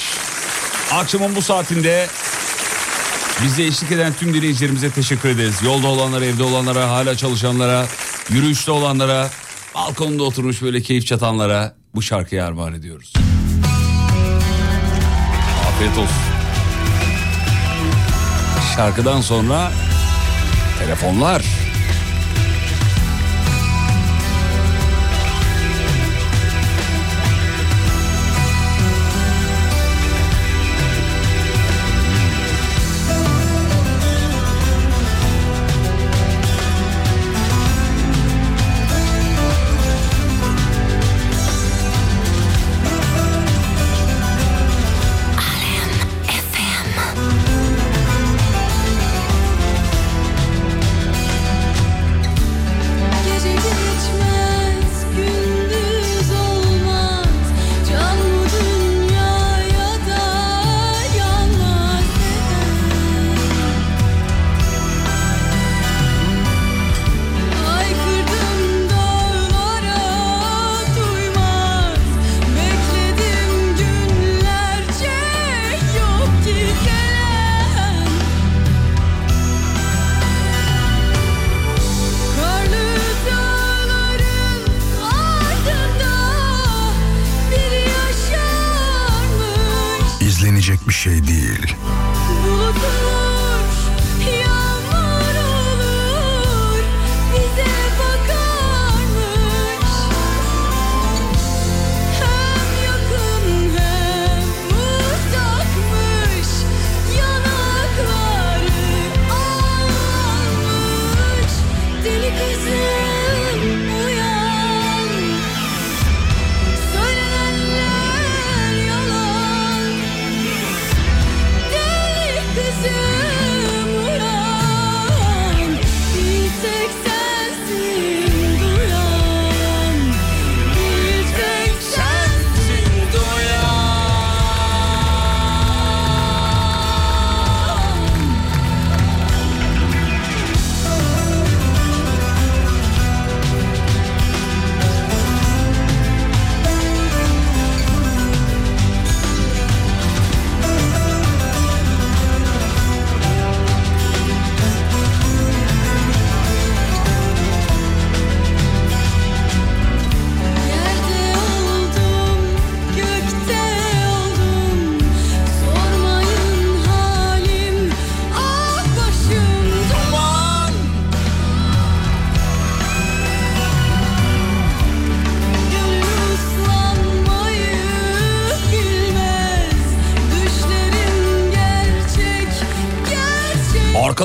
Akşamın 0.93 1.37
bu 1.37 1.43
saatinde 1.43 2.07
bize 3.45 3.63
eşlik 3.63 3.93
eden 3.93 4.13
tüm 4.13 4.35
dinleyicilerimize 4.35 4.91
teşekkür 4.91 5.29
ederiz. 5.29 5.55
Yolda 5.65 5.87
olanlara, 5.87 6.25
evde 6.25 6.43
olanlara, 6.43 6.91
hala 6.91 7.17
çalışanlara, 7.17 7.87
yürüyüşte 8.31 8.71
olanlara, 8.71 9.31
balkonda 9.75 10.23
oturmuş 10.23 10.63
böyle 10.63 10.83
keyif 10.83 11.07
çatanlara 11.07 11.75
bu 11.95 12.03
şarkıyı 12.03 12.45
armağan 12.45 12.75
ediyoruz. 12.75 13.13
Afiyet 15.69 15.99
olsun. 15.99 16.17
Şarkıdan 18.77 19.21
sonra 19.21 19.73
telefonlar. 20.79 21.60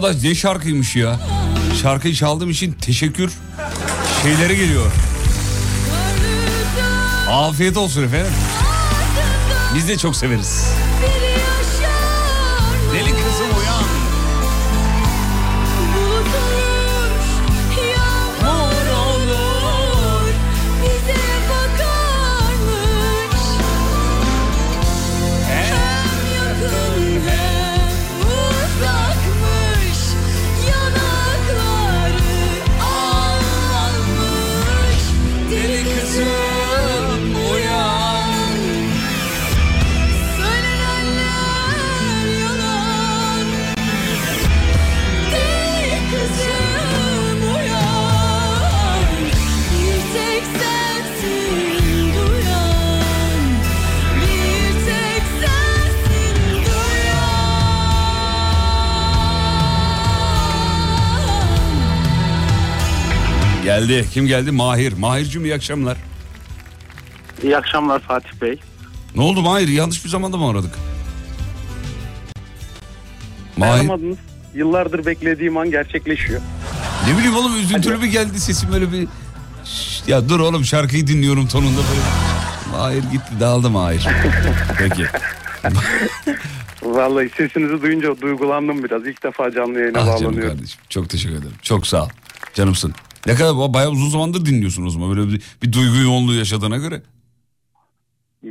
Arkadaş 0.05 0.23
ne 0.23 0.35
şarkıymış 0.35 0.95
ya. 0.95 1.19
Şarkıyı 1.81 2.13
çaldığım 2.13 2.49
için 2.49 2.71
teşekkür 2.71 3.31
şeyleri 4.23 4.57
geliyor. 4.57 4.91
Afiyet 7.29 7.77
olsun 7.77 8.03
efendim. 8.03 8.31
Biz 9.75 9.87
de 9.87 9.97
çok 9.97 10.15
severiz. 10.15 10.65
Geldi. 63.75 64.05
Kim 64.13 64.27
geldi? 64.27 64.51
Mahir. 64.51 64.93
Mahir'cim 64.93 65.45
iyi 65.45 65.55
akşamlar. 65.55 65.97
İyi 67.43 67.57
akşamlar 67.57 67.99
Fatih 67.99 68.41
Bey. 68.41 68.59
Ne 69.15 69.21
oldu 69.21 69.41
Mahir? 69.41 69.67
Yanlış 69.67 70.05
bir 70.05 70.09
zamanda 70.09 70.37
mı 70.37 70.49
aradık? 70.49 70.75
Mahir. 73.57 73.79
Aramadınız. 73.79 74.17
Yıllardır 74.53 75.05
beklediğim 75.05 75.57
an 75.57 75.71
gerçekleşiyor. 75.71 76.41
Ne 77.07 77.17
bileyim 77.17 77.35
oğlum 77.35 77.59
üzüntülü 77.59 78.01
bir 78.01 78.07
geldi 78.07 78.39
sesim 78.39 78.69
böyle 78.73 78.91
bir... 78.91 79.07
Şşt, 79.65 80.07
ya 80.07 80.29
dur 80.29 80.39
oğlum 80.39 80.65
şarkıyı 80.65 81.07
dinliyorum 81.07 81.47
tonunda 81.47 81.79
böyle. 81.89 82.01
Mahir 82.77 83.11
gitti 83.11 83.31
dağıldı 83.39 83.69
Mahir. 83.69 84.07
Peki. 84.77 85.05
Vallahi 86.83 87.29
sesinizi 87.37 87.81
duyunca 87.81 88.21
duygulandım 88.21 88.83
biraz. 88.83 89.07
İlk 89.07 89.23
defa 89.23 89.51
canlı 89.51 89.79
yayına 89.79 89.99
Ah 89.99 90.05
canım 90.05 90.23
bağlanıyorum. 90.23 90.49
kardeşim 90.49 90.81
çok 90.89 91.09
teşekkür 91.09 91.35
ederim. 91.35 91.55
Çok 91.61 91.87
sağ 91.87 92.03
ol. 92.03 92.09
Canımsın. 92.53 92.93
Ne 93.25 93.35
kadar 93.35 93.73
bayağı 93.73 93.91
uzun 93.91 94.09
zamandır 94.09 94.45
dinliyorsun 94.45 94.85
o 94.85 94.89
zaman. 94.89 95.17
Böyle 95.17 95.31
bir, 95.31 95.41
bir 95.63 95.73
duygu 95.73 95.97
yoğunluğu 96.03 96.33
yaşadığına 96.33 96.77
göre. 96.77 97.01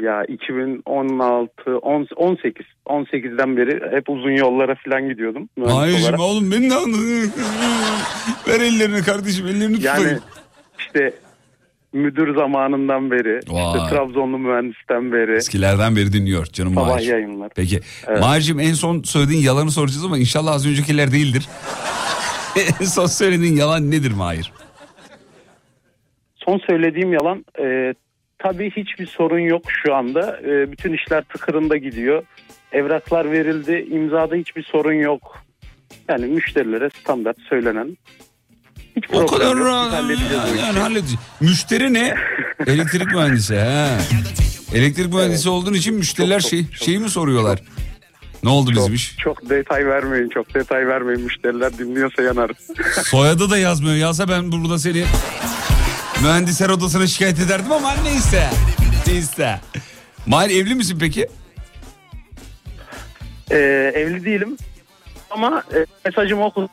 Ya 0.03 0.25
2016, 0.25 1.79
10, 1.79 2.07
18, 2.17 2.67
18'den 2.87 3.57
beri 3.57 3.97
hep 3.97 4.09
uzun 4.11 4.31
yollara 4.31 4.75
falan 4.85 5.09
gidiyordum. 5.09 5.49
olarak. 5.61 6.21
oğlum 6.21 6.51
beni 6.51 6.71
de 6.71 6.75
anladın. 6.75 7.33
Ver 8.49 8.61
ellerini 8.61 9.03
kardeşim 9.03 9.47
ellerini 9.47 9.83
Yani 9.83 9.97
tutayım. 9.99 10.21
işte 10.79 11.15
müdür 11.93 12.35
zamanından 12.35 13.11
beri, 13.11 13.41
Vay. 13.49 13.77
işte 13.77 13.97
Trabzonlu 13.97 14.39
mühendisten 14.39 15.13
beri. 15.13 15.37
Eskilerden 15.37 15.97
beri 15.97 16.13
dinliyor 16.13 16.47
canım 16.47 16.75
Sabah 16.75 16.87
Mahir. 16.89 17.07
yayınlar. 17.07 17.51
Peki. 17.57 17.81
Evet. 18.07 18.21
Mahir'cim 18.21 18.61
en 18.61 18.73
son 18.73 19.03
söylediğin 19.03 19.43
yalanı 19.43 19.71
soracağız 19.71 20.05
ama 20.05 20.19
inşallah 20.19 20.53
az 20.53 20.67
öncekiler 20.67 21.13
değildir. 21.13 21.49
en 22.81 22.85
son 22.87 23.07
söylediğin 23.07 23.57
yalan 23.57 23.91
nedir 23.91 24.11
Mahir? 24.13 24.53
Son 26.45 26.59
söylediğim 26.67 27.13
yalan 27.13 27.45
e, 27.61 27.95
tabii 28.39 28.71
hiçbir 28.71 29.07
sorun 29.07 29.39
yok 29.39 29.63
şu 29.85 29.95
anda. 29.95 30.41
E, 30.41 30.73
bütün 30.73 30.93
işler 30.93 31.25
tıkırında 31.25 31.77
gidiyor. 31.77 32.23
Evraklar 32.73 33.33
verildi, 33.33 33.87
imzada 33.91 34.35
hiçbir 34.35 34.63
sorun 34.63 34.93
yok. 34.93 35.39
Yani 36.09 36.27
müşterilere 36.27 36.91
standart 37.01 37.37
söylenen. 37.49 37.97
Hiç 38.97 39.05
O 39.13 39.27
kadar 39.27 39.57
yok. 39.57 39.67
rahat. 39.67 39.93
Yani, 39.93 40.61
yani 40.61 40.79
halledeceğiz. 40.79 41.21
Müşteri 41.41 41.93
ne? 41.93 42.15
Elektrik 42.67 43.07
mühendisi. 43.07 43.55
He. 43.55 43.89
Elektrik 44.75 45.15
mühendisi 45.15 45.49
olduğun 45.49 45.75
için 45.75 45.95
müşteriler 45.95 46.41
şey 46.41 46.67
şeyi 46.73 46.99
mi 46.99 47.11
soruyorlar? 47.11 47.63
Ne 48.43 48.51
oldu 48.51 48.71
bizim 48.71 48.95
iş? 48.95 49.17
Çok 49.17 49.51
detay 49.51 49.87
vermeyin, 49.87 50.29
çok 50.29 50.55
detay 50.55 50.87
vermeyin. 50.87 51.21
Müşteriler 51.21 51.79
dinliyorsa 51.79 52.23
yanar. 52.23 52.51
Soyadı 53.05 53.51
da 53.51 53.59
yazmıyor. 53.59 53.95
Yazsa 53.97 54.29
ben 54.29 54.53
burada 54.53 54.79
seni 54.79 55.05
mühendisler 56.25 56.69
odasına 56.69 57.07
şikayet 57.07 57.41
ederdim 57.41 57.73
ama 57.73 57.95
neyse. 58.03 58.51
Neyse. 59.07 59.61
Mahir 60.27 60.51
evli 60.51 60.75
misin 60.75 60.97
peki? 61.01 61.29
E, 63.51 63.57
evli 63.95 64.25
değilim 64.25 64.57
ama 65.31 65.63
e, 65.75 65.87
mesajımı 66.05 66.45
oku 66.45 66.69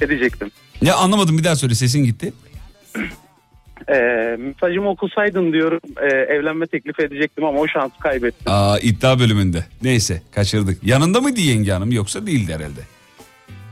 edecektim. 0.00 0.50
Ne 0.82 0.92
anlamadım 0.92 1.38
bir 1.38 1.44
daha 1.44 1.56
söyle 1.56 1.74
sesin 1.74 2.04
gitti. 2.04 2.32
E, 3.88 3.96
mesajımı 4.38 4.88
okusaydın 4.88 5.52
diyorum 5.52 5.80
e, 6.02 6.06
evlenme 6.06 6.66
teklifi 6.66 7.02
edecektim 7.02 7.44
ama 7.44 7.58
o 7.60 7.68
şansı 7.68 7.98
kaybettim. 7.98 8.52
Aa, 8.52 8.78
iddia 8.78 9.18
bölümünde. 9.18 9.64
Neyse 9.82 10.22
kaçırdık. 10.34 10.84
Yanında 10.84 11.20
mıydı 11.20 11.40
yenge 11.40 11.72
hanım 11.72 11.92
yoksa 11.92 12.26
değildi 12.26 12.54
herhalde. 12.54 12.80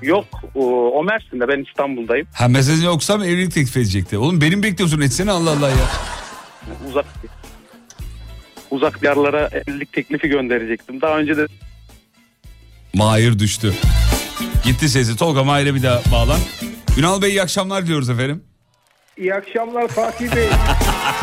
Yok 0.04 0.24
o, 0.54 1.04
Mersin'de 1.04 1.48
ben 1.48 1.64
İstanbul'dayım. 1.68 2.26
Ha 2.34 2.48
mesajını 2.48 2.90
okusam 2.90 3.22
evlilik 3.22 3.54
teklif 3.54 3.76
edecekti. 3.76 4.18
Oğlum 4.18 4.40
benim 4.40 4.62
bekliyorsun 4.62 5.00
etsene 5.00 5.30
Allah 5.30 5.50
Allah 5.50 5.68
ya. 5.70 5.76
Uzak 6.88 7.06
uzak 8.70 9.02
yerlere 9.02 9.48
evlilik 9.52 9.92
teklifi 9.92 10.28
gönderecektim. 10.28 11.00
Daha 11.00 11.18
önce 11.18 11.36
de 11.36 11.46
Mahir 12.94 13.38
düştü. 13.38 13.74
Gitti 14.64 14.88
sesi. 14.88 15.16
Tolga 15.16 15.44
Mahir'e 15.44 15.74
bir 15.74 15.82
daha 15.82 16.02
bağlan. 16.12 16.38
Ünal 16.98 17.22
Bey 17.22 17.30
iyi 17.30 17.42
akşamlar 17.42 17.82
diliyoruz 17.84 18.10
efendim. 18.10 18.44
İyi 19.16 19.34
akşamlar 19.34 19.88
Fatih 19.88 20.36
Bey. 20.36 20.48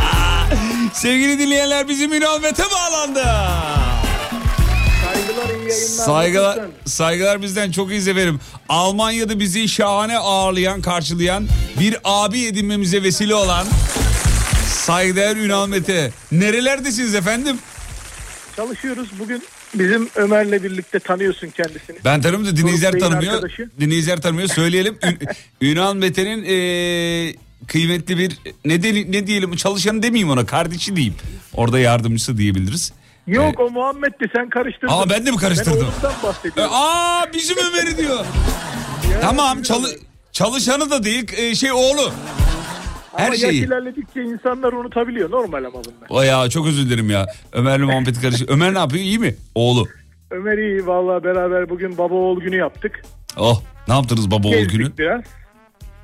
Sevgili 0.93 1.39
dinleyenler 1.39 1.87
bizim 1.87 2.13
Ünal 2.13 2.41
Mete 2.41 2.63
bağlandı. 2.63 3.23
Yayınlar. 5.71 6.05
Saygılar, 6.05 6.59
saygılar 6.85 7.41
bizden 7.41 7.71
çok 7.71 7.91
iyi 7.91 8.01
severim. 8.01 8.39
Almanya'da 8.69 9.39
bizi 9.39 9.67
şahane 9.69 10.17
ağırlayan, 10.17 10.81
karşılayan 10.81 11.47
bir 11.79 11.97
abi 12.03 12.45
edinmemize 12.45 13.03
vesile 13.03 13.35
olan 13.35 13.67
saygıdeğer 14.67 15.35
Ünal 15.35 15.67
Mete. 15.67 16.11
Nerelerdesiniz 16.31 17.15
efendim? 17.15 17.57
Çalışıyoruz. 18.55 19.09
Bugün 19.19 19.43
bizim 19.73 20.09
Ömer'le 20.15 20.63
birlikte 20.63 20.99
tanıyorsun 20.99 21.47
kendisini. 21.49 21.97
Ben 22.05 22.21
tanımıyorum 22.21 22.57
da 22.57 22.61
dinleyiciler 22.61 22.91
tanımıyor. 22.99 23.33
arkadaşı. 23.33 23.69
Dinleyiciler 23.79 24.21
tanımıyor. 24.21 24.47
Söyleyelim. 24.47 24.97
Ün- 25.03 25.19
Ünal 25.71 25.95
Mete'nin 25.95 26.43
eee, 26.43 27.35
kıymetli 27.67 28.17
bir 28.17 28.37
ne, 28.65 28.83
de, 28.83 28.93
ne 29.11 29.27
diyelim 29.27 29.55
çalışanı 29.55 30.03
demeyeyim 30.03 30.29
ona 30.29 30.45
kardeşi 30.45 30.95
diyeyim. 30.95 31.15
Orada 31.53 31.79
yardımcısı 31.79 32.37
diyebiliriz. 32.37 32.93
Yok 33.27 33.59
o 33.59 33.69
Muhammed'di 33.69 34.29
sen 34.35 34.49
karıştırdın. 34.49 34.93
Aa 34.93 35.09
ben 35.09 35.25
de 35.25 35.31
mi 35.31 35.37
karıştırdım? 35.37 35.73
Ben 36.03 36.07
oğlumdan 36.07 36.11
E, 36.19 36.23
bahsediyorum. 36.23 36.73
Aa 36.75 37.25
bizim 37.33 37.57
Ömer'i 37.57 37.97
diyor. 37.97 38.25
tamam 39.21 39.61
çalı, 39.61 39.87
çalışanı 40.31 40.89
da 40.91 41.03
değil 41.03 41.33
e, 41.37 41.55
şey 41.55 41.71
oğlu. 41.71 42.11
Her 43.15 43.25
ama 43.25 43.35
yaş 43.35 43.41
şeyi. 43.41 43.65
ilerledikçe 43.65 44.21
insanlar 44.23 44.73
unutabiliyor. 44.73 45.31
Normal 45.31 45.57
ama 45.63 45.73
bunlar. 45.83 46.07
O 46.09 46.21
ya 46.21 46.49
çok 46.49 46.67
özür 46.67 46.85
dilerim 46.89 47.09
ya. 47.09 47.25
Ömer'le 47.53 47.81
muhabbeti 47.83 48.21
karışık. 48.21 48.49
Ömer 48.51 48.73
ne 48.73 48.77
yapıyor 48.79 49.03
iyi 49.03 49.19
mi? 49.19 49.35
Oğlu. 49.55 49.87
Ömer 50.31 50.57
iyi 50.57 50.87
valla 50.87 51.23
beraber 51.23 51.69
bugün 51.69 51.97
baba 51.97 52.13
oğul 52.15 52.41
günü 52.41 52.55
yaptık. 52.55 53.01
Oh 53.37 53.61
ne 53.87 53.93
yaptınız 53.93 54.31
baba 54.31 54.47
oğul 54.47 54.53
Gezdik 54.53 54.71
günü? 54.71 54.97
biraz. 54.97 55.21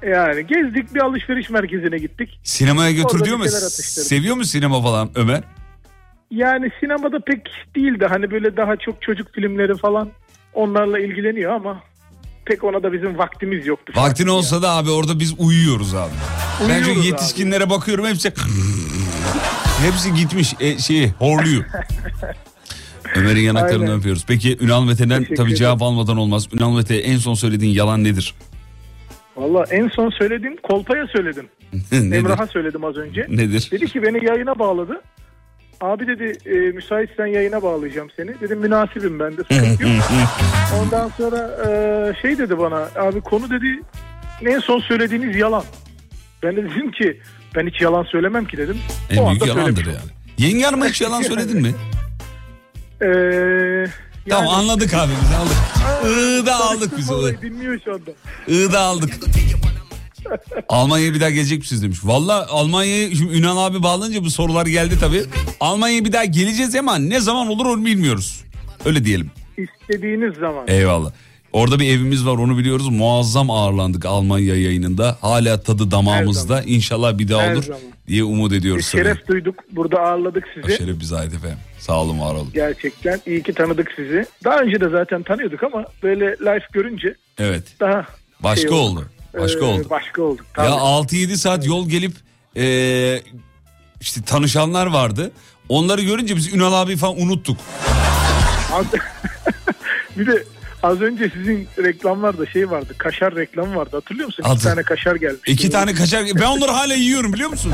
Yani 0.07 0.47
gezdik 0.47 0.95
bir 0.95 0.99
alışveriş 0.99 1.49
merkezine 1.49 1.97
gittik. 1.97 2.39
Sinemaya 2.43 2.91
götür 2.91 3.05
Orada 3.15 3.25
diyor 3.25 3.37
bir 3.39 3.43
mu? 3.43 3.49
şeyler 3.49 3.65
atıştırdık. 3.65 4.07
Seviyor 4.07 4.35
mu 4.35 4.45
sinema 4.45 4.81
falan 4.81 5.09
Ömer? 5.15 5.43
Yani 6.31 6.71
sinemada 6.79 7.19
pek 7.19 7.41
değil 7.75 7.99
de 7.99 8.05
hani 8.07 8.31
böyle 8.31 8.57
daha 8.57 8.75
çok 8.75 9.01
çocuk 9.01 9.33
filmleri 9.33 9.77
falan 9.77 10.09
onlarla 10.53 10.99
ilgileniyor 10.99 11.51
ama 11.51 11.83
pek 12.45 12.63
ona 12.63 12.83
da 12.83 12.93
bizim 12.93 13.17
vaktimiz 13.17 13.67
yoktu. 13.67 13.93
Vaktin 13.95 14.27
olsa 14.27 14.61
da 14.61 14.69
abi 14.71 14.89
orada 14.91 15.19
biz 15.19 15.33
uyuyoruz 15.37 15.93
abi. 15.95 16.11
ben 16.59 16.65
Uyuyoruz 16.65 16.85
çünkü 16.87 16.99
abi. 16.99 17.07
yetişkinlere 17.07 17.69
bakıyorum 17.69 18.05
hepsi 18.05 18.29
hepsi 19.85 20.13
gitmiş 20.13 20.53
e, 20.59 20.77
şeyi 20.77 21.09
horluyor. 21.09 21.63
Ömer'in 23.15 23.41
yanaklarını 23.41 23.97
öpüyoruz. 23.97 24.25
Peki 24.27 24.57
Ünal 24.61 24.83
Mete'den 24.83 25.17
Teşekkür 25.17 25.35
tabii 25.35 25.47
ederim. 25.47 25.59
cevap 25.59 25.81
almadan 25.81 26.17
olmaz. 26.17 26.47
Ünal 26.53 26.71
Mete 26.75 26.95
en 26.97 27.17
son 27.17 27.33
söylediğin 27.33 27.73
yalan 27.73 28.03
nedir? 28.03 28.33
Valla 29.37 29.65
en 29.71 29.87
son 29.87 30.09
söylediğim 30.09 30.57
Kolpa'ya 30.63 31.07
söyledim. 31.07 31.47
Emrah'a 31.91 32.47
söyledim 32.47 32.83
az 32.83 32.97
önce. 32.97 33.25
Nedir? 33.29 33.67
Dedi 33.71 33.85
ki 33.85 34.03
beni 34.03 34.25
yayına 34.25 34.59
bağladı. 34.59 35.01
Abi 35.81 36.07
dedi 36.07 36.37
e, 36.45 36.55
müsaitsen 36.71 37.25
yayına 37.25 37.63
bağlayacağım 37.63 38.09
seni. 38.15 38.39
Dedim 38.41 38.59
münasibim 38.59 39.19
ben 39.19 39.37
de 39.37 39.41
sıkıntı 39.41 39.83
yok. 39.83 39.91
Ondan 40.81 41.11
sonra 41.17 41.49
e, 41.67 42.21
şey 42.21 42.37
dedi 42.37 42.57
bana 42.57 42.89
abi 42.99 43.21
konu 43.21 43.49
dedi 43.49 43.81
en 44.45 44.59
son 44.59 44.79
söylediğiniz 44.79 45.35
yalan. 45.35 45.63
Ben 46.43 46.55
de 46.55 46.63
dedim 46.63 46.91
ki 46.91 47.21
ben 47.55 47.67
hiç 47.67 47.81
yalan 47.81 48.03
söylemem 48.03 48.45
ki 48.45 48.57
dedim. 48.57 48.77
En 49.09 49.17
O 49.17 49.29
büyük 49.29 49.41
anda 49.43 49.59
yalandır 49.59 49.85
yani. 49.85 49.97
Yenge 50.37 50.63
hanıma 50.65 50.85
hiç 50.85 51.01
yalan 51.01 51.21
söyledin 51.21 51.61
mi? 51.61 51.73
Ee, 53.01 53.85
Tamam 54.29 54.47
anladık 54.53 54.93
abi 54.93 55.11
biz 55.21 55.35
aldık. 55.35 55.57
Iğda 56.05 56.55
aldık 56.55 56.97
biz. 56.97 57.11
Vallahi 57.11 57.41
dinliyor 57.41 57.79
şu 57.85 57.93
anda. 57.93 58.11
Iğda 58.47 58.79
aldık. 58.79 59.13
Almanya'ya 60.69 61.13
bir 61.13 61.21
daha 61.21 61.29
gelecek 61.29 61.59
misiniz 61.59 61.83
demiş. 61.83 61.99
Valla 62.03 62.47
Almanya'ya 62.49 63.15
şimdi 63.15 63.37
Ünal 63.37 63.57
abi 63.65 63.83
bağlanınca 63.83 64.23
bu 64.23 64.29
sorular 64.29 64.65
geldi 64.65 64.95
tabii. 64.99 65.23
Almanya'ya 65.59 66.05
bir 66.05 66.13
daha 66.13 66.25
geleceğiz 66.25 66.75
ama 66.75 66.95
ne 66.97 67.19
zaman 67.19 67.47
olur 67.47 67.65
onu 67.65 67.85
bilmiyoruz. 67.85 68.43
Öyle 68.85 69.05
diyelim. 69.05 69.31
İstediğiniz 69.57 70.33
zaman. 70.35 70.63
Eyvallah. 70.67 71.11
Orada 71.53 71.79
bir 71.79 71.87
evimiz 71.89 72.25
var 72.25 72.31
onu 72.31 72.57
biliyoruz. 72.57 72.89
Muazzam 72.89 73.51
ağırlandık 73.51 74.05
Almanya 74.05 74.55
yayınında. 74.55 75.17
Hala 75.21 75.61
tadı 75.61 75.91
damağımızda. 75.91 76.61
İnşallah 76.63 77.17
bir 77.17 77.27
daha 77.29 77.41
Her 77.41 77.53
olur 77.55 77.63
zaman. 77.63 77.81
diye 78.07 78.23
umut 78.23 78.53
ediyoruz. 78.53 78.91
tabii. 78.91 79.01
Şeref 79.03 79.27
duyduk. 79.27 79.55
Burada 79.71 79.99
ağırladık 79.99 80.43
sizi. 80.53 80.77
Şeref 80.77 80.99
bize 80.99 81.15
ait 81.15 81.33
efendim. 81.33 81.57
Sağ 81.79 82.01
olun 82.01 82.19
var 82.19 82.35
olun. 82.35 82.49
Gerçekten 82.53 83.21
iyi 83.25 83.43
ki 83.43 83.53
tanıdık 83.53 83.91
sizi. 83.95 84.25
Daha 84.43 84.59
önce 84.61 84.81
de 84.81 84.89
zaten 84.89 85.23
tanıyorduk 85.23 85.63
ama 85.63 85.85
böyle 86.03 86.25
live 86.25 86.63
görünce 86.73 87.15
Evet. 87.37 87.63
daha 87.79 88.05
Başka 88.43 88.61
şey 88.69 88.77
oldu. 88.77 89.05
Başka 89.39 89.59
Ee, 89.59 89.63
oldu. 89.63 89.87
Başka 89.89 90.21
olduk. 90.21 90.45
Ya 90.57 90.63
Tabii. 90.63 90.69
6-7 91.15 91.37
saat 91.37 91.65
yol 91.65 91.89
gelip 91.89 92.13
eee, 92.55 93.23
işte 94.01 94.21
tanışanlar 94.21 94.85
vardı. 94.87 95.31
Onları 95.69 96.01
görünce 96.01 96.35
biz 96.35 96.53
Ünal 96.53 96.73
abi 96.73 96.97
falan 96.97 97.21
unuttuk. 97.21 97.57
Bir 100.17 100.27
de 100.27 100.43
az 100.83 101.01
önce 101.01 101.31
sizin 101.33 101.67
reklamlarda 101.77 102.45
şey 102.45 102.69
vardı. 102.69 102.93
Kaşar 102.97 103.35
reklamı 103.35 103.75
vardı. 103.75 103.89
Hatırlıyor 103.91 104.25
musun? 104.27 104.43
Adı- 104.43 104.55
İki 104.55 104.63
tane 104.63 104.83
kaşar 104.83 105.15
gelmiş. 105.15 105.39
İki 105.47 105.69
tane 105.69 105.93
kaşar. 105.93 106.25
Ben 106.35 106.45
onları 106.45 106.71
hala 106.71 106.93
yiyorum 106.93 107.33
biliyor 107.33 107.49
musun? 107.49 107.73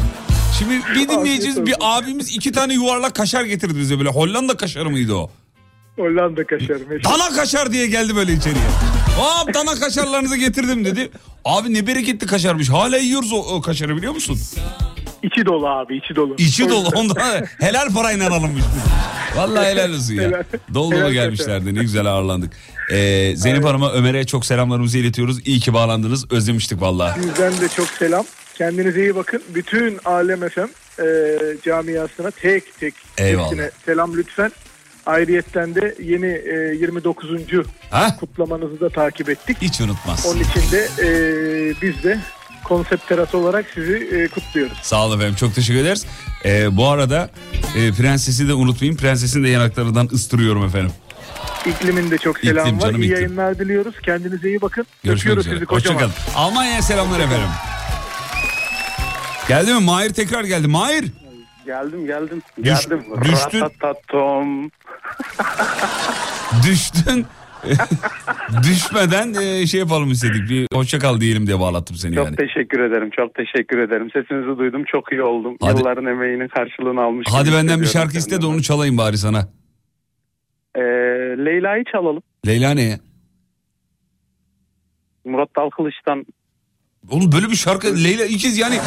Şimdi 0.60 0.74
bir 0.96 1.10
dinleyeceğiz 1.10 1.66
bir 1.66 1.76
abimiz 1.82 2.36
iki 2.36 2.52
tane 2.52 2.74
yuvarlak 2.74 3.16
kaşar 3.16 3.44
getirdi 3.44 3.80
bize 3.80 3.98
böyle. 4.00 4.10
Hollanda 4.10 4.58
kaşarı 4.58 4.90
mıydı 4.90 5.14
o? 5.16 5.32
Hollanda 5.98 6.46
kaşarı. 6.48 6.80
meşhur. 6.90 7.04
Dana 7.14 7.36
kaşar 7.36 7.72
diye 7.72 7.88
geldi 7.88 8.16
böyle 8.16 8.34
içeriye. 8.34 8.64
Hop 9.18 9.54
dana 9.54 9.76
kaşarlarınızı 9.80 10.38
getirdim 10.38 10.86
dedi. 10.86 11.10
Abi 11.46 11.74
ne 11.74 11.88
bereketli 11.88 12.28
kaşarmış. 12.28 12.70
Hala 12.70 12.98
yiyoruz 12.98 13.34
o, 13.34 13.38
o 13.38 13.62
kaşarı 13.62 13.98
biliyor 13.98 14.14
musun? 14.14 14.40
İçi 15.24 15.46
dolu 15.46 15.68
abi 15.68 15.98
içi 15.98 16.16
dolu. 16.16 16.36
İçi 16.38 16.70
dolu. 16.70 16.88
Ondan 16.96 17.46
helal 17.60 17.90
parayla 17.94 18.30
alınmış. 18.30 18.64
Vallahi 19.36 19.66
helal 19.66 19.90
olsun 19.94 20.14
ya. 20.14 20.24
Helal. 20.24 20.44
Dolu 20.74 20.92
dolu 20.92 21.00
Helal 21.00 21.12
gelmişlerdi. 21.12 21.76
Ne 21.76 21.82
güzel 21.82 22.06
ağırlandık. 22.06 22.54
Ee, 22.92 23.34
Zeynep 23.36 23.66
Hanım'a 23.66 23.92
Ömer'e 23.92 24.26
çok 24.26 24.46
selamlarımızı 24.46 24.98
iletiyoruz. 24.98 25.48
İyi 25.48 25.60
ki 25.60 25.74
bağlandınız. 25.74 26.32
Özlemiştik 26.32 26.82
vallahi. 26.82 27.22
Sizden 27.22 27.62
de 27.62 27.68
çok 27.70 27.88
selam. 27.88 28.26
Kendinize 28.56 29.02
iyi 29.02 29.16
bakın. 29.16 29.44
Bütün 29.56 30.00
Alem 30.06 30.50
FM 30.50 30.60
e, 31.02 31.06
camiasına 31.64 32.32
tek 32.32 32.80
tek 32.80 32.94
Eyvallah. 33.18 33.70
selam 33.86 34.18
lütfen. 34.18 34.52
Ayrıyetten 35.06 35.76
de 35.76 35.96
yeni 36.04 36.26
e, 36.26 36.76
29. 36.80 37.30
Ha? 37.92 38.16
kutlamanızı 38.20 38.80
da 38.80 38.90
takip 38.90 39.30
ettik. 39.30 39.58
Hiç 39.62 39.82
unutmaz. 39.82 40.26
Onun 40.26 40.40
için 40.40 40.72
de 40.72 40.88
e, 41.04 41.08
biz 41.82 42.04
de 42.04 42.20
konsept 42.64 43.08
terası 43.08 43.38
olarak 43.38 43.66
sizi 43.74 43.94
e, 43.96 44.28
kutluyoruz. 44.28 44.78
Sağ 44.82 45.06
olun 45.06 45.16
efendim 45.18 45.36
çok 45.36 45.56
teşekkür 45.56 45.80
ederiz. 45.80 46.06
Ee, 46.46 46.78
bu 46.78 46.88
arada 46.88 47.30
e, 47.78 47.92
prensesi 47.92 48.48
de 48.48 48.54
unutmayın. 48.54 48.96
Prensesin 48.96 49.44
de 49.44 49.50
yanaklarından 49.50 50.10
ıstırıyorum 50.14 50.66
efendim. 50.66 50.92
İklimin 51.66 52.12
de 52.12 52.18
çok 52.18 52.40
selam 52.40 52.66
İklim, 52.68 52.82
var. 52.82 52.88
canım 52.88 53.02
İyi 53.02 53.06
iklim. 53.06 53.16
yayınlar 53.16 53.60
diliyoruz. 53.60 53.96
Kendinize 54.06 54.48
iyi 54.50 54.62
bakın. 54.62 54.86
Görüşmek 55.04 55.22
Öpüyoruz 55.22 55.46
üzere. 55.46 55.56
sizi 55.56 55.66
kocaman. 55.66 55.96
Hoşçakalın. 56.02 56.36
Almanya'ya 56.36 56.82
selamlar 56.82 57.20
efendim. 57.20 57.48
Geldi 59.48 59.74
mi? 59.74 59.80
Mahir 59.80 60.10
tekrar 60.14 60.44
geldi. 60.44 60.68
Mahir. 60.68 61.06
Geldim 61.66 62.06
geldim. 62.06 62.42
Düş- 62.58 62.64
geldim. 62.66 63.04
düştün. 63.24 63.62
Ratatatom. 63.62 64.70
Düştün. 66.70 67.26
Düşmeden 68.64 69.34
e, 69.34 69.68
şey 69.68 69.80
yapalım 69.80 70.12
istedik. 70.12 70.50
Bir 70.50 70.68
hoşça 70.74 71.00
kal 71.00 71.20
diyelim 71.22 71.48
diye 71.48 71.60
bağlattım 71.60 71.96
seni 71.96 72.16
Çok 72.16 72.26
yani. 72.26 72.36
teşekkür 72.36 72.80
ederim. 72.80 73.10
Çok 73.16 73.36
teşekkür 73.36 73.78
ederim. 73.80 74.10
Sesinizi 74.14 74.58
duydum. 74.60 74.84
Çok 74.92 75.12
iyi 75.12 75.22
oldum. 75.24 75.58
Hadi. 75.62 75.80
Yılların 75.80 76.06
emeğinin 76.06 76.48
karşılığını 76.48 77.02
almış. 77.02 77.28
Hadi 77.32 77.46
gibi 77.50 77.56
benden 77.58 77.80
bir 77.80 77.86
hissediyorum 77.86 77.92
şarkı 78.10 78.18
iste 78.18 78.32
de 78.32 78.36
kendimi. 78.36 78.54
onu 78.54 78.62
çalayım 78.64 78.98
bari 78.98 79.18
sana. 79.18 79.48
Ee, 80.76 80.82
Leyla'yı 81.46 81.84
çalalım. 81.92 82.24
Leyla 82.48 82.72
ne 82.72 82.82
ya? 82.82 83.00
Murat 85.26 85.50
Dalkılıç'tan 85.58 86.26
Oğlum 87.10 87.32
böyle 87.32 87.50
bir 87.50 87.56
şarkı 87.56 88.04
Leyla 88.04 88.26
ikiz 88.26 88.58
yani 88.58 88.80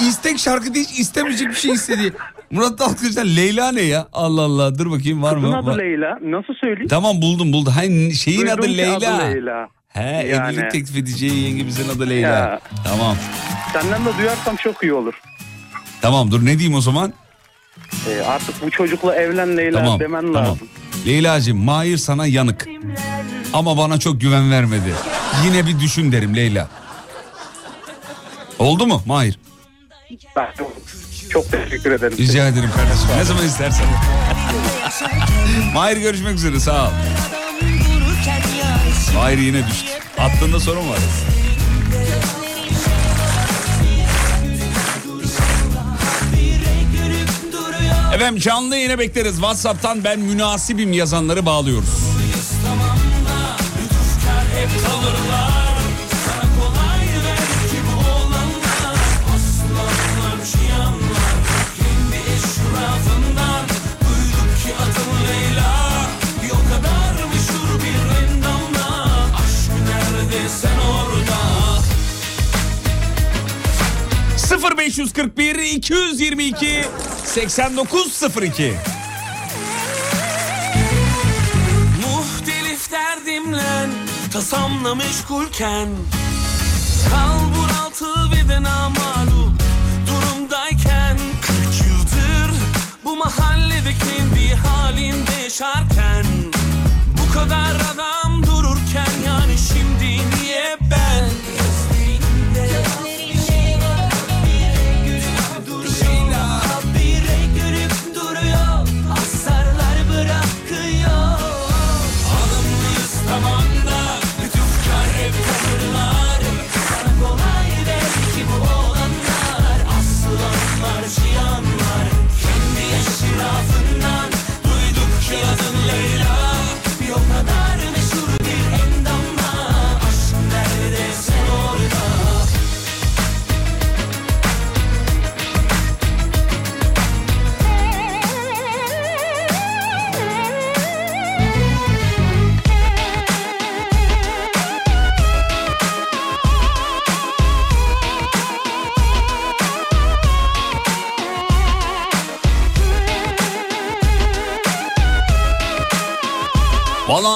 istek 0.00 0.38
şarkı 0.38 0.74
değil 0.74 0.88
istemeyecek 0.98 1.48
bir 1.48 1.54
şey 1.54 1.70
istedi. 1.70 2.12
Murat 2.50 2.78
Dalkılıç'tan 2.78 3.26
Leyla 3.36 3.72
ne 3.72 3.80
ya? 3.80 4.08
Allah 4.12 4.42
Allah 4.42 4.78
dur 4.78 4.90
bakayım 4.90 5.22
var 5.22 5.34
Kızın 5.34 5.50
mı? 5.50 5.56
adı 5.58 5.66
Var. 5.66 5.78
Leyla. 5.78 6.18
Nasıl 6.22 6.54
söyleyeyim? 6.54 6.88
Tamam 6.88 7.22
buldum 7.22 7.52
buldum. 7.52 7.72
Hayır, 7.72 8.12
şeyin 8.14 8.40
Duydum 8.40 8.54
adı 8.58 8.68
Leyla. 8.68 8.96
adı 9.16 9.34
Leyla. 9.34 9.68
He 9.88 10.02
Yani. 10.02 10.24
evlilik 10.56 10.70
teklif 10.70 10.96
edeceği 10.96 11.42
yengemizin 11.42 11.88
adı 11.88 12.10
Leyla. 12.10 12.28
Ya. 12.28 12.60
Tamam. 12.84 13.16
Senden 13.72 14.04
de 14.04 14.18
duyarsam 14.18 14.56
çok 14.56 14.82
iyi 14.82 14.92
olur. 14.92 15.14
Tamam 16.02 16.30
dur 16.30 16.44
ne 16.44 16.58
diyeyim 16.58 16.74
o 16.74 16.80
zaman? 16.80 17.12
Ee, 18.08 18.20
artık 18.22 18.62
bu 18.66 18.70
çocukla 18.70 19.14
evlen 19.14 19.56
Leyla 19.56 19.78
Tamam, 19.84 20.00
demen 20.00 20.20
tamam. 20.32 20.34
lazım. 20.44 20.68
Leyla'cığım 21.06 21.58
Mahir 21.58 21.96
sana 21.96 22.26
yanık. 22.26 22.68
Ama 23.52 23.76
bana 23.78 23.98
çok 24.00 24.20
güven 24.20 24.50
vermedi. 24.50 24.92
Yine 25.46 25.66
bir 25.66 25.80
düşün 25.80 26.12
derim 26.12 26.36
Leyla. 26.36 26.68
Oldu 28.60 28.86
mu 28.86 29.02
Mahir? 29.06 29.38
Ben 30.36 30.48
çok 31.30 31.50
teşekkür 31.50 31.90
ederim. 31.92 32.18
Rica 32.18 32.48
ederim 32.48 32.70
kardeşim. 32.76 33.08
Ne 33.16 33.24
zaman 33.24 33.44
istersen. 33.44 33.86
Mahir 35.74 35.96
görüşmek 35.96 36.34
üzere 36.34 36.60
sağ 36.60 36.86
ol. 36.86 36.90
Mahir 39.14 39.38
yine 39.38 39.66
düştü. 39.66 39.86
Attığında 40.18 40.60
sorun 40.60 40.88
var. 40.90 40.98
Efendim 48.14 48.40
canlı 48.40 48.76
yine 48.76 48.98
bekleriz. 48.98 49.34
Whatsapp'tan 49.34 50.04
ben 50.04 50.18
münasibim 50.20 50.92
yazanları 50.92 51.46
bağlıyoruz. 51.46 51.88
hep 54.56 54.86
kalırlar 54.86 55.49
0541 74.60 75.58
222 75.80 76.84
8902 77.24 78.74
Muhtelif 82.02 82.92
derdimle 82.92 83.88
tasamla 84.32 84.94
meşgulken 84.94 85.88
Kalbur 87.10 87.68
altı 87.84 88.30
ve 88.30 88.48
de 88.48 88.62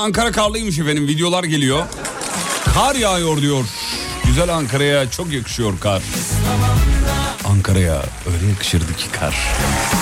Ankara 0.05 0.33
karlıymış 0.33 0.79
efendim 0.79 1.07
videolar 1.09 1.45
geliyor. 1.45 1.85
Kar 2.75 2.95
yağıyor 2.95 3.43
diyor. 3.43 3.65
Güzel 4.25 4.55
Ankara'ya 4.55 5.11
çok 5.11 5.33
yakışıyor 5.33 5.81
kar. 5.81 6.03
Ankara'ya 7.45 8.03
öyle 8.35 8.47
yakışırdı 8.51 8.97
ki 8.97 9.07
kar. 9.13 9.37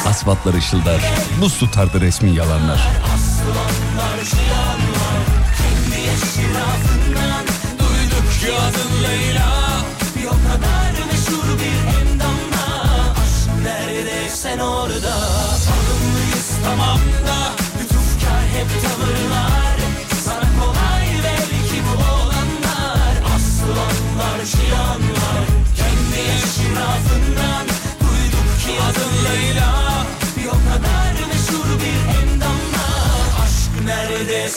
Asfaltlar 0.06 0.54
ışıldar. 0.54 1.00
Buz 1.40 1.58
tutardı 1.58 2.00
resmi 2.00 2.30
yalanlar. 2.34 2.88
Aslanlar 3.14 4.24
şiyanlar 4.24 5.24
Kendi 5.58 6.00
yeşil 6.00 6.52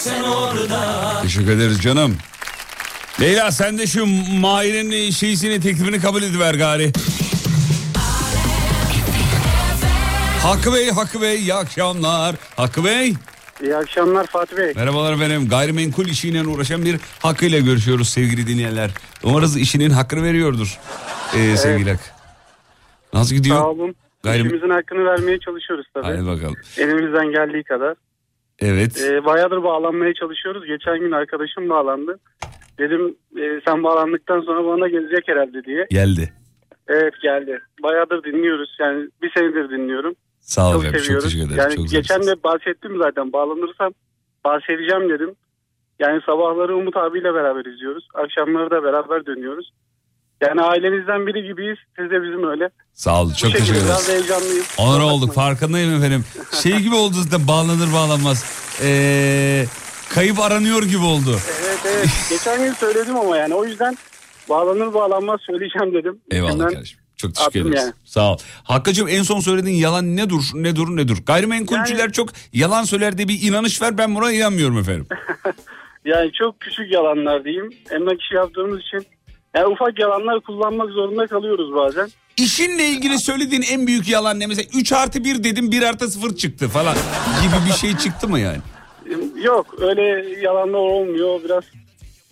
sen 0.05 0.23
orada 0.23 1.21
Teşekkür 1.21 1.51
ederiz 1.51 1.81
canım. 1.81 2.17
Leyla 3.21 3.51
sen 3.51 3.77
de 3.77 3.87
şu 3.87 4.05
Mahir'in 4.39 5.11
şeysini 5.11 5.61
teklifini 5.61 5.99
kabul 6.01 6.23
ediver 6.23 6.53
gari. 6.53 6.91
Hakkı 10.43 10.73
Bey, 10.73 10.91
Hakkı 10.91 11.21
Bey 11.21 11.35
iyi 11.39 11.53
akşamlar. 11.53 12.35
Hakkı 12.57 12.85
Bey. 12.85 13.13
İyi 13.61 13.75
akşamlar 13.75 14.27
Fatih 14.27 14.57
Bey. 14.57 14.73
Merhabalar 14.75 15.13
efendim. 15.13 15.49
Gayrimenkul 15.49 16.05
işiyle 16.05 16.47
uğraşan 16.47 16.85
bir 16.85 16.99
Hakkı 17.19 17.45
ile 17.45 17.61
görüşüyoruz 17.61 18.09
sevgili 18.09 18.47
dinleyenler. 18.47 18.91
Umarız 19.23 19.57
işinin 19.57 19.89
hakkını 19.89 20.23
veriyordur 20.23 20.79
ee, 21.37 21.57
sevgili 21.57 21.89
Hakkı. 21.91 22.03
Nasıl 23.13 23.35
gidiyor? 23.35 23.57
Sağ 23.57 23.67
olun. 23.67 23.95
Gayrim- 24.23 24.45
İşimizin 24.45 24.69
hakkını 24.69 25.05
vermeye 25.05 25.39
çalışıyoruz 25.39 25.85
tabii. 25.93 26.05
Hadi 26.05 26.25
bakalım. 26.25 26.55
Elimizden 26.77 27.31
geldiği 27.31 27.63
kadar. 27.63 27.95
Evet. 28.59 29.01
Ee, 29.01 29.25
bayağıdır 29.25 29.63
bağlanmaya 29.63 30.13
çalışıyoruz. 30.13 30.65
Geçen 30.65 30.99
gün 30.99 31.11
arkadaşım 31.11 31.69
bağlandı. 31.69 32.19
Dedim 32.79 33.15
e, 33.37 33.61
sen 33.67 33.83
bağlandıktan 33.83 34.41
sonra 34.41 34.65
bana 34.65 34.87
gelecek 34.87 35.27
herhalde 35.27 35.63
diye. 35.63 35.87
Geldi. 35.89 36.33
Evet 36.87 37.13
geldi. 37.21 37.59
Bayağıdır 37.83 38.23
dinliyoruz. 38.23 38.77
Yani 38.79 39.07
bir 39.21 39.31
senedir 39.37 39.69
dinliyorum. 39.69 40.15
Sağ 40.39 40.69
ol 40.69 40.73
çok 40.73 40.81
efendim. 40.81 40.97
Çok 40.97 41.05
seviyoruz. 41.05 41.25
teşekkür 41.25 41.45
ederim. 41.47 41.61
Yani 41.61 41.75
çok 41.75 41.89
geçen 41.89 42.23
de 42.23 42.43
bahsettim 42.43 42.97
zaten. 42.97 43.33
Bağlanırsam 43.33 43.93
bahsedeceğim 44.45 45.09
dedim. 45.09 45.35
Yani 45.99 46.21
sabahları 46.25 46.75
Umut 46.75 46.97
abiyle 46.97 47.33
beraber 47.33 47.65
izliyoruz. 47.65 48.07
Akşamları 48.13 48.71
da 48.71 48.83
beraber 48.83 49.25
dönüyoruz. 49.25 49.71
Yani 50.41 50.61
ailenizden 50.61 51.27
biri 51.27 51.47
gibiyiz. 51.47 51.77
Siz 51.99 52.05
de 52.11 52.23
bizim 52.23 52.49
öyle. 52.49 52.69
Sağ 52.93 53.21
olun. 53.21 53.31
Bu 53.31 53.37
Çok 53.37 53.51
şekilde 53.51 53.59
teşekkür 53.67 53.85
Biraz 53.85 54.09
ederiz. 54.09 54.21
heyecanlıyım. 54.29 54.65
Onur 54.77 54.99
olduk 55.01 55.33
farkındayım 55.33 55.95
efendim. 55.95 56.25
Şey 56.63 56.77
gibi 56.79 56.95
oldu 56.95 57.15
zaten 57.15 57.47
bağlanır 57.47 57.93
bağlanmaz. 57.93 58.45
Ee, 58.83 59.65
kayıp 60.09 60.39
aranıyor 60.39 60.83
gibi 60.83 61.03
oldu. 61.05 61.39
Evet 61.65 61.79
evet. 61.85 62.09
Geçen 62.29 62.63
gün 62.63 62.73
söyledim 62.73 63.15
ama 63.15 63.37
yani 63.37 63.53
o 63.53 63.65
yüzden 63.65 63.97
bağlanır 64.49 64.93
bağlanmaz 64.93 65.39
söyleyeceğim 65.47 65.93
dedim. 65.93 66.19
Eyvallah 66.31 66.49
İçimden 66.51 66.73
kardeşim. 66.73 66.99
Çok 67.17 67.35
teşekkür 67.35 67.59
attım 67.59 67.71
ederiz. 67.71 67.83
yani. 67.83 67.93
Sağ 68.05 68.33
ol. 68.33 68.37
Hakkı'cığım 68.63 69.07
en 69.07 69.23
son 69.23 69.39
söylediğin 69.39 69.77
yalan 69.77 70.15
ne 70.15 70.29
dur 70.29 70.41
ne 70.53 70.75
dur 70.75 70.87
ne 70.95 71.07
dur. 71.07 71.17
Gayrimenkulcüler 71.25 72.11
çok 72.11 72.29
yalan 72.53 72.83
söyler 72.83 73.17
diye 73.17 73.27
bir 73.27 73.41
inanış 73.41 73.81
var 73.81 73.97
ben 73.97 74.15
buna 74.15 74.31
inanmıyorum 74.31 74.77
efendim. 74.77 75.07
Yani 76.05 76.31
çok 76.33 76.59
küçük 76.59 76.91
yalanlar 76.91 77.43
diyeyim. 77.43 77.69
Emlak 77.91 78.21
işi 78.21 78.35
yaptığımız 78.35 78.79
için 78.79 79.05
yani 79.55 79.67
ufak 79.67 79.99
yalanlar 79.99 80.39
kullanmak 80.39 80.89
zorunda 80.89 81.27
kalıyoruz 81.27 81.75
bazen. 81.75 82.09
İşinle 82.37 82.83
ilgili 82.83 83.17
söylediğin 83.19 83.61
en 83.71 83.87
büyük 83.87 84.07
yalan 84.09 84.39
ne? 84.39 84.47
Mesela 84.47 84.67
3 84.75 84.93
artı 84.93 85.23
1 85.23 85.43
dedim 85.43 85.71
1 85.71 85.81
artı 85.81 86.07
0 86.11 86.35
çıktı 86.35 86.67
falan 86.67 86.95
gibi 87.43 87.67
bir 87.69 87.73
şey 87.73 87.97
çıktı 87.97 88.27
mı 88.27 88.39
yani? 88.39 88.57
Yok 89.43 89.75
öyle 89.81 90.01
yalanlar 90.41 90.79
olmuyor. 90.79 91.39
Biraz 91.43 91.63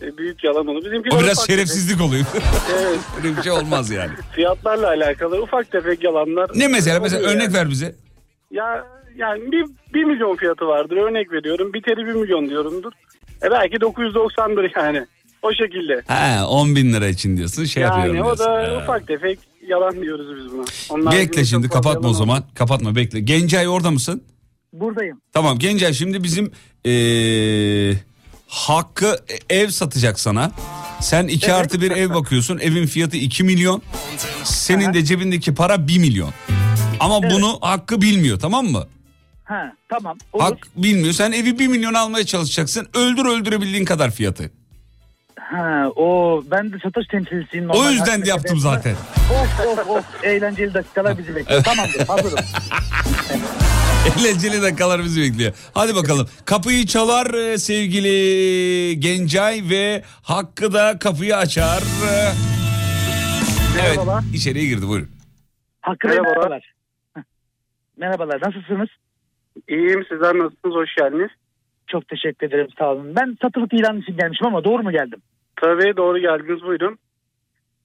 e, 0.01 0.17
büyük 0.17 0.43
yalan 0.43 0.67
olur. 0.67 0.85
Bizimkiler 0.85 1.17
O 1.17 1.19
biraz 1.23 1.47
şerefsizlik 1.47 2.01
oluyor. 2.01 2.25
tefek. 2.25 2.41
Evet. 2.81 2.99
Öyle 3.17 3.37
bir 3.37 3.41
şey 3.41 3.51
olmaz 3.51 3.89
yani. 3.89 4.11
Fiyatlarla 4.31 4.87
alakalı 4.87 5.41
ufak 5.41 5.71
tefek 5.71 6.03
yalanlar. 6.03 6.49
Ne 6.55 6.67
mesela? 6.67 6.99
Mesela 6.99 7.21
oluyor 7.21 7.31
örnek 7.31 7.43
yani. 7.43 7.53
ver 7.53 7.69
bize. 7.69 7.95
Ya 8.51 8.85
yani 9.15 9.51
bir, 9.51 9.65
bir 9.93 10.03
milyon 10.03 10.35
fiyatı 10.35 10.67
vardır 10.67 10.97
örnek 10.97 11.31
veriyorum. 11.31 11.73
Biteri 11.73 12.07
bir 12.07 12.13
milyon 12.13 12.49
diyorumdur. 12.49 12.91
E 13.43 13.51
belki 13.51 13.75
990'dır 13.75 14.71
yani. 14.75 15.05
O 15.43 15.53
şekilde. 15.53 16.01
Ha 16.07 16.47
10 16.47 16.75
bin 16.75 16.93
lira 16.93 17.07
için 17.07 17.37
diyorsun 17.37 17.65
şey 17.65 17.83
yapıyorum 17.83 18.15
yani 18.15 18.23
o 18.23 18.37
diyorsun. 18.37 18.45
da 18.45 18.77
Ha. 18.77 18.83
ufak 18.83 19.07
tefek 19.07 19.39
yalan 19.67 20.01
diyoruz 20.01 20.27
biz 20.37 20.51
buna. 20.51 20.63
Onlar 20.89 21.13
Bekle 21.13 21.45
şimdi 21.45 21.69
kapatma 21.69 22.09
o 22.09 22.13
zaman. 22.13 22.43
Kapatma 22.55 22.95
bekle. 22.95 23.19
Gencay 23.19 23.67
orada 23.67 23.91
mısın? 23.91 24.23
Buradayım. 24.73 25.21
Tamam 25.33 25.59
Gencay 25.59 25.93
şimdi 25.93 26.23
bizim 26.23 26.51
ee, 26.85 27.93
Hakkı 28.47 29.17
ev 29.49 29.69
satacak 29.69 30.19
sana. 30.19 30.51
Sen 31.01 31.27
2 31.27 31.53
artı 31.53 31.81
bir 31.81 31.91
ev 31.91 32.13
bakıyorsun. 32.13 32.57
Evin 32.57 32.85
fiyatı 32.85 33.17
2 33.17 33.43
milyon. 33.43 33.81
Senin 34.43 34.93
de 34.93 35.03
cebindeki 35.05 35.55
para 35.55 35.87
1 35.87 35.97
milyon. 35.99 36.33
Ama 36.99 37.23
bunu 37.23 37.57
Hakkı 37.61 38.01
bilmiyor 38.01 38.39
tamam 38.39 38.65
mı? 38.65 38.87
Ha 39.43 39.73
tamam. 39.89 40.17
Olur. 40.33 40.43
Hak 40.43 40.57
bilmiyor. 40.75 41.13
Sen 41.13 41.31
evi 41.31 41.59
1 41.59 41.67
milyon 41.67 41.93
almaya 41.93 42.25
çalışacaksın. 42.25 42.87
Öldür 42.93 43.25
öldürebildiğin 43.25 43.85
kadar 43.85 44.11
fiyatı. 44.11 44.51
Ha 45.53 45.89
o 45.95 46.41
ben 46.51 46.73
de 46.73 46.79
satış 46.83 47.07
temsilcisiyim. 47.07 47.69
O 47.69 47.89
yüzden 47.89 48.25
de 48.25 48.29
yaptım 48.29 48.59
zaten. 48.59 48.93
Of 48.93 49.67
of 49.67 49.89
of 49.89 50.23
eğlenceli 50.23 50.73
dakikalar 50.73 51.17
bizi 51.17 51.35
bekliyor. 51.35 51.63
Tamamdır 51.63 52.07
hazırım. 52.07 52.45
Eğlenceli 54.19 54.61
dakikalar 54.61 55.03
bizi 55.03 55.21
bekliyor. 55.21 55.53
Hadi 55.73 55.95
bakalım. 55.95 56.27
Kapıyı 56.45 56.85
çalar 56.85 57.33
e, 57.33 57.57
sevgili 57.57 58.99
Gencay 58.99 59.61
ve 59.69 60.03
Hakkı 60.23 60.73
da 60.73 60.99
kapıyı 60.99 61.37
açar. 61.37 61.83
Evet 63.81 63.99
içeriye 64.33 64.65
girdi 64.65 64.87
buyurun. 64.87 65.09
Hakkı 65.81 66.09
Bey 66.09 66.17
merhabalar. 66.19 66.73
Heh. 67.13 67.21
Merhabalar 67.97 68.41
nasılsınız? 68.45 68.89
İyiyim 69.67 70.05
sizler 70.09 70.35
nasılsınız 70.35 70.75
hoş 70.75 70.95
geldiniz. 70.95 71.29
Çok 71.87 72.07
teşekkür 72.07 72.47
ederim 72.47 72.67
sağ 72.79 72.91
olun. 72.91 73.15
Ben 73.15 73.37
satılık 73.41 73.73
ilan 73.73 74.01
için 74.01 74.17
gelmişim 74.17 74.47
ama 74.47 74.63
doğru 74.63 74.83
mu 74.83 74.91
geldim? 74.91 75.21
Tabii 75.55 75.97
doğru 75.97 76.17
geldiniz 76.19 76.63
buyurun. 76.63 76.97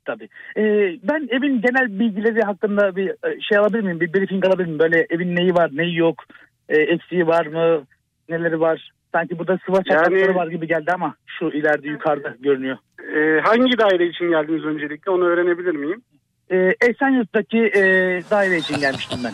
Tabii. 0.05 0.29
Ee, 0.57 0.97
ben 1.03 1.29
evin 1.31 1.61
genel 1.63 1.99
bilgileri 1.99 2.43
hakkında 2.43 2.97
bir 2.97 3.09
e, 3.09 3.41
şey 3.41 3.59
alabilir 3.59 3.83
miyim? 3.83 4.01
Bir 4.01 4.15
briefing 4.15 4.47
alabilir 4.47 4.67
miyim? 4.67 4.79
Böyle 4.79 5.07
evin 5.11 5.37
neyi 5.37 5.55
var 5.55 5.71
neyi 5.73 5.97
yok? 5.97 6.25
E, 6.69 6.77
eksiği 6.77 7.27
var 7.27 7.47
mı? 7.47 7.85
Neleri 8.29 8.61
var? 8.61 8.91
Sanki 9.13 9.39
burada 9.39 9.59
sıva 9.67 9.83
çatlakları 9.83 10.21
Yani- 10.21 10.35
var 10.35 10.47
gibi 10.47 10.67
geldi 10.67 10.91
ama 10.95 11.15
şu 11.27 11.49
ileride 11.49 11.89
yukarıda 11.89 12.35
görünüyor. 12.41 12.77
Ee, 13.17 13.41
hangi 13.41 13.79
daire 13.79 14.07
için 14.07 14.31
geldiniz 14.31 14.65
öncelikle 14.65 15.11
onu 15.11 15.25
öğrenebilir 15.25 15.75
miyim? 15.75 16.03
Ee, 16.51 16.75
Esenyurt'taki 16.81 17.59
e, 17.59 17.83
daire 18.31 18.57
için 18.57 18.81
gelmiştim 18.81 19.19
ben. 19.25 19.33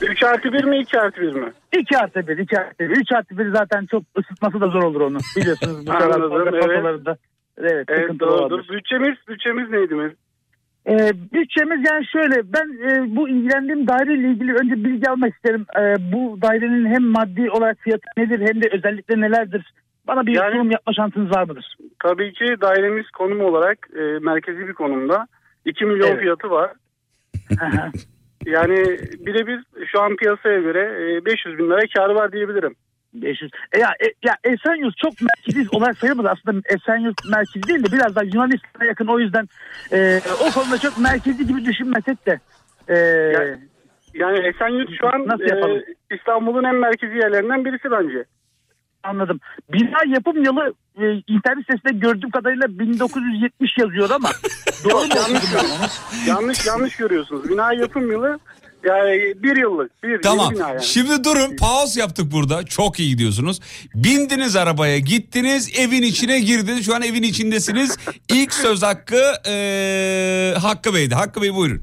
3 0.10 0.22
artı 0.22 0.52
1 0.52 0.64
mi 0.64 0.78
2 0.78 1.00
artı 1.00 1.20
1 1.20 1.32
mi? 1.32 1.52
2 1.78 1.98
artı 1.98 2.28
1, 2.28 2.38
2 2.38 2.58
artı 2.58 2.78
1. 2.78 2.90
3 2.90 3.12
artı 3.12 3.38
1 3.38 3.50
zaten 3.52 3.86
çok 3.86 4.02
ısıtması 4.18 4.60
da 4.60 4.68
zor 4.68 4.82
olur 4.82 5.00
onu. 5.00 5.18
Biliyorsunuz 5.36 5.86
bu 5.86 5.92
Anladım, 5.92 6.32
evet. 6.52 7.18
Evet, 7.58 7.84
Evet 7.88 8.20
doğrudur. 8.20 8.52
olabilir. 8.58 8.68
Bütçemiz, 8.78 9.16
bütçemiz 9.28 9.70
neydi 9.70 9.94
mi? 9.94 10.14
Ee, 10.88 11.10
bütçemiz 11.32 11.80
yani 11.90 12.06
şöyle 12.06 12.52
ben 12.52 12.88
e, 12.90 13.16
bu 13.16 13.28
ilgilendiğim 13.28 13.88
daireyle 13.88 14.28
ilgili 14.28 14.52
önce 14.54 14.84
bilgi 14.84 15.10
almak 15.10 15.34
isterim. 15.34 15.66
Ee, 15.78 15.94
bu 16.12 16.38
dairenin 16.42 16.86
hem 16.86 17.02
maddi 17.04 17.50
olarak 17.50 17.78
fiyatı 17.78 18.06
nedir 18.16 18.40
hem 18.40 18.62
de 18.62 18.68
özellikleri 18.72 19.20
nelerdir? 19.20 19.72
Bana 20.06 20.26
bir 20.26 20.34
sunum 20.34 20.70
yapma 20.70 20.92
şansınız 20.92 21.30
var 21.30 21.42
mıdır? 21.48 21.76
Tabii 22.02 22.32
ki 22.32 22.44
dairemiz 22.60 23.10
konum 23.10 23.40
olarak 23.40 23.78
e, 23.96 24.00
merkezi 24.00 24.68
bir 24.68 24.72
konumda. 24.72 25.26
2 25.64 25.84
milyon 25.84 26.08
Evet. 26.08 26.20
fiyatı 26.20 26.50
var. 26.50 26.72
yani 28.46 28.76
birebir 29.26 29.60
şu 29.92 30.02
an 30.02 30.16
piyasaya 30.16 30.60
göre 30.60 31.12
e, 31.16 31.24
500 31.24 31.58
bin 31.58 31.70
lira 31.70 31.80
karı 31.96 32.14
var 32.14 32.32
diyebilirim. 32.32 32.74
500. 33.14 33.50
E 33.72 33.78
ya, 33.78 33.88
e, 34.00 34.06
ya 34.22 34.36
Esenyurt 34.44 34.96
çok 34.96 35.12
merkezi 35.20 35.68
olarak 35.76 35.98
sayılmaz. 35.98 36.26
Aslında 36.26 36.62
Esenyurt 36.74 37.20
merkezi 37.30 37.62
değil 37.68 37.84
de 37.84 37.92
biraz 37.92 38.16
daha 38.16 38.24
Yunanistan'a 38.24 38.84
yakın. 38.84 39.06
O 39.06 39.18
yüzden 39.18 39.48
e, 39.92 40.20
o 40.48 40.50
konuda 40.54 40.78
çok 40.78 40.98
merkezi 40.98 41.46
gibi 41.46 41.64
düşünmesek 41.64 42.26
de. 42.26 42.40
E, 42.88 42.94
Yani, 42.98 43.58
yani 44.14 44.38
Esenyurt 44.48 44.90
şu 45.00 45.06
an 45.06 45.28
Nasıl 45.28 45.44
yapalım? 45.56 45.78
e, 46.10 46.16
İstanbul'un 46.16 46.64
en 46.64 46.74
merkezi 46.76 47.16
yerlerinden 47.16 47.64
birisi 47.64 47.90
bence. 47.90 48.24
Anladım. 49.02 49.40
Bina 49.72 49.98
yapım 50.06 50.44
yılı 50.44 50.74
e, 50.98 51.12
internet 51.26 51.64
sitesinde 51.70 51.92
gördüğüm 52.06 52.30
kadarıyla 52.30 52.78
1970 52.78 53.78
yazıyor 53.78 54.10
ama 54.10 54.28
doğru 54.84 54.94
mu 55.06 55.14
yanlış, 55.16 55.44
yanlış 56.28 56.66
yanlış 56.66 56.96
görüyorsunuz. 56.96 57.48
Bina 57.48 57.72
yapım 57.72 58.10
yılı 58.12 58.38
Yani 58.84 59.34
bir 59.42 59.56
yıllık. 59.56 60.02
Bir 60.02 60.22
Tamam. 60.22 60.54
bina 60.54 60.68
yani. 60.68 60.82
Şimdi 60.82 61.24
durun 61.24 61.56
pause 61.56 62.00
yaptık 62.00 62.26
burada. 62.32 62.62
Çok 62.64 63.00
iyi 63.00 63.08
gidiyorsunuz. 63.10 63.60
Bindiniz 63.94 64.56
arabaya 64.56 64.98
gittiniz 64.98 65.78
evin 65.78 66.02
içine 66.02 66.40
girdiniz. 66.40 66.86
Şu 66.86 66.94
an 66.94 67.02
evin 67.02 67.22
içindesiniz. 67.22 67.98
İlk 68.32 68.52
söz 68.52 68.82
hakkı 68.82 69.22
eee 69.46 70.54
Hakkı 70.62 70.94
Bey'di. 70.94 71.14
Hakkı 71.14 71.42
Bey 71.42 71.54
buyurun. 71.54 71.82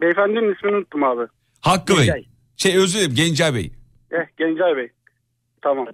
Beyefendinin 0.00 0.54
ismini 0.54 0.76
unuttum 0.76 1.04
abi. 1.04 1.26
Hakkı 1.60 1.92
Bey. 1.96 2.04
Gencay. 2.06 2.24
Şey 2.56 2.76
özür 2.76 2.98
dilerim 2.98 3.14
Gencay 3.14 3.54
Bey. 3.54 3.72
Eh 4.10 4.26
Gencay 4.36 4.76
Bey. 4.76 4.88
Tamam. 5.62 5.86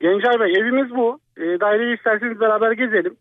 Gencay 0.00 0.40
Bey 0.40 0.52
evimiz 0.60 0.90
bu. 0.90 1.20
E, 1.36 1.42
daireyi 1.60 1.96
isterseniz 1.96 2.40
beraber 2.40 2.72
gezelim. 2.72 3.16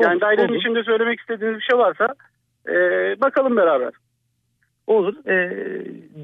Yani 0.00 0.12
Olur, 0.12 0.20
dairenin 0.20 0.48
olur. 0.48 0.58
içinde 0.60 0.82
söylemek 0.84 1.20
istediğiniz 1.20 1.56
bir 1.58 1.64
şey 1.70 1.78
varsa 1.78 2.08
e, 2.68 2.74
bakalım 3.20 3.56
beraber. 3.56 3.92
Olur. 4.90 5.14
Ee, 5.26 5.50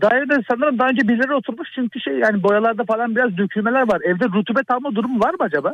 dairede 0.00 0.34
sanırım 0.50 0.78
daha 0.78 0.88
önce 0.88 1.08
birileri 1.08 1.34
oturmuş 1.34 1.68
çünkü 1.74 2.00
şey 2.00 2.14
yani 2.14 2.42
boyalarda 2.42 2.84
falan 2.84 3.16
biraz 3.16 3.36
dökülmeler 3.36 3.92
var. 3.92 4.00
Evde 4.04 4.24
rutubet 4.24 4.70
alma 4.70 4.94
durumu 4.94 5.20
var 5.20 5.30
mı 5.30 5.36
acaba? 5.40 5.72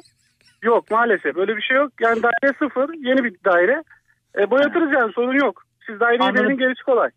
Yok 0.62 0.90
maalesef 0.90 1.36
öyle 1.36 1.56
bir 1.56 1.62
şey 1.62 1.76
yok. 1.76 1.92
Yani 2.00 2.22
daire 2.22 2.54
sıfır 2.58 2.94
yeni 2.94 3.24
bir 3.24 3.34
daire. 3.44 3.82
E, 4.38 4.50
boyatırız 4.50 4.92
yani 4.92 5.12
sorun 5.12 5.32
yok. 5.32 5.62
Siz 5.86 6.00
daireyi 6.00 6.34
verin 6.34 6.58
gerisi 6.58 6.82
kolay. 6.82 7.10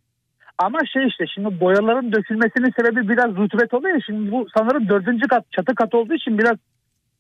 Ama 0.58 0.80
şey 0.94 1.08
işte 1.08 1.28
şimdi 1.28 1.60
boyaların 1.60 2.12
dökülmesinin 2.12 2.74
sebebi 2.78 3.10
biraz 3.10 3.36
rutubet 3.36 3.74
oluyor 3.74 3.96
ya. 3.96 4.02
Şimdi 4.06 4.32
bu 4.32 4.48
sanırım 4.58 4.90
dördüncü 4.90 5.28
kat 5.28 5.52
çatı 5.52 5.76
kat 5.76 5.96
olduğu 5.96 6.14
için 6.14 6.38
biraz 6.38 6.58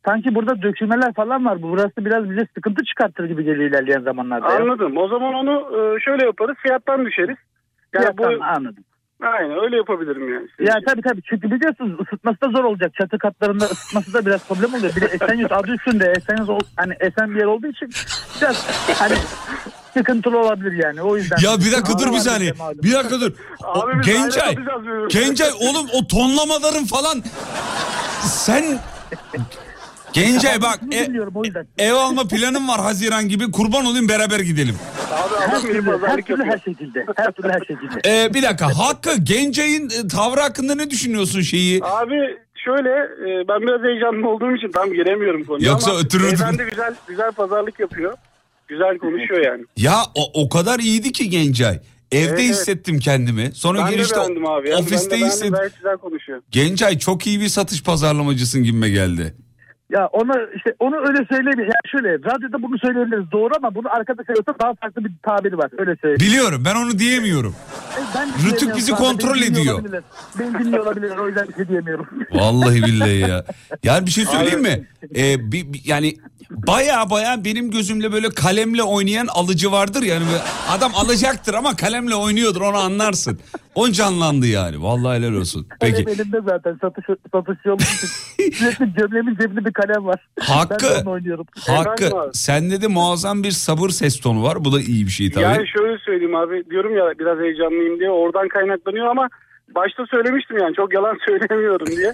sanki 0.05 0.35
burada 0.35 0.61
dökülmeler 0.61 1.13
falan 1.13 1.45
var. 1.45 1.61
Bu 1.61 1.69
burası 1.69 2.05
biraz 2.05 2.29
bize 2.29 2.47
sıkıntı 2.55 2.85
çıkartır 2.85 3.25
gibi 3.25 3.43
geliyor 3.43 3.69
ilerleyen 3.69 4.01
zamanlarda. 4.01 4.47
Anladım. 4.47 4.97
O 4.97 5.07
zaman 5.07 5.33
onu 5.33 5.55
e, 5.77 5.99
şöyle 5.99 6.25
yaparız. 6.25 6.55
Fiyattan 6.63 7.05
düşeriz. 7.05 7.37
Fiyattan, 7.99 8.39
bu 8.39 8.43
anladım. 8.43 8.83
Aynen 9.23 9.63
öyle 9.63 9.75
yapabilirim 9.77 10.33
yani. 10.33 10.47
Ya 10.59 10.75
tabii 10.87 11.01
tabii 11.01 11.21
çünkü 11.29 11.51
biliyorsunuz 11.51 11.99
ısıtması 12.01 12.41
da 12.41 12.47
zor 12.49 12.63
olacak. 12.63 12.91
Çatı 13.01 13.17
katlarında 13.17 13.65
ısıtması 13.65 14.13
da 14.13 14.25
biraz 14.25 14.47
problem 14.47 14.73
oluyor. 14.73 14.95
Bir 14.95 15.01
de 15.01 15.05
Esenyurt 15.05 15.51
adı 15.51 15.71
üstünde 15.71 16.13
Esenyurt 16.17 16.49
ol- 16.49 16.59
hani 16.75 16.93
esen 16.99 17.29
bir 17.35 17.39
yer 17.39 17.45
olduğu 17.45 17.67
için 17.67 17.89
biraz 18.41 18.65
hani 18.99 19.15
sıkıntılı 19.93 20.39
olabilir 20.39 20.83
yani. 20.83 21.01
O 21.01 21.17
yüzden. 21.17 21.37
Ya 21.43 21.57
bir 21.59 21.71
dakika 21.71 21.99
dur 21.99 22.11
bir 22.13 22.17
saniye. 22.19 22.53
Bir 22.83 22.93
dakika 22.93 23.21
dur. 23.21 23.31
O, 23.63 23.79
Abi 23.79 24.01
Gencay. 24.01 24.55
Gencay 25.09 25.49
oğlum 25.59 25.87
o 25.93 26.07
tonlamaların 26.07 26.85
falan 26.85 27.23
sen 28.21 28.63
Gencay 30.15 30.61
bak 30.61 30.79
e- 30.91 31.07
ev 31.85 31.93
alma 31.93 32.27
planım 32.27 32.67
var 32.67 32.81
Haziran 32.81 33.29
gibi 33.29 33.51
kurban 33.51 33.85
olayım 33.85 34.09
beraber 34.09 34.39
gidelim. 34.39 34.75
Abi 35.11 35.51
Her 35.51 35.61
türlü, 35.61 36.07
her 36.07 36.21
türlü 36.21 36.43
her 36.43 36.57
şekilde. 36.57 37.05
Her 37.15 37.31
türlü 37.31 37.49
her 37.49 37.59
şekilde. 37.59 38.23
Ee, 38.23 38.33
bir 38.33 38.43
dakika 38.43 38.67
Hakkı 38.79 39.17
Gencay'ın 39.23 39.89
e, 39.89 40.07
tavrı 40.07 40.41
hakkında 40.41 40.75
ne 40.75 40.89
düşünüyorsun 40.89 41.41
şeyi? 41.41 41.83
Abi 41.83 42.15
şöyle 42.55 42.89
e, 42.89 43.47
ben 43.47 43.61
biraz 43.61 43.83
heyecanlı 43.83 44.29
olduğum 44.29 44.55
için 44.55 44.71
tam 44.71 44.93
giremiyorum 44.93 45.43
konuya 45.43 45.69
Yoksa 45.71 45.91
ama 45.91 45.99
ötürürdün. 45.99 46.27
beyefendi 46.27 46.63
güzel 46.69 46.95
güzel 47.07 47.31
pazarlık 47.31 47.79
yapıyor. 47.79 48.13
Güzel 48.67 48.97
konuşuyor 48.97 49.41
yani. 49.45 49.65
Ya 49.77 49.97
o, 50.15 50.43
o 50.43 50.49
kadar 50.49 50.79
iyiydi 50.79 51.11
ki 51.11 51.29
Gencay. 51.29 51.79
Evde 52.11 52.29
Evet, 52.29 52.39
hissettim 52.39 52.99
kendimi. 52.99 53.51
Sonra 53.53 53.79
ben 53.79 53.87
de 53.91 53.95
girişte 53.95 54.19
abi. 54.19 54.75
Ofiste 54.75 54.95
ben 54.95 55.05
de 55.05 55.09
beğendim, 55.11 55.27
hissettim. 55.27 55.53
Gayet 55.53 55.75
güzel 55.75 55.97
konuşuyor. 55.97 56.41
Gencay 56.51 56.99
çok 56.99 57.27
iyi 57.27 57.41
bir 57.41 57.47
satış 57.47 57.83
pazarlamacısın 57.83 58.63
gibime 58.63 58.89
geldi. 58.89 59.35
Ya 59.89 60.07
ona 60.07 60.33
işte 60.55 60.75
onu 60.79 60.95
öyle 60.95 61.25
söyleyeyim. 61.31 61.59
Ya 61.59 61.79
şöyle 61.91 62.13
radyoda 62.13 62.61
bunu 62.61 62.79
söyleyebiliriz 62.79 63.31
doğru 63.31 63.53
ama 63.57 63.75
bunu 63.75 63.87
arkada 63.89 64.23
söylüyorsa 64.23 64.53
daha 64.61 64.73
farklı 64.73 65.05
bir 65.05 65.11
tabiri 65.23 65.57
var. 65.57 65.71
Öyle 65.77 65.95
söyleyeyim. 65.95 66.31
Biliyorum 66.31 66.63
ben 66.65 66.75
onu 66.75 66.99
diyemiyorum. 66.99 67.55
E, 67.97 68.01
Ben 68.15 68.29
Rütük 68.47 68.75
bizi 68.75 68.91
kontrol 68.91 69.35
beni 69.35 69.45
ediyor. 69.45 69.73
olabilirler. 69.73 70.03
Beni 70.39 70.53
dinliyor 70.59 70.85
olabilirler 70.85 71.17
o 71.17 71.27
yüzden 71.27 71.47
bir 71.47 71.53
şey 71.55 71.67
diyemiyorum. 71.67 72.07
Vallahi 72.33 72.83
billahi 72.83 73.17
ya. 73.19 73.45
Yani 73.83 74.05
bir 74.05 74.11
şey 74.11 74.25
söyleyeyim 74.25 74.61
mi? 74.61 74.87
Ee, 75.15 75.51
bir, 75.51 75.73
bir- 75.73 75.81
yani 75.85 76.15
baya 76.49 77.09
baya 77.09 77.45
benim 77.45 77.71
gözümle 77.71 78.11
böyle 78.11 78.29
kalemle 78.29 78.83
oynayan 78.83 79.27
alıcı 79.27 79.71
vardır 79.71 80.01
yani. 80.03 80.23
Adam 80.69 80.91
alacaktır 80.95 81.53
ama 81.53 81.75
kalemle 81.75 82.15
oynuyordur 82.15 82.61
onu 82.61 82.77
anlarsın. 82.77 83.39
O 83.75 83.89
canlandı 83.91 84.47
yani. 84.47 84.83
Vallahi 84.83 85.17
helal 85.19 85.33
olsun. 85.33 85.67
Peki. 85.81 86.05
Benim 86.07 86.09
elimde 86.21 86.37
zaten 86.49 86.77
satış 86.81 87.05
satış 87.31 87.57
yolu 87.65 87.77
için. 87.81 88.07
Sürekli 88.53 88.93
gömleğimin 88.93 89.35
cebinde 89.41 89.65
bir 89.65 89.73
kalem 89.73 90.05
var. 90.05 90.27
Hakkı. 90.39 90.93
Ben 90.97 91.05
de 91.05 91.09
oynuyorum. 91.09 91.45
Hakkı 91.59 92.11
sende 92.33 92.81
de 92.81 92.87
muazzam 92.87 93.43
bir 93.43 93.51
sabır 93.51 93.89
ses 93.89 94.19
tonu 94.19 94.43
var. 94.43 94.65
Bu 94.65 94.71
da 94.73 94.81
iyi 94.81 95.05
bir 95.05 95.11
şey 95.11 95.31
tabii. 95.31 95.43
Yani 95.43 95.67
şöyle 95.67 95.97
söyleyeyim 96.05 96.35
abi 96.35 96.63
diyorum 96.69 96.97
ya 96.97 97.03
biraz 97.19 97.39
heyecanlıyım 97.39 97.84
diye 97.99 98.09
oradan 98.09 98.47
kaynaklanıyor 98.47 99.07
ama 99.07 99.27
başta 99.75 100.03
söylemiştim 100.11 100.57
yani 100.57 100.75
çok 100.75 100.93
yalan 100.93 101.17
söylemiyorum 101.27 101.87
diye. 101.87 102.13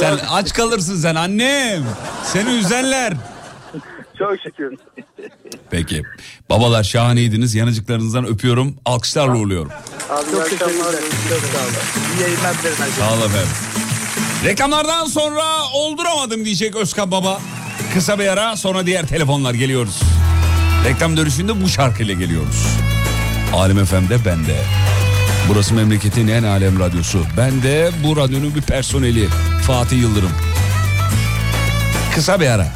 Sen 0.00 0.18
aç 0.30 0.52
kalırsın 0.52 0.96
sen 0.96 1.14
annem. 1.14 1.82
Seni 2.24 2.50
üzerler. 2.50 3.12
Çok 4.18 4.40
şükür. 4.44 4.74
Peki. 5.70 6.02
Babalar 6.50 6.82
şahaneydiniz. 6.82 7.54
Yanıcıklarınızdan 7.54 8.26
öpüyorum. 8.26 8.76
Alkışlarla 8.84 9.36
uğurluyorum. 9.38 9.72
Abi 10.10 10.24
iyi 10.32 10.40
akşamlar. 10.42 10.94
İyi 10.94 12.22
yayınlar 12.22 12.54
dilerim. 12.62 12.76
Sağ 12.98 13.12
olun 13.12 13.20
efendim. 13.20 13.48
Reklamlardan 14.44 15.04
sonra 15.04 15.42
olduramadım 15.74 16.44
diyecek 16.44 16.76
Özkan 16.76 17.10
Baba. 17.10 17.40
Kısa 17.94 18.18
bir 18.18 18.26
ara 18.28 18.56
sonra 18.56 18.86
diğer 18.86 19.06
telefonlar 19.06 19.54
geliyoruz. 19.54 20.00
Reklam 20.84 21.16
dönüşünde 21.16 21.62
bu 21.64 21.68
şarkıyla 21.68 22.14
geliyoruz. 22.14 22.66
Alem 23.54 23.84
FM'de 23.84 24.24
bende. 24.24 24.56
Burası 25.50 25.74
memleketin 25.74 26.28
en 26.28 26.42
alem 26.42 26.80
radyosu. 26.80 27.24
Ben 27.36 27.62
de 27.62 27.90
bu 28.04 28.16
radyonun 28.16 28.54
bir 28.54 28.60
personeli 28.60 29.28
Fatih 29.66 29.98
Yıldırım. 30.00 30.30
Kısa 32.14 32.40
bir 32.40 32.46
ara. 32.46 32.72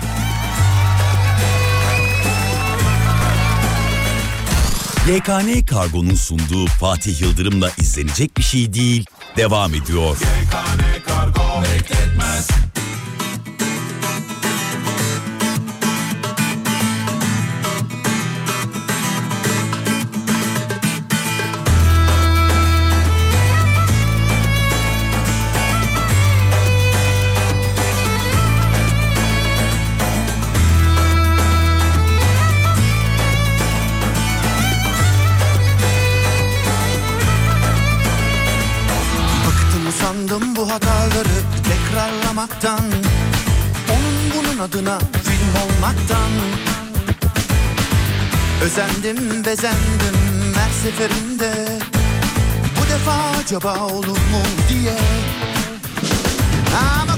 YKN 5.08 5.66
Kargo'nun 5.66 6.14
sunduğu 6.14 6.66
Fatih 6.66 7.20
Yıldırım'la 7.20 7.70
izlenecek 7.78 8.36
bir 8.36 8.42
şey 8.42 8.74
değil 8.74 9.06
devam 9.36 9.74
ediyor. 9.74 10.16
YKN 10.16 11.02
Kargo 11.06 11.62
bekletmez 11.62 12.63
tekrarlamaktan 42.44 42.80
Onun 43.90 44.32
bunun 44.34 44.58
adına 44.58 44.98
film 44.98 45.54
olmaktan. 45.64 46.30
Özendim 48.62 49.44
bezendim 49.44 50.54
her 50.54 50.70
seferinde. 50.82 51.52
Bu 52.76 52.90
defa 52.90 53.12
acaba 53.40 53.78
olur 53.78 54.08
mu 54.08 54.42
diye. 54.68 54.98
Ama 57.02 57.13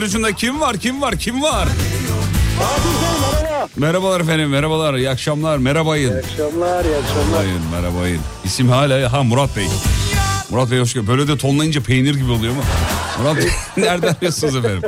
yarışında 0.00 0.32
kim 0.32 0.60
var 0.60 0.76
kim 0.76 1.02
var 1.02 1.16
kim 1.16 1.42
var? 1.42 1.68
Merhabalar 3.76 4.20
efendim 4.20 4.48
merhabalar 4.48 4.94
iyi 4.94 5.10
akşamlar 5.10 5.58
merhabayın. 5.58 6.12
İyi 6.12 6.18
akşamlar, 6.18 6.84
iyi 6.84 6.96
akşamlar. 6.96 7.26
Merhabayın 7.26 7.60
merhabayın. 7.72 8.20
İsim 8.44 8.68
hala 8.68 9.12
ha 9.12 9.22
Murat 9.22 9.56
Bey. 9.56 9.66
Murat 10.50 10.70
Bey 10.70 10.78
hoş 10.80 10.94
geldin. 10.94 11.08
Böyle 11.08 11.28
de 11.28 11.36
tonlayınca 11.38 11.82
peynir 11.82 12.14
gibi 12.14 12.30
oluyor 12.30 12.54
mu? 12.54 12.62
Murat 13.18 13.36
Bey 13.36 13.48
nereden 13.76 14.08
arıyorsunuz 14.08 14.56
efendim? 14.56 14.82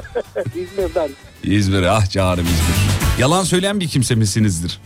İzmir'den. 0.47 1.11
İzmir 1.45 1.83
ah 1.83 2.11
canım 2.11 2.45
İzmir. 2.45 3.21
Yalan 3.21 3.45
söyleyen 3.45 3.81
bir 3.81 3.89
kimse 3.89 4.15
misinizdir? 4.15 4.81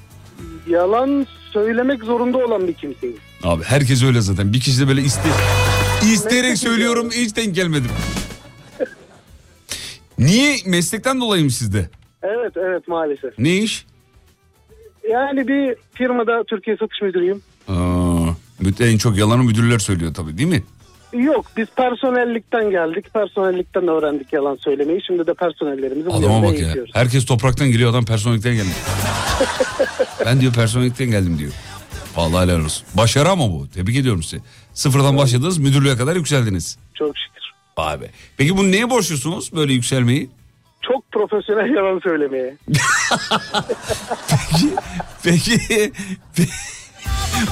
Yalan 0.69 1.27
söylemek 1.53 2.05
zorunda 2.05 2.39
olan 2.39 2.69
bir 2.69 2.75
kimseyim. 2.75 3.17
Abi 3.43 3.65
herkes 3.65 4.03
öyle 4.03 4.21
zaten. 4.21 4.53
Bir 4.53 4.61
kişi 4.61 4.81
de 4.81 4.89
böyle 4.89 5.03
iste, 5.03 5.29
isteyerek 6.13 6.59
söylüyorum 6.59 7.11
hiç 7.11 7.37
denk 7.37 7.55
gelmedim. 7.55 7.91
Niye? 10.19 10.57
Meslekten 10.67 11.21
dolayı 11.21 11.45
mı 11.45 11.51
sizde? 11.51 11.91
Evet, 12.23 12.53
evet 12.57 12.89
maalesef. 12.89 13.39
Ne 13.39 13.57
iş? 13.57 13.87
Yani 15.11 15.49
bir 15.49 15.77
firmada 15.95 16.45
Türkiye 16.45 16.77
satış 16.77 17.03
müdürüyüm. 17.03 17.43
Aa, 17.69 18.29
en 18.81 18.99
çok 18.99 19.17
yalanı 19.17 19.43
müdürler 19.45 19.79
söylüyor 19.79 20.15
tabii 20.15 20.39
değil 20.39 20.49
mi? 20.49 20.63
Yok 21.13 21.47
biz 21.57 21.67
personellikten 21.77 22.71
geldik. 22.71 23.15
Personellikten 23.15 23.89
öğrendik 23.89 24.33
yalan 24.33 24.57
söylemeyi. 24.57 25.01
Şimdi 25.07 25.27
de 25.27 25.35
personellerimizi 25.35 26.11
Adama 26.11 26.43
bak 26.43 26.59
ya. 26.59 26.65
eğitiyoruz. 26.65 26.91
Herkes 26.95 27.27
topraktan 27.27 27.69
geliyor 27.71 27.91
adam 27.91 28.05
personelikten 28.05 28.55
gelmiş. 28.55 28.77
ben 30.27 30.41
diyor 30.41 30.53
personelikten 30.55 31.11
geldim 31.11 31.39
diyor. 31.39 31.53
Vallahi 32.17 32.47
helal 32.47 32.65
olsun. 32.65 32.87
Başarı 32.95 33.29
ama 33.29 33.51
bu. 33.53 33.69
Tebrik 33.75 33.97
ediyorum 33.97 34.23
sizi. 34.23 34.43
Sıfırdan 34.73 35.17
başladınız 35.17 35.59
müdürlüğe 35.59 35.97
kadar 35.97 36.17
yükseldiniz. 36.17 36.79
Çok 36.95 37.19
şükür. 37.19 37.46
Vay 37.79 38.01
be. 38.01 38.11
Peki 38.37 38.57
bu 38.57 38.71
neye 38.73 38.91
borçlusunuz 38.91 39.53
böyle 39.57 39.73
yükselmeyi? 39.73 40.31
Çok 40.83 41.13
profesyonel 41.13 41.75
yalan 41.75 41.99
söylemeye. 41.99 42.57
Peki 45.25 45.59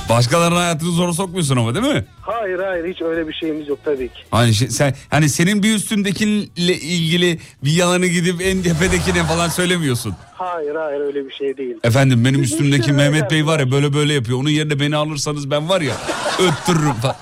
başkalarının 0.08 0.56
hayatını 0.56 0.90
zora 0.90 1.12
sokmuyorsun 1.12 1.56
ama 1.56 1.74
değil 1.74 1.94
mi? 1.94 2.04
Hayır 2.20 2.58
hayır 2.58 2.94
hiç 2.94 3.02
öyle 3.02 3.28
bir 3.28 3.32
şeyimiz 3.32 3.68
yok 3.68 3.78
tabii 3.84 4.08
ki. 4.08 4.20
Hani 4.30 4.54
şey- 4.54 4.68
sen 4.68 4.94
hani 5.10 5.28
senin 5.28 5.62
bir 5.62 5.74
üstündekiyle 5.74 6.74
ilgili 6.74 7.38
bir 7.64 7.72
yalanı 7.72 8.06
gidip 8.06 8.40
en 8.42 8.62
tepedekine 8.62 9.24
falan 9.24 9.48
söylemiyorsun. 9.48 10.14
Hayır 10.34 10.74
hayır 10.74 11.00
öyle 11.00 11.26
bir 11.26 11.32
şey 11.32 11.56
değil. 11.56 11.76
Efendim 11.84 12.24
benim 12.24 12.42
Biz 12.42 12.52
üstümdeki 12.52 12.92
Mehmet 12.92 13.30
Bey 13.30 13.46
var 13.46 13.60
ya 13.60 13.70
böyle 13.70 13.94
böyle 13.94 14.12
yapıyor. 14.12 14.38
Onun 14.38 14.50
yerine 14.50 14.80
beni 14.80 14.96
alırsanız 14.96 15.50
ben 15.50 15.68
var 15.68 15.80
ya 15.80 15.94
öttürürüm 16.38 16.92
falan. 16.94 17.16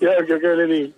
yok 0.00 0.28
yok 0.30 0.42
öyle 0.44 0.68
değil. 0.68 0.90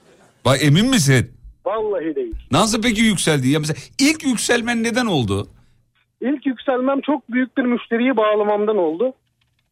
Bak 0.44 0.58
emin 0.64 0.86
misin? 0.90 1.30
Vallahi 1.64 2.14
değil. 2.16 2.34
Nasıl 2.50 2.82
peki 2.82 3.02
yükseldi? 3.02 3.48
Ya 3.48 3.58
mesela 3.60 3.76
ilk 3.98 4.24
yükselmen 4.24 4.82
neden 4.82 5.06
oldu? 5.06 5.48
İlk 6.20 6.46
yükselmem 6.46 7.00
çok 7.00 7.32
büyük 7.32 7.56
bir 7.56 7.62
müşteriyi 7.62 8.16
bağlamamdan 8.16 8.76
oldu. 8.76 9.12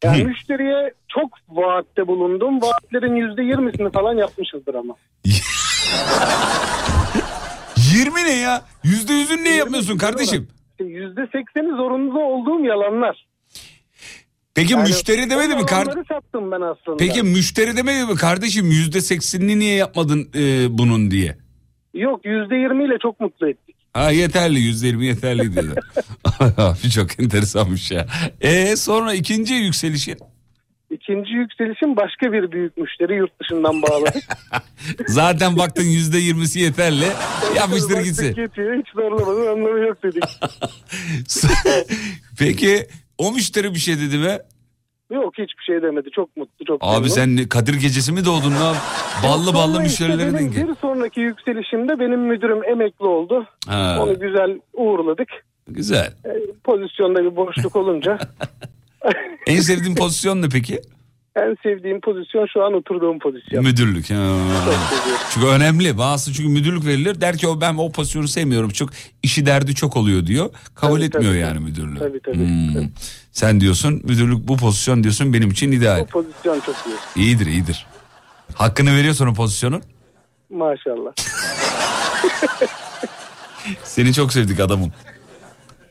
Yani 0.03 0.23
müşteriye 0.23 0.93
çok 1.07 1.29
vaatte 1.49 2.07
bulundum. 2.07 2.61
Vaatlerin 2.61 3.15
yüzde 3.15 3.43
yirmisini 3.43 3.91
falan 3.91 4.17
yapmışızdır 4.17 4.75
ama. 4.75 4.95
20 7.95 8.23
ne 8.23 8.35
ya? 8.39 8.61
Yüzde 8.83 9.13
yüzün 9.13 9.43
ne 9.43 9.49
yapmıyorsun 9.55 9.97
kardeşim? 9.97 10.47
Yüzde 10.79 11.21
sekseni 11.21 11.69
zorunda 11.75 12.19
olduğum 12.19 12.65
yalanlar. 12.65 13.25
Peki 14.55 14.73
Yani 14.73 14.83
müşteri 14.87 15.29
demedi 15.29 15.55
mi? 15.55 15.65
Kar- 15.65 15.85
sattım 15.85 16.51
ben 16.51 16.61
aslında. 16.61 16.97
Peki 16.97 17.23
müşteri 17.23 17.77
demedi 17.77 18.11
mi? 18.11 18.15
Kardeşim 18.15 18.65
yüzde 18.65 19.01
seksenini 19.01 19.59
niye 19.59 19.75
yapmadın 19.75 20.29
e, 20.35 20.77
bunun 20.77 21.11
diye? 21.11 21.37
Yok 21.93 22.25
yüzde 22.25 22.55
yirmiyle 22.55 22.93
çok 23.01 23.19
mutlu 23.19 23.49
ettik. 23.49 23.75
Ha 23.93 24.11
yeterli 24.11 24.59
yüzde 24.59 24.87
yirmi 24.87 25.05
yeterli 25.05 25.53
diyor. 25.53 25.77
Abi 26.57 26.89
çok 26.89 27.19
enteresanmış 27.19 27.91
ya. 27.91 28.07
E 28.41 28.75
sonra 28.75 29.13
ikinci 29.13 29.53
yükselişin? 29.53 30.17
İkinci 30.91 31.33
yükselişim 31.33 31.95
başka 31.95 32.33
bir 32.33 32.51
büyük 32.51 32.77
müşteri 32.77 33.15
yurt 33.15 33.31
dışından 33.41 33.81
bağladık. 33.81 34.23
Zaten 35.07 35.57
baktın 35.57 35.83
yüzde 35.83 36.17
yirmisi 36.17 36.59
yeterli. 36.59 37.05
Yapıştır 37.55 37.89
Baktık 37.89 38.05
gitsin. 38.05 38.35
Yetiyor, 38.41 38.77
hiç 38.79 38.87
zorlamanın 38.95 39.47
anlamı 39.47 39.79
yok 39.79 40.03
dedik. 40.03 40.23
Peki 42.39 42.87
o 43.17 43.31
müşteri 43.31 43.73
bir 43.73 43.79
şey 43.79 43.99
dedi 43.99 44.17
mi? 44.17 44.37
Yok 45.11 45.33
hiçbir 45.33 45.63
şey 45.63 45.81
demedi. 45.81 46.09
Çok 46.15 46.37
mutlu 46.37 46.65
çok 46.65 46.77
Abi 46.83 46.93
memnun. 46.93 47.07
sen 47.07 47.35
ne- 47.37 47.49
Kadir 47.49 47.73
gecesi 47.73 48.11
mi 48.11 48.25
doğdun 48.25 48.51
lan? 48.51 48.75
Ballı 49.23 49.53
ballı 49.53 49.73
Sonra 49.73 49.85
işte 49.85 50.07
müşterileri 50.07 50.33
benim 50.33 50.55
denk. 50.55 50.69
Bir 50.69 50.75
sonraki 50.75 51.19
yükselişimde 51.19 51.99
benim 51.99 52.19
müdürüm 52.19 52.63
emekli 52.63 53.05
oldu. 53.05 53.45
Ha. 53.67 53.99
Onu 54.01 54.19
güzel 54.19 54.59
uğurladık. 54.73 55.27
Güzel. 55.67 56.13
E, 56.25 56.31
pozisyonda 56.63 57.23
bir 57.23 57.35
boşluk 57.35 57.75
olunca 57.75 58.17
En 59.47 59.59
sevdiğin 59.59 59.95
pozisyon 59.95 60.41
ne 60.41 60.49
peki? 60.49 60.81
En 61.35 61.57
sevdiğim 61.63 62.01
pozisyon 62.01 62.47
şu 62.53 62.63
an 62.63 62.73
oturduğum 62.73 63.19
pozisyon. 63.19 63.63
Müdürlük. 63.63 64.09
Ha. 64.09 64.37
Çünkü 65.33 65.47
önemli. 65.47 65.97
Bazısı 65.97 66.33
çünkü 66.33 66.49
müdürlük 66.49 66.85
verilir. 66.85 67.21
Der 67.21 67.37
ki 67.37 67.47
o 67.47 67.61
ben 67.61 67.75
o 67.77 67.91
pozisyonu 67.91 68.27
sevmiyorum. 68.27 68.69
Çok 68.69 68.89
işi 69.23 69.45
derdi 69.45 69.75
çok 69.75 69.97
oluyor 69.97 70.25
diyor. 70.25 70.49
Kabul 70.75 70.95
Tabii, 70.95 71.05
etmiyor 71.05 71.31
tabii, 71.31 71.39
yani 71.41 71.53
tabii. 71.53 71.63
müdürlüğü. 71.63 71.99
Tabii 71.99 72.19
tabii. 72.19 72.37
Hmm. 72.37 72.87
Sen 73.31 73.59
diyorsun 73.59 74.01
müdürlük 74.03 74.47
bu 74.47 74.57
pozisyon 74.57 75.03
diyorsun 75.03 75.33
benim 75.33 75.51
için 75.51 75.71
ideal. 75.71 75.99
Bu 76.01 76.05
pozisyon 76.05 76.59
çok 76.59 76.75
iyi. 77.15 77.23
İyidir 77.25 77.45
iyidir. 77.45 77.85
Hakkını 78.55 78.95
veriyorsun 78.97 79.27
o 79.27 79.33
pozisyonun. 79.33 79.81
Maşallah. 80.49 81.11
Seni 83.83 84.13
çok 84.13 84.33
sevdik 84.33 84.59
adamım. 84.59 84.91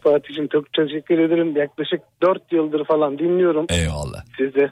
Fatih'im 0.01 0.48
çok 0.48 0.73
teşekkür 0.73 1.19
ederim. 1.19 1.56
Yaklaşık 1.56 2.01
4 2.23 2.52
yıldır 2.52 2.85
falan 2.85 3.19
dinliyorum 3.19 3.66
Eyvallah. 3.69 4.24
sizi. 4.36 4.70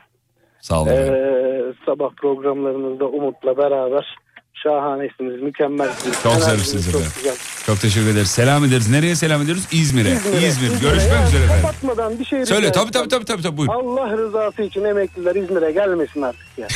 Sağ 0.61 0.83
olun. 0.83 0.91
Ee, 0.91 1.73
sabah 1.87 2.11
programlarınızda 2.17 3.05
Umut'la 3.05 3.57
beraber 3.57 4.17
şahanesiniz, 4.55 5.43
mükemmelsiniz. 5.43 6.23
Çok 6.23 6.33
zarifsiniz 6.35 6.85
çok 6.93 7.01
efendim. 7.01 7.13
güzel. 7.19 7.35
Çok 7.67 7.81
teşekkür 7.81 8.09
ederiz. 8.09 8.31
Selam 8.31 8.65
ederiz. 8.65 8.91
Nereye 8.91 9.15
selam 9.17 9.43
ediyoruz? 9.43 9.67
İzmir'e. 9.73 10.11
İzmir'e, 10.11 10.37
İzmir. 10.47 10.67
İzmir'e. 10.67 10.91
Görüşmek 10.91 11.13
Yani 11.13 11.29
üzere 11.29 11.45
efendim. 11.45 11.63
Kapatmadan 11.63 12.19
bir 12.19 12.25
şey 12.25 12.47
Söyle 12.47 12.73
tabii 12.73 12.91
tabii 12.91 13.09
tabii 13.09 13.25
tabii, 13.25 13.43
tabii 13.43 13.57
buyurun. 13.57 13.75
Allah 13.75 14.17
rızası 14.17 14.63
için 14.63 14.85
emekliler 14.85 15.35
İzmir'e 15.35 15.73
gelmesin 15.73 16.23
artık 16.23 16.47
ya. 16.59 16.67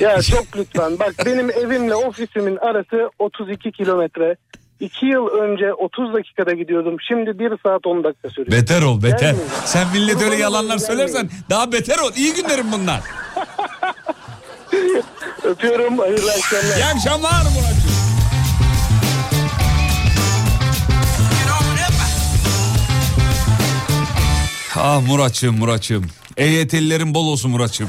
ya 0.00 0.22
çok 0.22 0.56
lütfen. 0.56 0.98
Bak 0.98 1.14
benim 1.26 1.50
evimle 1.50 1.94
ofisimin 1.94 2.56
arası 2.56 3.10
32 3.18 3.72
kilometre. 3.72 4.36
2 4.80 5.06
yıl 5.06 5.26
önce 5.26 5.74
30 5.74 6.14
dakikada 6.14 6.52
gidiyordum. 6.52 6.96
Şimdi 7.08 7.38
1 7.38 7.52
saat 7.66 7.86
10 7.86 8.04
dakika 8.04 8.30
sürüyor. 8.30 8.52
Beter 8.52 8.82
ol 8.82 9.02
beter. 9.02 9.18
Gelmeyin. 9.18 9.48
Sen 9.64 9.88
millet 9.92 10.22
öyle 10.22 10.36
yalanlar 10.36 10.78
söylersen 10.78 11.30
daha 11.50 11.72
beter 11.72 11.98
ol. 11.98 12.10
İyi 12.16 12.34
günlerim 12.34 12.66
bunlar. 12.72 13.00
Öpüyorum. 15.44 15.98
Hayırlı 15.98 16.30
akşamlar. 16.30 16.76
İyi 16.76 16.84
akşamlar 16.84 17.42
Muratcığım. 17.42 17.90
Ah 24.76 25.00
Muratçım 25.08 25.58
Muratçım. 25.58 26.04
EYT'lilerin 26.36 27.14
bol 27.14 27.26
olsun 27.26 27.50
Muratçım. 27.50 27.88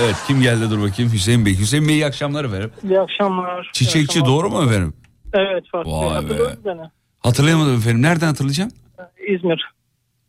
Evet 0.00 0.14
kim 0.26 0.42
geldi 0.42 0.70
dur 0.70 0.82
bakayım 0.82 1.12
Hüseyin 1.12 1.46
Bey. 1.46 1.58
Hüseyin 1.58 1.88
Bey 1.88 1.94
iyi 1.94 2.06
akşamlar 2.06 2.44
efendim. 2.44 2.70
İyi 2.84 3.00
akşamlar. 3.00 3.70
Çiçekçi 3.72 3.98
İyi 3.98 4.04
akşamlar. 4.04 4.28
doğru 4.28 4.50
mu 4.50 4.62
efendim? 4.64 4.94
Evet 5.32 5.64
Fatih 5.72 5.90
Bey. 5.90 5.98
Vay 5.98 6.08
be. 6.08 6.14
Hatırlıyor 6.14 6.48
musun 6.50 6.62
beni? 6.64 6.90
Hatırlayamadım 7.20 7.76
efendim. 7.76 8.02
Nereden 8.02 8.26
hatırlayacağım? 8.26 8.70
İzmir. 9.28 9.64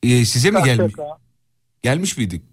Ee, 0.03 0.07
size 0.25 0.51
mi 0.51 0.59
gelmiş? 0.65 0.93
Gelmiş 1.83 2.17
miydik? 2.17 2.43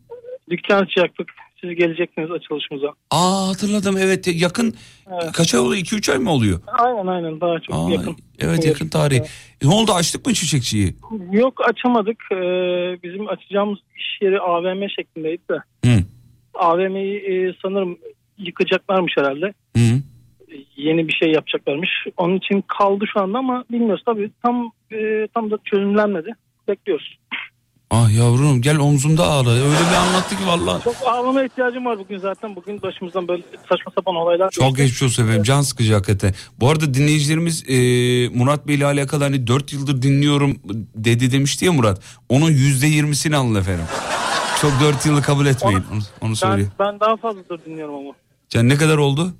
Dükkan 0.50 0.82
açacaktık. 0.82 1.28
Siz 1.60 1.74
gelecektiniz 1.74 2.30
açılışımıza. 2.30 2.88
Aa 3.10 3.48
hatırladım 3.48 3.96
evet 3.98 4.26
yakın 4.40 4.74
kaç 5.32 5.54
ay 5.54 5.60
oluyor 5.60 5.82
2-3 5.82 6.12
ay 6.12 6.18
mı 6.18 6.30
oluyor? 6.30 6.60
Aynen 6.66 7.06
aynen 7.06 7.40
daha 7.40 7.60
çok 7.60 7.76
Aa, 7.76 7.90
yakın. 7.92 8.16
Evet 8.38 8.66
yakın 8.66 8.88
tarih. 8.88 9.20
E, 9.20 9.24
ne 9.62 9.74
oldu 9.74 9.92
açtık 9.92 10.26
mı 10.26 10.34
çiçekçiyi? 10.34 10.96
Yok 11.32 11.60
açamadık. 11.68 12.16
Ee, 12.32 12.36
bizim 13.02 13.28
açacağımız 13.28 13.78
iş 13.96 14.22
yeri 14.22 14.40
AVM 14.40 14.88
şeklindeydi 14.96 15.42
de. 15.50 15.56
Hı. 15.84 16.04
AVM'yi 16.54 17.16
e, 17.16 17.54
sanırım 17.62 17.98
yıkacaklarmış 18.38 19.12
herhalde. 19.18 19.46
Hı. 19.76 20.00
Yeni 20.76 21.08
bir 21.08 21.12
şey 21.12 21.32
yapacaklarmış. 21.32 21.90
Onun 22.16 22.36
için 22.36 22.64
kaldı 22.78 23.04
şu 23.12 23.20
anda 23.20 23.38
ama 23.38 23.64
bilmiyoruz 23.72 24.02
tabii. 24.06 24.30
Tam 24.42 24.70
e, 24.92 25.28
tam 25.34 25.50
da 25.50 25.58
çözümlenmedi. 25.64 26.30
Bekliyoruz. 26.68 27.18
Ah 27.90 28.16
yavrum 28.18 28.62
gel 28.62 28.78
omzumda 28.78 29.24
ağla. 29.24 29.50
Öyle 29.50 29.64
bir 29.90 29.96
anlattı 29.96 30.36
ki 30.36 30.46
vallahi. 30.46 30.84
Çok 30.84 30.94
ağlama 31.06 31.44
ihtiyacım 31.44 31.84
var 31.84 31.98
bugün 31.98 32.18
zaten. 32.18 32.56
Bugün 32.56 32.82
başımızdan 32.82 33.28
böyle 33.28 33.42
saçma 33.68 33.92
sapan 33.94 34.14
olaylar. 34.16 34.50
Çok 34.50 34.76
geçmiş 34.76 35.02
olsun 35.02 35.24
efendim. 35.24 35.42
Can 35.42 35.60
sıkıcı 35.60 35.94
hakikaten. 35.94 36.34
Bu 36.60 36.68
arada 36.70 36.94
dinleyicilerimiz 36.94 37.64
e, 37.70 37.74
Murat 38.38 38.66
Bey 38.68 38.74
ile 38.74 38.84
alakalı 38.86 39.24
hani 39.24 39.46
4 39.46 39.72
yıldır 39.72 40.02
dinliyorum 40.02 40.56
dedi 40.94 41.32
demişti 41.32 41.64
ya 41.64 41.72
Murat. 41.72 42.00
Onun 42.28 42.50
%20'sini 42.50 43.36
alın 43.36 43.54
efendim. 43.54 43.84
Çok 44.60 44.72
4 44.80 45.06
yılı 45.06 45.22
kabul 45.22 45.46
etmeyin. 45.46 45.78
Onu, 45.92 46.00
onu 46.20 46.30
Ben, 46.30 46.34
söyleyeyim. 46.34 46.72
ben 46.78 47.00
daha 47.00 47.16
fazladır 47.16 47.64
dinliyorum 47.64 47.94
ama. 47.94 48.10
Can 48.48 48.68
ne 48.68 48.76
kadar 48.76 48.98
oldu? 48.98 49.34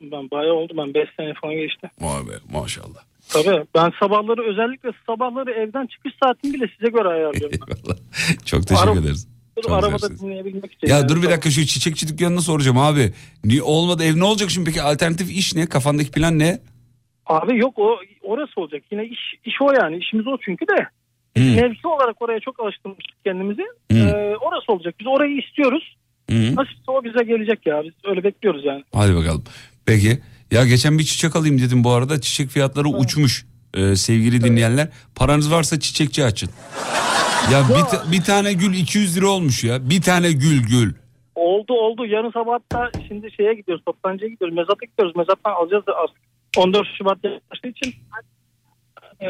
Ben 0.00 0.30
bayağı 0.30 0.54
oldu. 0.54 0.72
Ben 0.76 0.94
5 0.94 1.08
sene 1.16 1.34
falan 1.34 1.54
geçti. 1.54 1.90
Vay 2.00 2.22
be 2.28 2.32
maşallah. 2.52 3.02
Tabii. 3.28 3.64
Ben 3.74 3.92
sabahları 4.00 4.50
özellikle 4.50 4.90
sabahları 5.06 5.50
evden 5.50 5.86
çıkış 5.86 6.12
saatimi 6.22 6.54
bile 6.54 6.66
size 6.78 6.90
göre 6.90 7.08
ayarlıyorum. 7.08 7.58
ben. 7.88 7.96
Çok 8.44 8.66
teşekkür 8.66 9.00
ederiz. 9.00 9.28
Çok 9.62 9.72
Arabada 9.72 9.90
güzelsiniz. 9.90 10.22
dinleyebilmek 10.22 10.72
için. 10.72 10.86
Ya 10.88 10.96
yani. 10.96 11.08
dur 11.08 11.22
bir 11.22 11.30
dakika 11.30 11.50
şu 11.50 11.66
çiçekçi 11.66 12.08
dükkanını 12.08 12.42
soracağım 12.42 12.78
abi. 12.78 13.12
Niye 13.44 13.62
olmadı 13.62 14.04
ev 14.04 14.18
ne 14.18 14.24
olacak 14.24 14.50
şimdi 14.50 14.70
peki 14.70 14.82
alternatif 14.82 15.30
iş 15.30 15.54
ne? 15.54 15.66
Kafandaki 15.66 16.10
plan 16.10 16.38
ne? 16.38 16.58
Abi 17.26 17.58
yok 17.58 17.78
o 17.78 17.96
orası 18.22 18.60
olacak. 18.60 18.82
Yine 18.90 19.04
iş 19.06 19.20
iş 19.44 19.54
o 19.60 19.72
yani. 19.82 19.96
İşimiz 19.96 20.26
o 20.26 20.38
çünkü 20.44 20.66
de. 20.68 20.88
Hmm. 21.36 21.54
Mevki 21.54 21.88
olarak 21.88 22.22
oraya 22.22 22.40
çok 22.40 22.60
alıştırmıştık 22.60 23.24
kendimizi. 23.24 23.62
Hmm. 23.90 23.98
Ee, 23.98 24.36
orası 24.40 24.72
olacak. 24.72 24.94
Biz 25.00 25.06
orayı 25.06 25.38
istiyoruz. 25.38 25.96
Hı. 26.30 26.56
Nasipse 26.56 26.90
o 26.90 27.04
bize 27.04 27.24
gelecek 27.24 27.66
ya. 27.66 27.84
Biz 27.84 27.92
öyle 28.04 28.24
bekliyoruz 28.24 28.64
yani. 28.64 28.84
Hadi 28.94 29.16
bakalım. 29.16 29.44
Peki. 29.86 30.18
Ya 30.50 30.66
geçen 30.66 30.98
bir 30.98 31.04
çiçek 31.04 31.36
alayım 31.36 31.58
dedim 31.58 31.84
bu 31.84 31.90
arada. 31.92 32.20
Çiçek 32.20 32.48
fiyatları 32.48 32.88
uçmuş. 32.88 33.46
Ee, 33.74 33.96
sevgili 33.96 34.44
dinleyenler. 34.44 34.88
Paranız 35.14 35.52
varsa 35.52 35.80
çiçekçi 35.80 36.24
açın. 36.24 36.50
Ya 37.52 37.62
bir, 37.68 37.84
ta- 37.84 38.12
bir 38.12 38.22
tane 38.22 38.52
gül 38.52 38.74
200 38.74 39.16
lira 39.16 39.28
olmuş 39.28 39.64
ya. 39.64 39.90
Bir 39.90 40.02
tane 40.02 40.32
gül 40.32 40.62
gül. 40.62 40.92
Oldu 41.34 41.72
oldu. 41.72 42.06
Yarın 42.06 42.30
sabah 42.30 42.52
hatta 42.52 42.90
şimdi 43.08 43.30
şeye 43.32 43.54
gidiyoruz. 43.54 43.84
Toptancıya 43.84 44.30
gidiyoruz. 44.30 44.56
Mezata 44.56 44.86
gidiyoruz. 44.86 45.16
Mezattan 45.16 45.52
alacağız 45.52 45.86
da 45.86 45.96
artık. 45.96 46.16
14 46.56 46.86
Şubat 46.98 47.18
yaklaştığı 47.24 47.68
için 47.68 47.94
ee, 49.20 49.26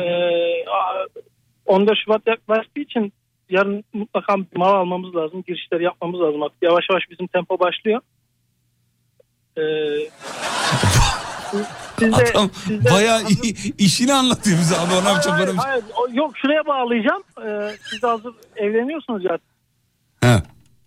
14 1.67 1.99
Şubat 2.05 2.23
yaklaştığı 2.27 2.81
için 2.81 3.13
yarın 3.51 3.85
mutlaka 3.93 4.37
bir 4.37 4.57
mal 4.57 4.75
almamız 4.75 5.15
lazım. 5.15 5.45
Girişleri 5.47 5.85
yapmamız 5.85 6.21
lazım. 6.21 6.43
Artık 6.43 6.63
yavaş 6.63 6.85
yavaş 6.91 7.03
bizim 7.11 7.27
tempo 7.27 7.59
başlıyor. 7.59 8.01
Ee, 9.59 9.63
siz 11.99 12.13
de- 12.13 12.31
Adam 12.35 12.51
siz 12.69 12.85
de- 12.85 12.91
bayağı 12.91 13.23
iyi, 13.43 13.75
işini 13.79 14.15
anlatıyor 14.15 14.59
bize 14.59 14.77
abi. 14.79 14.95
Ona 14.95 15.09
yapacak 15.09 15.33
Hayır, 15.35 15.47
şey- 15.47 15.57
hayır, 15.57 15.85
o- 15.97 16.09
yok 16.13 16.31
şuraya 16.43 16.67
bağlayacağım. 16.67 17.23
Ee, 17.47 17.77
siz 17.91 18.03
de 18.03 18.07
hazır 18.07 18.33
evleniyorsunuz 18.57 19.25
ya. 19.25 19.39
He. 20.23 20.43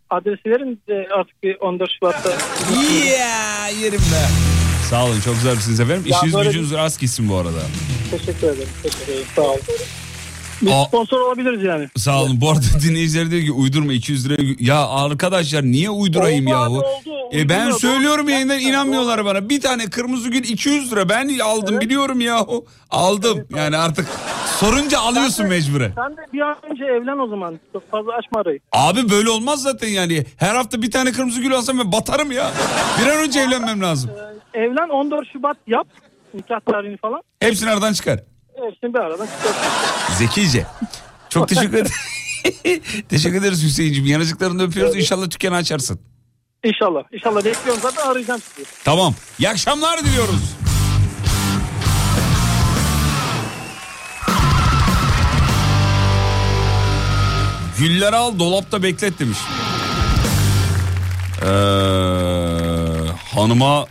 Adresi 0.09 0.45
verin 0.49 0.81
artık 1.19 1.43
bir 1.43 1.55
14 1.59 1.89
Şubat'ta. 1.99 2.29
Ya 3.09 3.67
yerim 3.67 3.99
be. 3.99 4.25
Sağ 4.89 5.05
olun 5.05 5.19
çok 5.25 5.35
güzelsiniz 5.35 5.79
efendim. 5.79 6.03
Ya 6.07 6.17
İşiniz 6.17 6.33
böyle- 6.33 6.49
gücünüz 6.49 6.73
rast 6.73 6.99
gitsin 6.99 7.29
bu 7.29 7.35
arada. 7.37 7.61
Teşekkür 8.11 8.47
ederim. 8.47 8.69
Teşekkür 8.83 9.13
ederim. 9.13 9.27
Sağ 9.35 9.41
olun. 9.41 9.59
Biz 10.61 10.71
Aa. 10.73 10.85
sponsor 10.85 11.19
olabiliriz 11.21 11.63
yani. 11.63 11.87
Sağ 11.97 12.21
olun. 12.23 12.41
Bu 12.41 12.49
arada 12.49 12.61
dinleyiciler 12.83 13.31
diyor 13.31 13.43
ki 13.43 13.51
uydurma 13.51 13.93
200 13.93 14.29
liraya. 14.29 14.55
Ya 14.59 14.87
arkadaşlar 14.87 15.63
niye 15.63 15.89
uydurayım 15.89 16.45
Oldu 16.47 16.51
yahu? 16.53 16.63
abi, 16.77 16.77
oldu. 16.77 17.29
E 17.33 17.49
ben 17.49 17.55
Uyduruyor, 17.59 17.79
söylüyorum 17.79 18.25
doğru. 18.25 18.31
yayından 18.33 18.59
inanmıyorlar 18.59 19.25
bana. 19.25 19.49
Bir 19.49 19.61
tane 19.61 19.85
kırmızı 19.89 20.29
gül 20.29 20.43
200 20.43 20.91
lira. 20.91 21.09
Ben 21.09 21.39
aldım 21.39 21.79
biliyorum 21.79 22.21
yahu. 22.21 22.65
Aldım. 22.89 23.45
Yani 23.55 23.77
artık 23.77 24.07
sorunca 24.59 24.99
alıyorsun 24.99 25.47
mecburen. 25.47 25.91
Sen 25.95 26.17
de 26.17 26.21
bir 26.33 26.39
an 26.41 26.55
önce 26.71 26.83
evlen 26.85 27.17
o 27.19 27.27
zaman. 27.27 27.59
Çok 27.73 27.91
fazla 27.91 28.11
açma 28.13 28.41
arayı. 28.41 28.59
Abi 28.71 29.09
böyle 29.09 29.29
olmaz 29.29 29.61
zaten 29.61 29.87
yani. 29.87 30.25
Her 30.37 30.55
hafta 30.55 30.81
bir 30.81 30.91
tane 30.91 31.11
kırmızı 31.11 31.41
gül 31.41 31.53
alsam 31.53 31.79
ben 31.79 31.91
batarım 31.91 32.31
ya. 32.31 32.51
Bir 33.01 33.09
an 33.09 33.17
önce 33.17 33.39
evlenmem 33.39 33.81
lazım. 33.81 34.11
Evlen 34.53 34.89
14 34.89 35.27
Şubat 35.33 35.57
yap. 35.67 35.87
Nikah 36.33 36.59
tarihini 36.71 36.97
falan. 36.97 37.21
Hepsini 37.39 37.69
aradan 37.69 37.93
çıkar. 37.93 38.19
Hepsini 38.65 38.93
bir 38.93 38.99
çıkarsın. 39.27 40.13
Zekice. 40.17 40.65
Çok 41.29 41.47
teşekkür 41.49 41.77
ederim. 41.77 41.91
teşekkür 43.09 43.37
ederiz 43.37 43.63
Hüseyin'ciğim. 43.63 44.07
Yanıcıklarını 44.07 44.63
öpüyoruz. 44.63 44.95
İnşallah 44.95 45.31
dükkanı 45.31 45.55
açarsın. 45.55 45.99
İnşallah. 46.63 47.03
İnşallah 47.11 47.45
bekliyorum 47.45 47.81
zaten 47.81 48.07
arayacağım 48.07 48.41
sizi. 48.41 48.67
Tamam. 48.83 49.15
İyi 49.39 49.49
akşamlar 49.49 49.99
diliyoruz. 50.03 50.55
Güller 57.79 58.13
al 58.13 58.39
dolapta 58.39 58.83
beklet 58.83 59.19
demiş. 59.19 59.37
Ee, 61.41 61.45
hanıma 63.35 63.85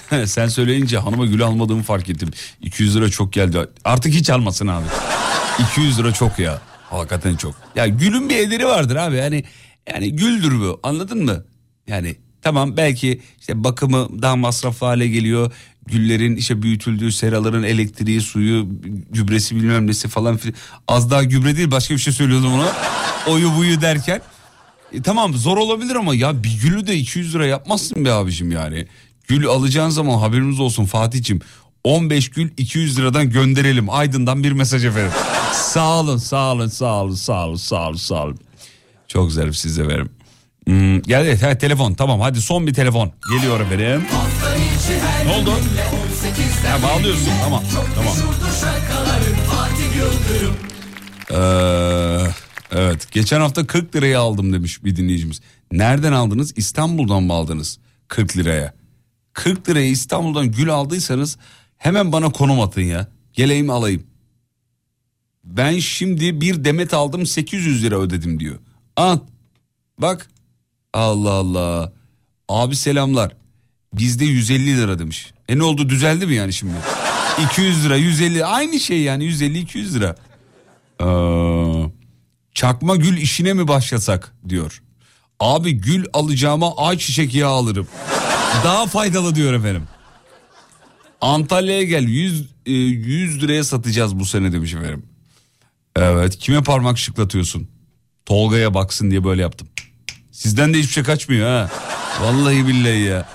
sen 0.26 0.48
söyleyince 0.48 0.98
hanıma 0.98 1.26
gül 1.26 1.42
almadığımı 1.42 1.82
fark 1.82 2.10
ettim. 2.10 2.30
200 2.60 2.96
lira 2.96 3.08
çok 3.08 3.32
geldi. 3.32 3.58
Artık 3.84 4.14
hiç 4.14 4.30
almasın 4.30 4.66
abi. 4.66 4.84
200 5.70 5.98
lira 5.98 6.12
çok 6.12 6.38
ya. 6.38 6.60
Hakikaten 6.90 7.36
çok. 7.36 7.54
Ya 7.76 7.86
gülün 7.86 8.28
bir 8.28 8.36
ederi 8.36 8.66
vardır 8.66 8.96
abi. 8.96 9.16
Yani 9.16 9.44
yani 9.92 10.16
güldür 10.16 10.60
bu. 10.60 10.80
Anladın 10.82 11.24
mı? 11.24 11.44
Yani 11.86 12.16
tamam 12.42 12.76
belki 12.76 13.20
işte 13.40 13.64
bakımı 13.64 14.22
daha 14.22 14.36
masraflı 14.36 14.86
hale 14.86 15.08
geliyor. 15.08 15.52
Güllerin 15.86 16.36
işte 16.36 16.62
büyütüldüğü 16.62 17.12
seraların 17.12 17.62
elektriği, 17.62 18.20
suyu, 18.20 18.68
gübresi 19.10 19.56
bilmem 19.56 19.86
nesi 19.86 20.08
falan. 20.08 20.40
Az 20.88 21.10
daha 21.10 21.22
gübre 21.22 21.56
değil 21.56 21.70
başka 21.70 21.94
bir 21.94 21.98
şey 21.98 22.12
söylüyordum 22.12 22.54
ona. 22.54 22.72
Oyu 23.26 23.56
buyu 23.56 23.80
derken. 23.80 24.20
E, 24.92 25.02
tamam 25.02 25.34
zor 25.34 25.56
olabilir 25.56 25.94
ama 25.94 26.14
ya 26.14 26.44
bir 26.44 26.60
gülü 26.62 26.86
de 26.86 26.96
200 26.96 27.34
lira 27.34 27.46
yapmazsın 27.46 28.04
be 28.04 28.12
abicim 28.12 28.52
yani. 28.52 28.86
Gül 29.28 29.46
alacağın 29.46 29.90
zaman 29.90 30.18
haberimiz 30.18 30.60
olsun 30.60 30.84
Fatih'cim. 30.84 31.40
15 31.84 32.30
gül 32.30 32.50
200 32.56 32.98
liradan 32.98 33.30
gönderelim. 33.30 33.90
Aydın'dan 33.90 34.44
bir 34.44 34.52
mesaj 34.52 34.84
efendim. 34.84 35.12
sağ 35.52 36.00
olun, 36.00 36.16
sağ 36.16 36.52
olun, 36.52 36.68
sağ 36.68 37.02
olun, 37.02 37.14
sağ 37.14 37.44
olun, 37.46 37.56
sağ 37.56 37.88
olun, 37.88 37.96
sağ 37.96 38.22
olun. 38.24 38.38
Çok 39.08 39.32
zarif 39.32 39.56
size 39.56 39.88
verim. 39.88 40.10
Hmm, 40.66 41.02
geldi 41.02 41.44
ha, 41.44 41.58
telefon 41.58 41.94
tamam 41.94 42.20
hadi 42.20 42.40
son 42.40 42.66
bir 42.66 42.74
telefon. 42.74 43.12
Geliyor 43.36 43.60
efendim. 43.60 44.02
Ne 45.26 45.32
oldu? 45.32 45.50
Ha, 46.68 46.82
bağlıyorsun 46.82 47.30
tamam 47.44 47.62
tamam. 47.94 48.14
Ee, 51.30 52.30
evet 52.72 53.12
geçen 53.12 53.40
hafta 53.40 53.66
40 53.66 53.96
liraya 53.96 54.20
aldım 54.20 54.52
demiş 54.52 54.84
bir 54.84 54.96
dinleyicimiz. 54.96 55.40
Nereden 55.72 56.12
aldınız? 56.12 56.52
İstanbul'dan 56.56 57.22
mı 57.22 57.32
aldınız 57.32 57.78
40 58.08 58.36
liraya? 58.36 58.74
40 59.32 59.68
liraya 59.68 59.86
İstanbul'dan 59.86 60.52
gül 60.52 60.70
aldıysanız 60.70 61.38
hemen 61.78 62.12
bana 62.12 62.32
konum 62.32 62.60
atın 62.60 62.82
ya. 62.82 63.08
Geleyim 63.32 63.70
alayım. 63.70 64.06
Ben 65.44 65.78
şimdi 65.78 66.40
bir 66.40 66.64
demet 66.64 66.94
aldım 66.94 67.26
800 67.26 67.84
lira 67.84 67.98
ödedim 67.98 68.40
diyor. 68.40 68.58
At. 68.96 69.22
Bak. 69.98 70.30
Allah 70.92 71.30
Allah. 71.30 71.92
Abi 72.48 72.76
selamlar. 72.76 73.36
Bizde 73.94 74.24
150 74.24 74.76
lira 74.76 74.98
demiş. 74.98 75.32
E 75.48 75.58
ne 75.58 75.62
oldu 75.62 75.88
düzeldi 75.88 76.26
mi 76.26 76.34
yani 76.34 76.52
şimdi? 76.52 76.74
200 77.50 77.84
lira 77.84 77.96
150 77.96 78.44
aynı 78.44 78.80
şey 78.80 79.00
yani 79.02 79.24
150-200 79.24 79.94
lira. 79.94 80.16
Ee, 81.00 81.90
çakma 82.54 82.96
gül 82.96 83.16
işine 83.16 83.52
mi 83.52 83.68
başlasak 83.68 84.34
diyor. 84.48 84.82
Abi 85.40 85.72
gül 85.72 86.04
alacağıma 86.12 86.76
ayçiçek 86.76 87.34
yağı 87.34 87.50
alırım. 87.50 87.86
Daha 88.64 88.86
faydalı 88.86 89.34
diyor 89.34 89.52
efendim. 89.52 89.82
Antalya'ya 91.20 91.82
gel 91.82 92.02
100, 92.02 92.50
e, 92.66 92.72
100 92.72 93.42
liraya 93.42 93.64
satacağız 93.64 94.18
bu 94.18 94.24
sene 94.24 94.52
demiş 94.52 94.74
efendim. 94.74 95.06
Evet 95.96 96.38
kime 96.38 96.62
parmak 96.62 96.98
şıklatıyorsun? 96.98 97.68
Tolga'ya 98.26 98.74
baksın 98.74 99.10
diye 99.10 99.24
böyle 99.24 99.42
yaptım. 99.42 99.68
Sizden 100.32 100.74
de 100.74 100.78
hiçbir 100.78 100.92
şey 100.92 101.02
kaçmıyor 101.04 101.48
ha. 101.48 101.70
Vallahi 102.22 102.66
billahi 102.66 103.00
ya. 103.00 103.28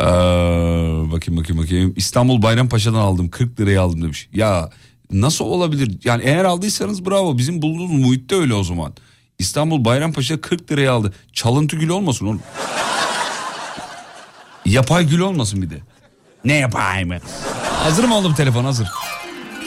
Ee, 0.00 0.04
bakayım 1.12 1.40
bakayım 1.40 1.62
bakayım. 1.62 1.92
İstanbul 1.96 2.42
Bayrampaşa'dan 2.42 2.98
aldım 2.98 3.30
40 3.30 3.60
liraya 3.60 3.82
aldım 3.82 4.02
demiş. 4.02 4.28
Ya 4.32 4.70
nasıl 5.12 5.44
olabilir? 5.44 5.98
Yani 6.04 6.22
eğer 6.24 6.44
aldıysanız 6.44 7.06
bravo 7.06 7.38
bizim 7.38 7.62
bulunduğumuz 7.62 8.00
muhitte 8.06 8.34
öyle 8.36 8.54
o 8.54 8.64
zaman. 8.64 8.92
İstanbul 9.38 9.84
Bayrampaşa 9.84 10.40
40 10.40 10.72
liraya 10.72 10.92
aldı. 10.92 11.12
Çalıntı 11.32 11.76
gül 11.76 11.88
olmasın 11.88 12.26
oğlum. 12.26 12.42
Yapay 14.68 15.06
gül 15.08 15.20
olmasın 15.20 15.62
bir 15.62 15.70
de. 15.70 15.78
Ne 16.44 16.54
yapay 16.54 17.04
mı? 17.04 17.18
Hazır 17.82 18.04
mı 18.04 18.16
oğlum 18.16 18.34
telefon 18.34 18.64
hazır. 18.64 18.86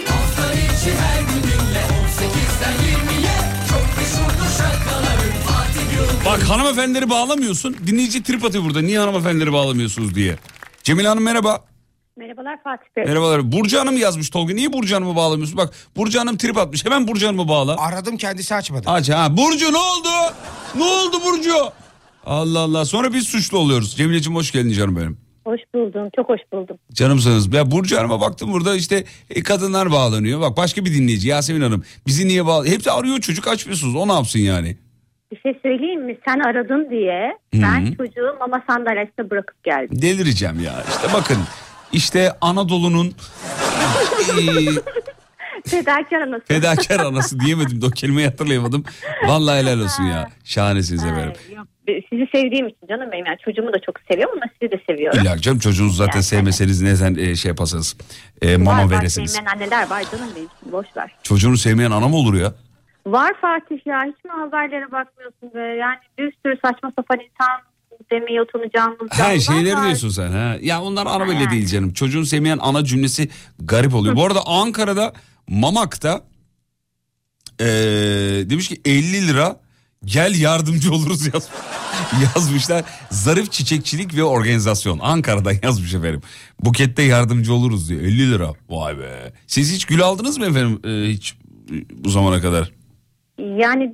Hafta 0.08 0.54
içi 0.54 0.94
her 0.96 1.20
gün 1.22 1.44
dinle 1.44 1.80
18'den 1.80 2.74
20'ye 2.74 3.36
Çok 3.70 3.98
meşhurdur 3.98 4.50
şakaların 4.58 5.32
Fatih 5.48 5.94
Yıldırım 5.98 6.26
Bak 6.26 6.50
hanımefendileri 6.50 7.10
bağlamıyorsun. 7.10 7.78
Dinleyici 7.88 8.24
trip 8.24 8.46
atıyor 8.46 8.64
burada. 8.64 8.82
Niye 8.82 9.00
hanımefendileri 9.00 9.54
bağlamıyorsunuz 9.54 10.16
diye. 10.16 10.36
Cemile 10.84 11.08
Hanım 11.08 11.24
merhaba. 11.24 11.62
Merhabalar 12.18 12.64
Fatih 12.64 12.86
Bey. 12.98 13.04
Merhabalar. 13.06 13.52
Burcu 13.52 13.80
Hanım 13.80 13.98
yazmış 13.98 14.30
Tolga. 14.30 14.54
Niye 14.54 14.74
Burcu 14.74 14.96
Hanım'ı 14.96 15.16
bağlamıyorsun? 15.16 15.58
Bak 15.58 15.74
Burcu 15.98 16.20
Hanım 16.20 16.38
trip 16.38 16.58
atmış. 16.58 16.86
Hemen 16.86 17.08
Burcu 17.08 17.28
Hanım'ı 17.28 17.48
bağla. 17.48 17.78
Aradım 17.78 18.18
kendisi 18.18 18.56
açmadı. 18.56 18.90
Aç 18.90 19.10
ha. 19.10 19.38
Burcu 19.38 19.74
ne 19.74 19.78
oldu? 19.78 20.34
Ne 20.76 20.84
oldu 20.84 21.18
Burcu? 21.26 21.56
Allah 22.26 22.60
Allah. 22.60 22.86
Sonra 22.86 23.14
biz 23.14 23.28
suçlu 23.28 23.58
oluyoruz. 23.58 23.98
Cemile'cim 23.98 24.36
hoş 24.36 24.52
geldin 24.52 24.72
canım 24.72 24.96
benim. 24.96 25.18
Hoş 25.46 25.60
buldum. 25.76 26.10
Çok 26.16 26.30
hoş 26.30 26.40
buldum. 26.54 26.78
Canımsınız. 26.94 27.54
Ya 27.54 27.72
Burcu 27.72 27.98
Hanım'a 27.98 28.22
baktım 28.22 28.54
burada 28.54 28.76
işte 28.76 29.04
e, 29.30 29.44
kadınlar 29.44 29.92
bağlanıyor. 29.92 30.42
Bak 30.42 30.58
başka 30.58 30.86
bir 30.86 30.94
dinleyici 30.94 31.28
Yasemin 31.28 31.62
Hanım. 31.62 31.84
Bizi 32.08 32.28
niye 32.28 32.46
bağlı? 32.46 32.68
Hepsi 32.68 32.92
arıyor 32.92 33.20
çocuk 33.20 33.48
açmıyorsunuz. 33.48 33.96
O 33.96 34.08
ne 34.08 34.14
yapsın 34.14 34.40
yani? 34.40 34.78
Bir 35.32 35.40
şey 35.40 35.60
söyleyeyim 35.64 36.06
mi? 36.06 36.18
Sen 36.28 36.40
aradın 36.40 36.90
diye 36.90 37.38
Hı. 37.56 37.62
ben 37.62 37.86
çocuğu 37.86 38.36
mama 38.40 38.64
sandalyesine 38.70 39.30
bırakıp 39.30 39.64
geldim. 39.64 40.02
Delireceğim 40.02 40.60
ya. 40.60 40.84
İşte 40.90 41.08
bakın. 41.14 41.38
İşte 41.94 42.32
Anadolu'nun 42.42 43.08
e, 43.08 44.42
Fedakar 45.72 46.22
anası. 46.22 46.44
fedakar 46.48 47.00
anası 47.00 47.40
diyemedim 47.40 47.82
de 47.82 47.86
o 47.86 47.90
kelimeyi 47.90 48.28
hatırlayamadım. 48.28 48.84
Vallahi 49.28 49.60
helal 49.64 49.80
olsun 49.80 50.04
ya. 50.04 50.30
Şahanesiniz 50.44 51.04
efendim. 51.04 51.34
Yok, 51.56 51.68
Sizi 52.10 52.28
sevdiğim 52.32 52.68
için 52.68 52.88
canım 52.90 53.10
benim. 53.12 53.26
Yani 53.26 53.38
çocuğumu 53.46 53.74
da 53.74 53.80
çok 53.86 53.96
seviyorum 54.12 54.34
ama 54.42 54.52
sizi 54.60 54.72
de 54.72 54.82
seviyorum. 54.90 55.20
İlla 55.22 55.38
canım 55.38 55.60
çocuğunuzu 55.60 55.96
zaten 55.96 56.22
sevmeseniz 56.22 56.82
neden 56.82 57.16
e, 57.16 57.36
şey 57.36 57.50
yapasanız 57.50 57.98
e, 58.42 58.58
mama 58.58 58.78
var, 58.78 58.84
var 58.86 58.92
veresiniz. 58.92 59.32
sevmeyen 59.32 59.56
anneler 59.56 59.90
var 59.90 60.04
canım 60.12 60.28
benim. 60.36 60.72
Boş 60.72 60.88
ver. 60.98 61.12
Çocuğunu 61.24 61.58
sevmeyen 61.58 61.92
ana 61.92 62.08
mı 62.08 62.16
olur 62.16 62.34
ya? 62.34 62.54
Var 63.08 63.34
Fatih 63.42 63.88
ya. 63.88 64.04
Hiç 64.04 64.26
mi 64.26 64.32
haberlere 64.32 64.92
bakmıyorsun 64.92 65.54
be? 65.56 65.60
Yani 65.60 65.98
bir 66.18 66.34
sürü 66.46 66.58
saçma 66.66 66.92
sapan 67.00 67.18
insan 67.20 67.62
utanacağımız 68.16 69.12
Ha 69.12 69.18
canlılar 69.18 69.40
şeyleri 69.40 69.76
var. 69.76 69.84
diyorsun 69.86 70.10
sen 70.10 70.32
ha. 70.32 70.58
Ya 70.62 70.82
onlar 70.82 71.06
ana 71.06 71.28
bile 71.28 71.50
değil 71.50 71.68
canım. 71.68 71.94
Çocuğunu 71.94 72.26
sevmeyen 72.26 72.58
ana 72.62 72.86
cümlesi 72.86 73.30
garip 73.60 73.96
oluyor. 73.96 74.16
Bu 74.16 74.26
arada 74.26 74.46
Ankara'da 74.46 75.14
Mamak'ta 75.48 76.24
eee, 77.60 78.50
demiş 78.50 78.68
ki 78.68 78.82
50 78.86 79.28
lira 79.28 79.60
gel 80.06 80.36
yardımcı 80.40 80.92
oluruz 80.94 81.34
yaz, 81.34 81.50
yazmışlar. 82.36 82.84
Zarif 83.10 83.52
çiçekçilik 83.52 84.16
ve 84.16 84.24
organizasyon 84.24 85.00
Ankara'dan 85.02 85.54
yazmış 85.64 85.94
efendim. 85.94 86.22
Bukette 86.60 87.04
yardımcı 87.04 87.54
oluruz 87.54 87.90
diyor 87.90 88.02
50 88.02 88.32
lira. 88.32 88.54
Vay 88.70 89.00
be. 89.00 89.34
Siz 89.48 89.74
hiç 89.74 89.86
gül 89.86 90.02
aldınız 90.02 90.38
mı 90.38 90.46
efendim 90.46 90.80
Ee, 90.86 91.10
hiç 91.14 91.36
bu 91.94 92.10
zamana 92.10 92.42
kadar? 92.42 92.72
Yani 93.40 93.94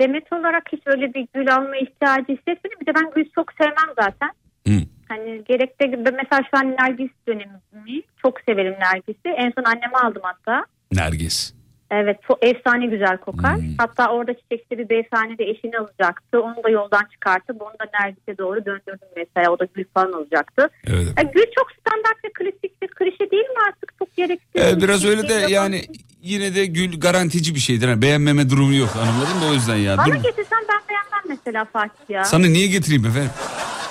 demet 0.00 0.32
olarak 0.32 0.62
hiç 0.72 0.82
öyle 0.86 1.14
bir 1.14 1.26
gül 1.34 1.54
alma 1.54 1.76
ihtiyacı 1.76 2.32
hissetmedim. 2.32 2.80
Bir 2.80 2.86
de 2.86 2.94
ben 2.94 3.10
gül 3.14 3.24
çok 3.34 3.52
sevmem 3.52 3.94
zaten. 4.00 4.30
Hı. 4.68 4.74
Hani 5.08 5.44
gerekte 5.44 5.86
mesela 5.86 6.42
şu 6.50 6.58
an 6.58 6.76
Nergis 6.80 7.10
dönemi 7.28 8.02
çok 8.22 8.40
severim 8.48 8.74
Nergis'i. 8.80 9.28
En 9.28 9.52
son 9.58 9.64
anneme 9.64 9.98
aldım 10.02 10.22
hatta. 10.24 10.64
Nergis. 10.92 11.57
Evet 11.90 12.16
efsane 12.42 12.86
güzel 12.86 13.18
kokar. 13.18 13.56
Hatta 13.78 14.08
orada 14.12 14.34
çiçekçi 14.34 14.78
bir 14.78 14.88
beyefendi 14.88 15.38
de 15.38 15.44
eşini 15.44 15.78
alacaktı. 15.78 16.40
Onu 16.42 16.56
da 16.64 16.70
yoldan 16.70 17.04
çıkartıp 17.12 17.62
onu 17.62 17.72
da 17.72 17.90
Nergis'e 18.00 18.38
doğru 18.38 18.64
döndürdüm 18.64 19.08
mesela. 19.16 19.50
O 19.52 19.58
da 19.58 19.66
gül 19.74 19.84
falan 19.94 20.12
alacaktı. 20.12 20.70
Evet. 20.86 21.06
Ya 21.16 21.22
gül 21.34 21.44
çok 21.58 21.66
standart 21.80 22.24
ve 22.24 22.28
klasik 22.34 22.82
bir 22.82 22.88
klişe 22.88 23.30
değil 23.30 23.42
mi 23.44 23.58
artık? 23.68 23.92
Çok 23.98 24.16
gerekli. 24.16 24.60
Ee, 24.60 24.76
biraz 24.82 25.04
bir 25.04 25.08
öyle 25.08 25.28
de 25.28 25.32
yapan- 25.34 25.48
yani 25.48 25.82
yine 26.22 26.54
de 26.54 26.66
gül 26.66 27.00
garantici 27.00 27.54
bir 27.54 27.60
şeydir. 27.60 27.88
Yani 27.88 28.02
beğenmeme 28.02 28.50
durumu 28.50 28.74
yok 28.74 28.88
hanımların 28.88 29.40
da 29.42 29.50
o 29.50 29.54
yüzden 29.54 29.76
ya. 29.76 29.98
Bana 29.98 30.06
Dur. 30.06 30.14
getirsen 30.14 30.58
ben 30.68 30.80
beğenmem 30.88 31.22
mesela 31.28 31.64
Fatih 31.64 32.10
ya. 32.14 32.24
Sana 32.24 32.46
niye 32.46 32.66
getireyim 32.66 33.06
efendim? 33.06 33.30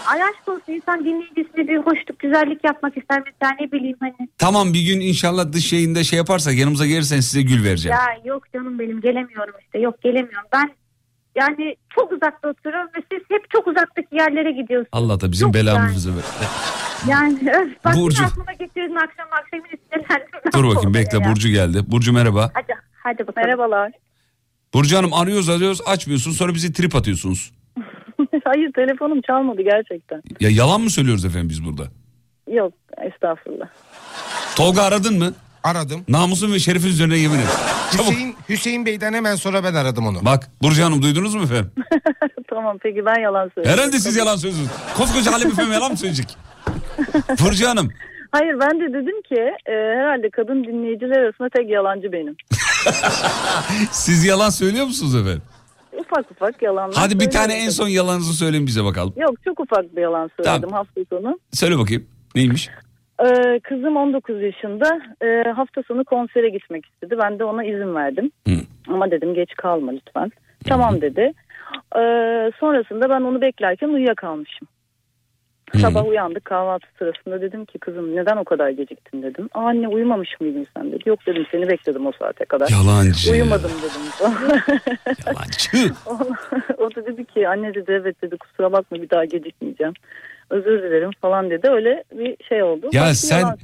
Ay 0.08 0.24
aşk 0.24 0.48
olsun 0.48 0.74
insan 0.74 1.00
dinleyicisine 1.06 1.68
bir 1.68 1.78
hoşluk 1.78 2.20
güzellik 2.20 2.64
yapmak 2.64 2.98
ister 2.98 3.24
mesela 3.26 3.56
ne 3.60 3.72
bileyim 3.72 3.98
hani. 4.00 4.30
Tamam 4.38 4.74
bir 4.74 4.82
gün 4.86 5.00
inşallah 5.02 5.52
dış 5.54 5.74
yayında 5.74 6.04
şey 6.04 6.18
yaparsak 6.18 6.54
yanımıza 6.56 6.86
gelirsen 6.86 7.20
size 7.20 7.42
gül 7.42 7.64
vereceğim. 7.64 7.98
Ya 7.98 8.32
yok 8.34 8.44
canım 8.54 8.80
benim 8.80 9.02
gelemiyorum 9.02 9.54
işte 9.62 9.80
yok 9.80 10.02
gelemiyorum. 10.02 10.48
Ben 10.54 10.70
yani 11.36 11.76
çok 11.96 12.12
uzakta 12.12 12.50
oturuyorum 12.50 12.90
ve 12.98 13.02
siz 13.12 13.22
hep 13.30 13.50
çok 13.50 13.68
uzaktaki 13.68 14.16
yerlere 14.16 14.52
gidiyorsunuz. 14.52 14.90
Allah 14.92 15.22
da 15.22 15.32
bizim 15.32 15.54
belamızı 15.54 16.16
ver. 16.16 16.24
Yani 17.08 17.52
öf 17.52 17.86
bak 17.86 17.96
Burcu. 17.96 18.24
Aklıma 18.26 18.54
getirdin 18.54 18.96
akşam 18.96 19.28
akşam 19.32 19.60
yine 19.60 19.80
sinirlendim. 19.92 20.28
Dur 20.54 20.76
bakayım 20.76 20.94
bekle 20.94 21.26
Burcu 21.30 21.50
geldi. 21.50 21.84
Burcu 21.88 22.14
merhaba. 22.14 22.52
Hadi, 22.54 22.74
hadi 23.04 23.28
bakalım. 23.28 23.48
Merhabalar. 23.48 23.92
Burcu 24.74 24.98
Hanım 24.98 25.14
arıyoruz 25.14 25.50
arıyoruz 25.50 25.82
açmıyorsun 25.86 26.32
sonra 26.32 26.54
bizi 26.54 26.74
trip 26.74 26.96
atıyorsunuz. 26.96 27.52
Hayır 28.48 28.72
telefonum 28.74 29.22
çalmadı 29.22 29.62
gerçekten. 29.62 30.22
Ya 30.40 30.50
yalan 30.50 30.82
mı 30.82 30.90
söylüyoruz 30.90 31.26
efendim 31.26 31.50
biz 31.50 31.66
burada? 31.66 31.84
Yok 32.52 32.74
estağfurullah. 33.02 33.68
Tolga 34.56 34.82
aradın 34.82 35.18
mı? 35.18 35.34
Aradım. 35.64 36.06
Namusun 36.10 36.54
ve 36.54 36.60
şerefin 36.60 36.88
üzerine 36.88 37.18
yemin 37.18 37.40
et. 37.40 37.48
Hüseyin, 37.94 38.36
Hüseyin 38.50 38.86
Bey'den 38.86 39.14
hemen 39.14 39.36
sonra 39.36 39.64
ben 39.64 39.74
aradım 39.74 40.08
onu. 40.08 40.26
Bak 40.26 40.50
Burcu 40.62 40.84
Hanım 40.84 41.02
duydunuz 41.02 41.36
mu 41.36 41.44
efendim? 41.44 41.72
tamam 42.50 42.78
peki 42.84 43.06
ben 43.06 43.22
yalan 43.22 43.52
söylüyorum. 43.56 43.80
Herhalde 43.80 44.00
siz 44.00 44.16
yalan 44.16 44.36
söylüyorsunuz. 44.36 44.72
Koskoca 44.98 45.32
Halep 45.34 45.48
efendim 45.48 45.74
yalan 45.74 45.92
mı 45.92 45.98
söyleyecek? 45.98 46.38
Burcu 47.46 47.68
Hanım. 47.68 47.90
Hayır 48.32 48.60
ben 48.60 48.80
de 48.80 48.94
dedim 48.94 49.22
ki 49.22 49.42
e, 49.66 49.72
herhalde 49.72 50.30
kadın 50.30 50.64
dinleyiciler 50.64 51.20
arasında 51.20 51.50
tek 51.50 51.70
yalancı 51.70 52.12
benim. 52.12 52.36
Siz 53.92 54.26
yalan 54.26 54.50
söylüyor 54.50 54.86
musunuz 54.86 55.16
efendim? 55.16 55.42
Ufak 56.00 56.32
ufak 56.32 56.62
yalanlar 56.62 56.96
Hadi 56.98 57.20
bir 57.20 57.30
tane 57.30 57.54
en 57.54 57.70
son 57.70 57.88
yalanınızı 57.88 58.34
söyleyin 58.34 58.68
bize 58.68 58.84
bakalım. 58.84 59.14
Yok 59.18 59.44
çok 59.46 59.60
ufak 59.60 59.96
bir 59.96 60.02
yalan 60.02 60.30
söyledim 60.38 60.70
Tamam. 60.70 60.86
hafta 60.86 61.02
sonu. 61.10 61.40
Söyle 61.52 61.78
bakayım. 61.78 62.08
Neymiş? 62.36 62.70
Ee, 63.26 63.60
kızım 63.64 63.98
19 63.98 64.42
yaşında 64.42 65.00
Ee, 65.24 65.50
hafta 65.56 65.84
sonu 65.88 66.04
konsere 66.06 66.50
gitmek 66.50 66.86
istedi. 66.86 67.16
Ben 67.24 67.40
de 67.40 67.44
ona 67.44 67.64
izin 67.64 67.96
verdim. 67.96 68.32
Ama 68.88 69.12
dedim 69.12 69.34
geç 69.34 69.50
kalma 69.58 69.92
lütfen. 69.92 70.32
Tamam 70.68 71.02
dedi. 71.02 71.34
Ee, 71.96 72.52
sonrasında 72.60 73.10
ben 73.10 73.22
onu 73.22 73.42
beklerken 73.42 73.88
uyuyakalmışım. 73.90 74.68
Sabah 75.82 76.08
uyandık 76.08 76.46
kahvaltı 76.46 76.88
sırasında 77.00 77.42
dedim 77.42 77.66
ki 77.66 77.80
kızım 77.80 78.16
neden 78.16 78.38
o 78.38 78.44
kadar 78.44 78.70
geciktin 78.70 79.24
dedim. 79.24 79.50
Aa, 79.54 79.60
anne 79.62 79.88
uyumamış 79.88 80.30
mıydın 80.42 80.68
sen 80.78 80.92
dedi. 80.92 81.10
Yok 81.10 81.20
dedim 81.28 81.46
seni 81.52 81.70
bekledim 81.70 82.08
o 82.08 82.12
saate 82.20 82.46
kadar. 82.46 82.70
Yalancı. 82.70 83.32
Uyumadım 83.32 83.72
dedim. 83.84 84.02
Yalancı. 85.26 85.94
o 86.78 86.96
da 86.96 87.06
dedi 87.06 87.26
ki 87.26 87.48
anne 87.48 87.74
dedi 87.74 87.92
evet 87.92 88.22
dedi 88.22 88.38
kusura 88.38 88.72
bakma 88.72 89.02
bir 89.02 89.10
daha 89.10 89.26
gecikmeyeceğim. 89.26 89.94
Özür 90.50 90.84
dilerim 90.84 91.12
falan 91.22 91.50
dedi. 91.50 91.68
Öyle 91.70 92.04
bir 92.12 92.38
şey 92.50 92.64
oldu. 92.64 92.90
Ya 92.92 93.04
Bak, 93.04 93.16
sen 93.16 93.58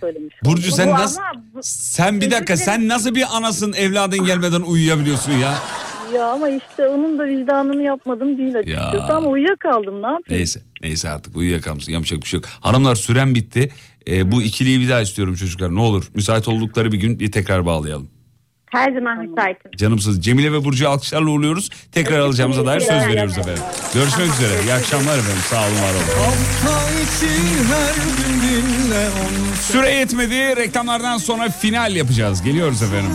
Burcu 0.46 0.72
sen 0.72 0.88
Bu 0.88 0.94
nasıl 0.94 1.22
sen 1.62 2.22
bir 2.22 2.32
dakika 2.32 2.58
sen 2.58 2.88
nasıl 2.88 3.16
bir 3.16 3.26
anasın 3.34 3.74
evladın 3.74 4.26
gelmeden 4.26 4.62
uyuyabiliyorsun 4.62 5.32
ya? 5.32 5.54
Ya 6.14 6.28
ama 6.28 6.50
işte 6.50 6.88
onun 6.88 7.20
da 7.20 7.26
vicdanını 7.26 7.84
yapmadım 7.84 8.38
değil 8.38 8.58
açıkçası 8.58 8.98
Ya. 9.12 9.16
ama 9.18 9.30
uyuyakaldım 9.30 10.02
ne 10.02 10.06
yapayım? 10.08 10.24
Neyse 10.30 10.62
neyse 10.82 11.10
artık 11.10 11.36
uyuyakalmışsın 11.38 11.92
yapacak 11.92 12.22
bir 12.22 12.28
şey 12.28 12.38
yok. 12.38 12.46
Hanımlar 12.62 12.96
süren 12.96 13.36
bitti. 13.36 13.70
Ee, 14.08 14.32
bu 14.32 14.42
ikiliyi 14.42 14.80
bir 14.80 14.90
daha 14.90 15.02
istiyorum 15.02 15.36
çocuklar 15.36 15.76
ne 15.76 15.80
olur. 15.80 16.12
Müsait 16.16 16.48
oldukları 16.48 16.92
bir 16.92 16.98
gün 16.98 17.20
bir 17.20 17.32
tekrar 17.32 17.66
bağlayalım. 17.66 18.10
Her 18.74 18.92
zaman 18.92 19.18
müsaitim. 19.18 19.72
Canımsız 19.78 20.22
Cemile 20.24 20.52
ve 20.52 20.66
Burcu'yu 20.66 20.90
alkışlarla 20.90 21.30
uğurluyoruz. 21.30 21.70
Tekrar 21.92 22.20
alacağımıza 22.20 22.66
dair 22.66 22.80
söz 22.80 23.08
veriyoruz 23.08 23.38
efendim. 23.38 23.64
Görüşmek 23.94 24.28
üzere. 24.34 24.64
İyi 24.64 24.74
akşamlar 24.74 25.18
efendim. 25.18 25.42
Sağ 25.50 25.60
olun 25.60 25.76
var 25.76 25.94
olun. 25.94 26.34
Süre 29.62 29.90
yetmedi. 29.92 30.56
Reklamlardan 30.56 31.18
sonra 31.18 31.50
final 31.50 31.96
yapacağız. 31.96 32.42
Geliyoruz 32.42 32.82
efendim. 32.84 33.12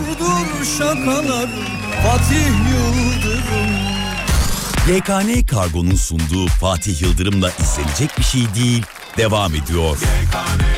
YKN 4.87 5.45
Kargo'nun 5.45 5.95
sunduğu 5.95 6.47
Fatih 6.47 7.01
Yıldırım'la 7.01 7.51
izlenecek 7.59 8.17
bir 8.17 8.23
şey 8.23 8.41
değil 8.55 8.85
devam 9.17 9.55
ediyor. 9.55 9.97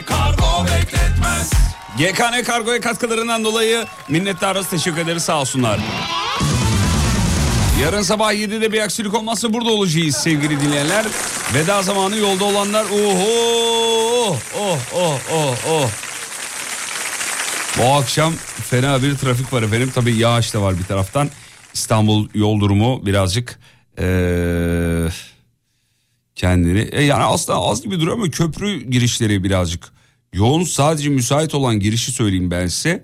Kargo 0.05 0.65
bekletmez. 0.65 1.70
GKN 1.97 2.43
Kargo'ya 2.43 2.81
katkılarından 2.81 3.43
dolayı 3.43 3.85
minnettarız. 4.09 4.69
Teşekkür 4.69 4.97
ederiz 4.97 5.23
sağ 5.23 5.41
olsunlar. 5.41 5.80
Yarın 7.81 8.01
sabah 8.01 8.34
7'de 8.34 8.72
bir 8.72 8.80
aksilik 8.81 9.13
olmazsa 9.13 9.53
burada 9.53 9.69
olacağız 9.69 10.15
sevgili 10.15 10.61
dinleyenler. 10.61 11.05
Veda 11.53 11.81
zamanı 11.81 12.18
yolda 12.18 12.43
olanlar. 12.45 12.85
Oho! 12.85 14.38
Oh 14.59 14.77
oh 14.95 15.19
oh 15.34 15.55
oh. 15.69 15.89
Bu 17.77 17.84
akşam 17.93 18.34
fena 18.69 19.03
bir 19.03 19.18
trafik 19.18 19.53
var 19.53 19.63
efendim. 19.63 19.91
Tabii 19.95 20.15
yağış 20.15 20.53
da 20.53 20.61
var 20.61 20.80
bir 20.80 20.84
taraftan. 20.84 21.30
İstanbul 21.73 22.30
yol 22.34 22.59
durumu 22.59 23.05
birazcık 23.05 23.59
eee, 23.97 25.09
kendini 26.35 26.89
e, 26.91 27.03
yani 27.03 27.23
aslında 27.23 27.59
az 27.59 27.81
gibi 27.81 27.99
duruyor 27.99 28.18
ama 28.18 28.30
köprü 28.30 28.84
girişleri 28.89 29.43
birazcık 29.43 29.91
yoğun. 30.33 30.63
Sadece 30.63 31.09
müsait 31.09 31.55
olan 31.55 31.79
girişi 31.79 32.11
söyleyeyim 32.11 32.51
ben 32.51 32.67
size. 32.67 33.03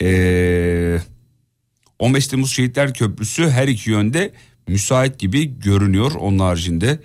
Eee 0.00 1.00
15 1.98 2.26
Temmuz 2.26 2.52
Şehitler 2.52 2.94
Köprüsü 2.94 3.50
her 3.50 3.68
iki 3.68 3.90
yönde 3.90 4.32
müsait 4.68 5.18
gibi 5.18 5.58
görünüyor. 5.60 6.12
Onun 6.12 6.38
haricinde 6.38 6.98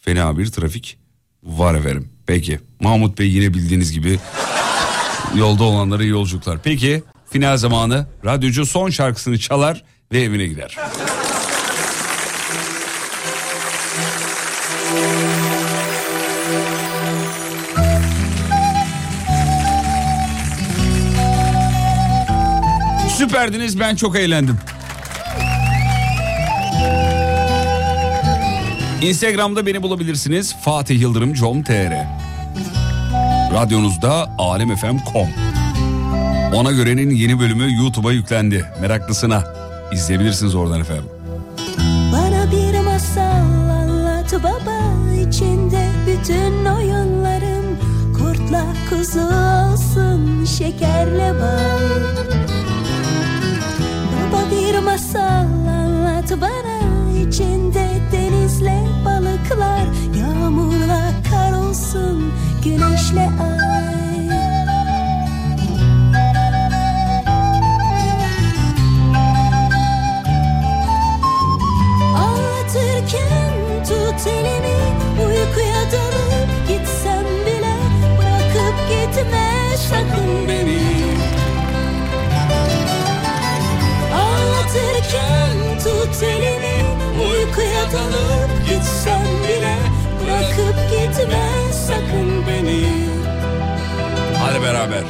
fena 0.00 0.38
bir 0.38 0.46
trafik 0.46 0.98
var 1.42 1.74
efendim. 1.74 2.08
Peki 2.26 2.60
Mahmut 2.80 3.18
Bey 3.18 3.30
yine 3.30 3.54
bildiğiniz 3.54 3.92
gibi 3.92 4.18
yolda 5.36 5.64
olanlara 5.64 6.02
iyi 6.02 6.10
yolculuklar. 6.10 6.58
Peki 6.62 7.02
final 7.30 7.56
zamanı 7.56 8.06
radyocu 8.24 8.66
son 8.66 8.90
şarkısını 8.90 9.38
çalar 9.38 9.84
ve 10.12 10.22
evine 10.22 10.46
gider. 10.46 10.76
Süperdiniz 23.20 23.80
ben 23.80 23.96
çok 23.96 24.16
eğlendim. 24.16 24.58
Instagram'da 29.02 29.66
beni 29.66 29.82
bulabilirsiniz. 29.82 30.56
Fatih 30.64 31.00
Yıldırım 31.00 31.34
com.tr 31.34 31.92
Radyonuzda 33.54 34.30
alemfm.com 34.38 35.28
Ona 36.54 36.72
görenin 36.72 37.10
yeni 37.10 37.40
bölümü 37.40 37.76
YouTube'a 37.76 38.12
yüklendi. 38.12 38.64
Meraklısına 38.80 39.44
izleyebilirsiniz 39.92 40.54
oradan 40.54 40.80
efendim. 40.80 41.06
Bana 42.12 42.50
bir 42.50 42.80
masal 42.80 43.70
anlat 43.70 44.32
baba 44.32 44.80
içinde 45.28 45.88
bütün 46.06 46.64
oyunlarım 46.64 47.78
Kurtla 48.18 48.64
kuzu 48.90 49.20
olsun 49.20 50.44
şekerle 50.44 51.34
bal 51.40 52.29
masal 55.14 55.68
anlat 55.68 56.30
bana 56.40 57.18
içinde 57.18 57.88
denizle 58.12 58.78
balıklar 59.04 59.84
Yağmurla 60.18 61.12
kar 61.30 61.52
olsun 61.52 62.32
güneşle 62.64 63.20
ay. 63.20 64.30
Anlatırken 72.16 73.84
tut 73.88 74.26
elimi 74.26 74.80
Uykuya 75.18 75.82
dalıp 75.92 76.68
gitsem 76.68 77.24
bile 77.46 77.74
Bırakıp 78.18 78.76
gitme 78.88 79.50
sakın 79.88 80.48
beni 80.48 80.89
tut 86.20 86.28
elimi 86.28 86.84
Uykuya 87.20 87.92
dalıp 87.92 88.68
gitsem 88.68 89.22
bile 89.48 89.76
Bırakıp 90.24 90.90
gitme 90.90 91.72
sakın 91.72 92.46
beni 92.46 92.84
Hadi 94.38 94.62
beraber. 94.62 95.04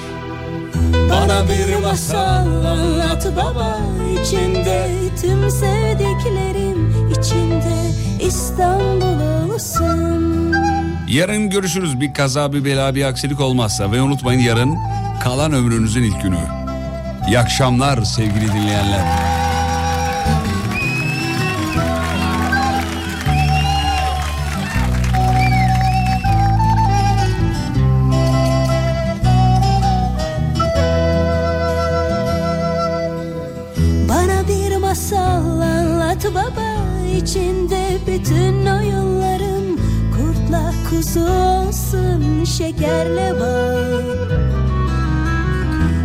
Bana 1.11 1.49
bir 1.49 1.83
masal 1.83 2.65
anlat 2.65 3.27
baba 3.37 3.79
içinde 4.23 4.89
tüm 5.21 5.51
sevdiklerim 5.51 7.11
içinde 7.11 7.91
İstanbul 8.21 9.51
olsun. 9.55 10.55
Yarın 11.09 11.51
görüşürüz 11.51 12.01
bir 12.01 12.15
kaza 12.15 12.53
bir 12.53 12.65
bela 12.65 12.95
bir 12.95 13.05
aksilik 13.05 13.41
olmazsa 13.41 13.93
ve 13.93 14.03
unutmayın 14.03 14.41
yarın 14.41 14.77
kalan 15.23 15.53
ömrünüzün 15.53 16.03
ilk 16.03 16.23
günü. 16.23 16.39
İyi 17.29 17.39
akşamlar 17.39 18.03
sevgili 18.03 18.49
dinleyenler. 18.49 19.30
Şekerle 42.51 43.41
bal 43.41 44.31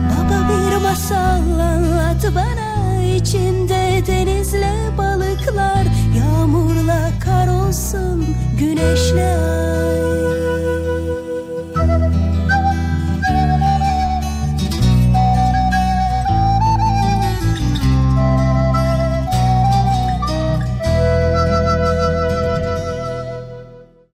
Baba 0.10 0.50
bir 0.50 0.84
masal 0.84 1.60
anlat 1.60 2.26
bana 2.36 3.04
içinde 3.04 4.04
denizle 4.08 4.74
balıklar 4.98 5.86
Yağmurla 6.18 7.10
kar 7.26 7.48
olsun 7.48 8.26
güneşle 8.60 9.38
ay 9.38 9.65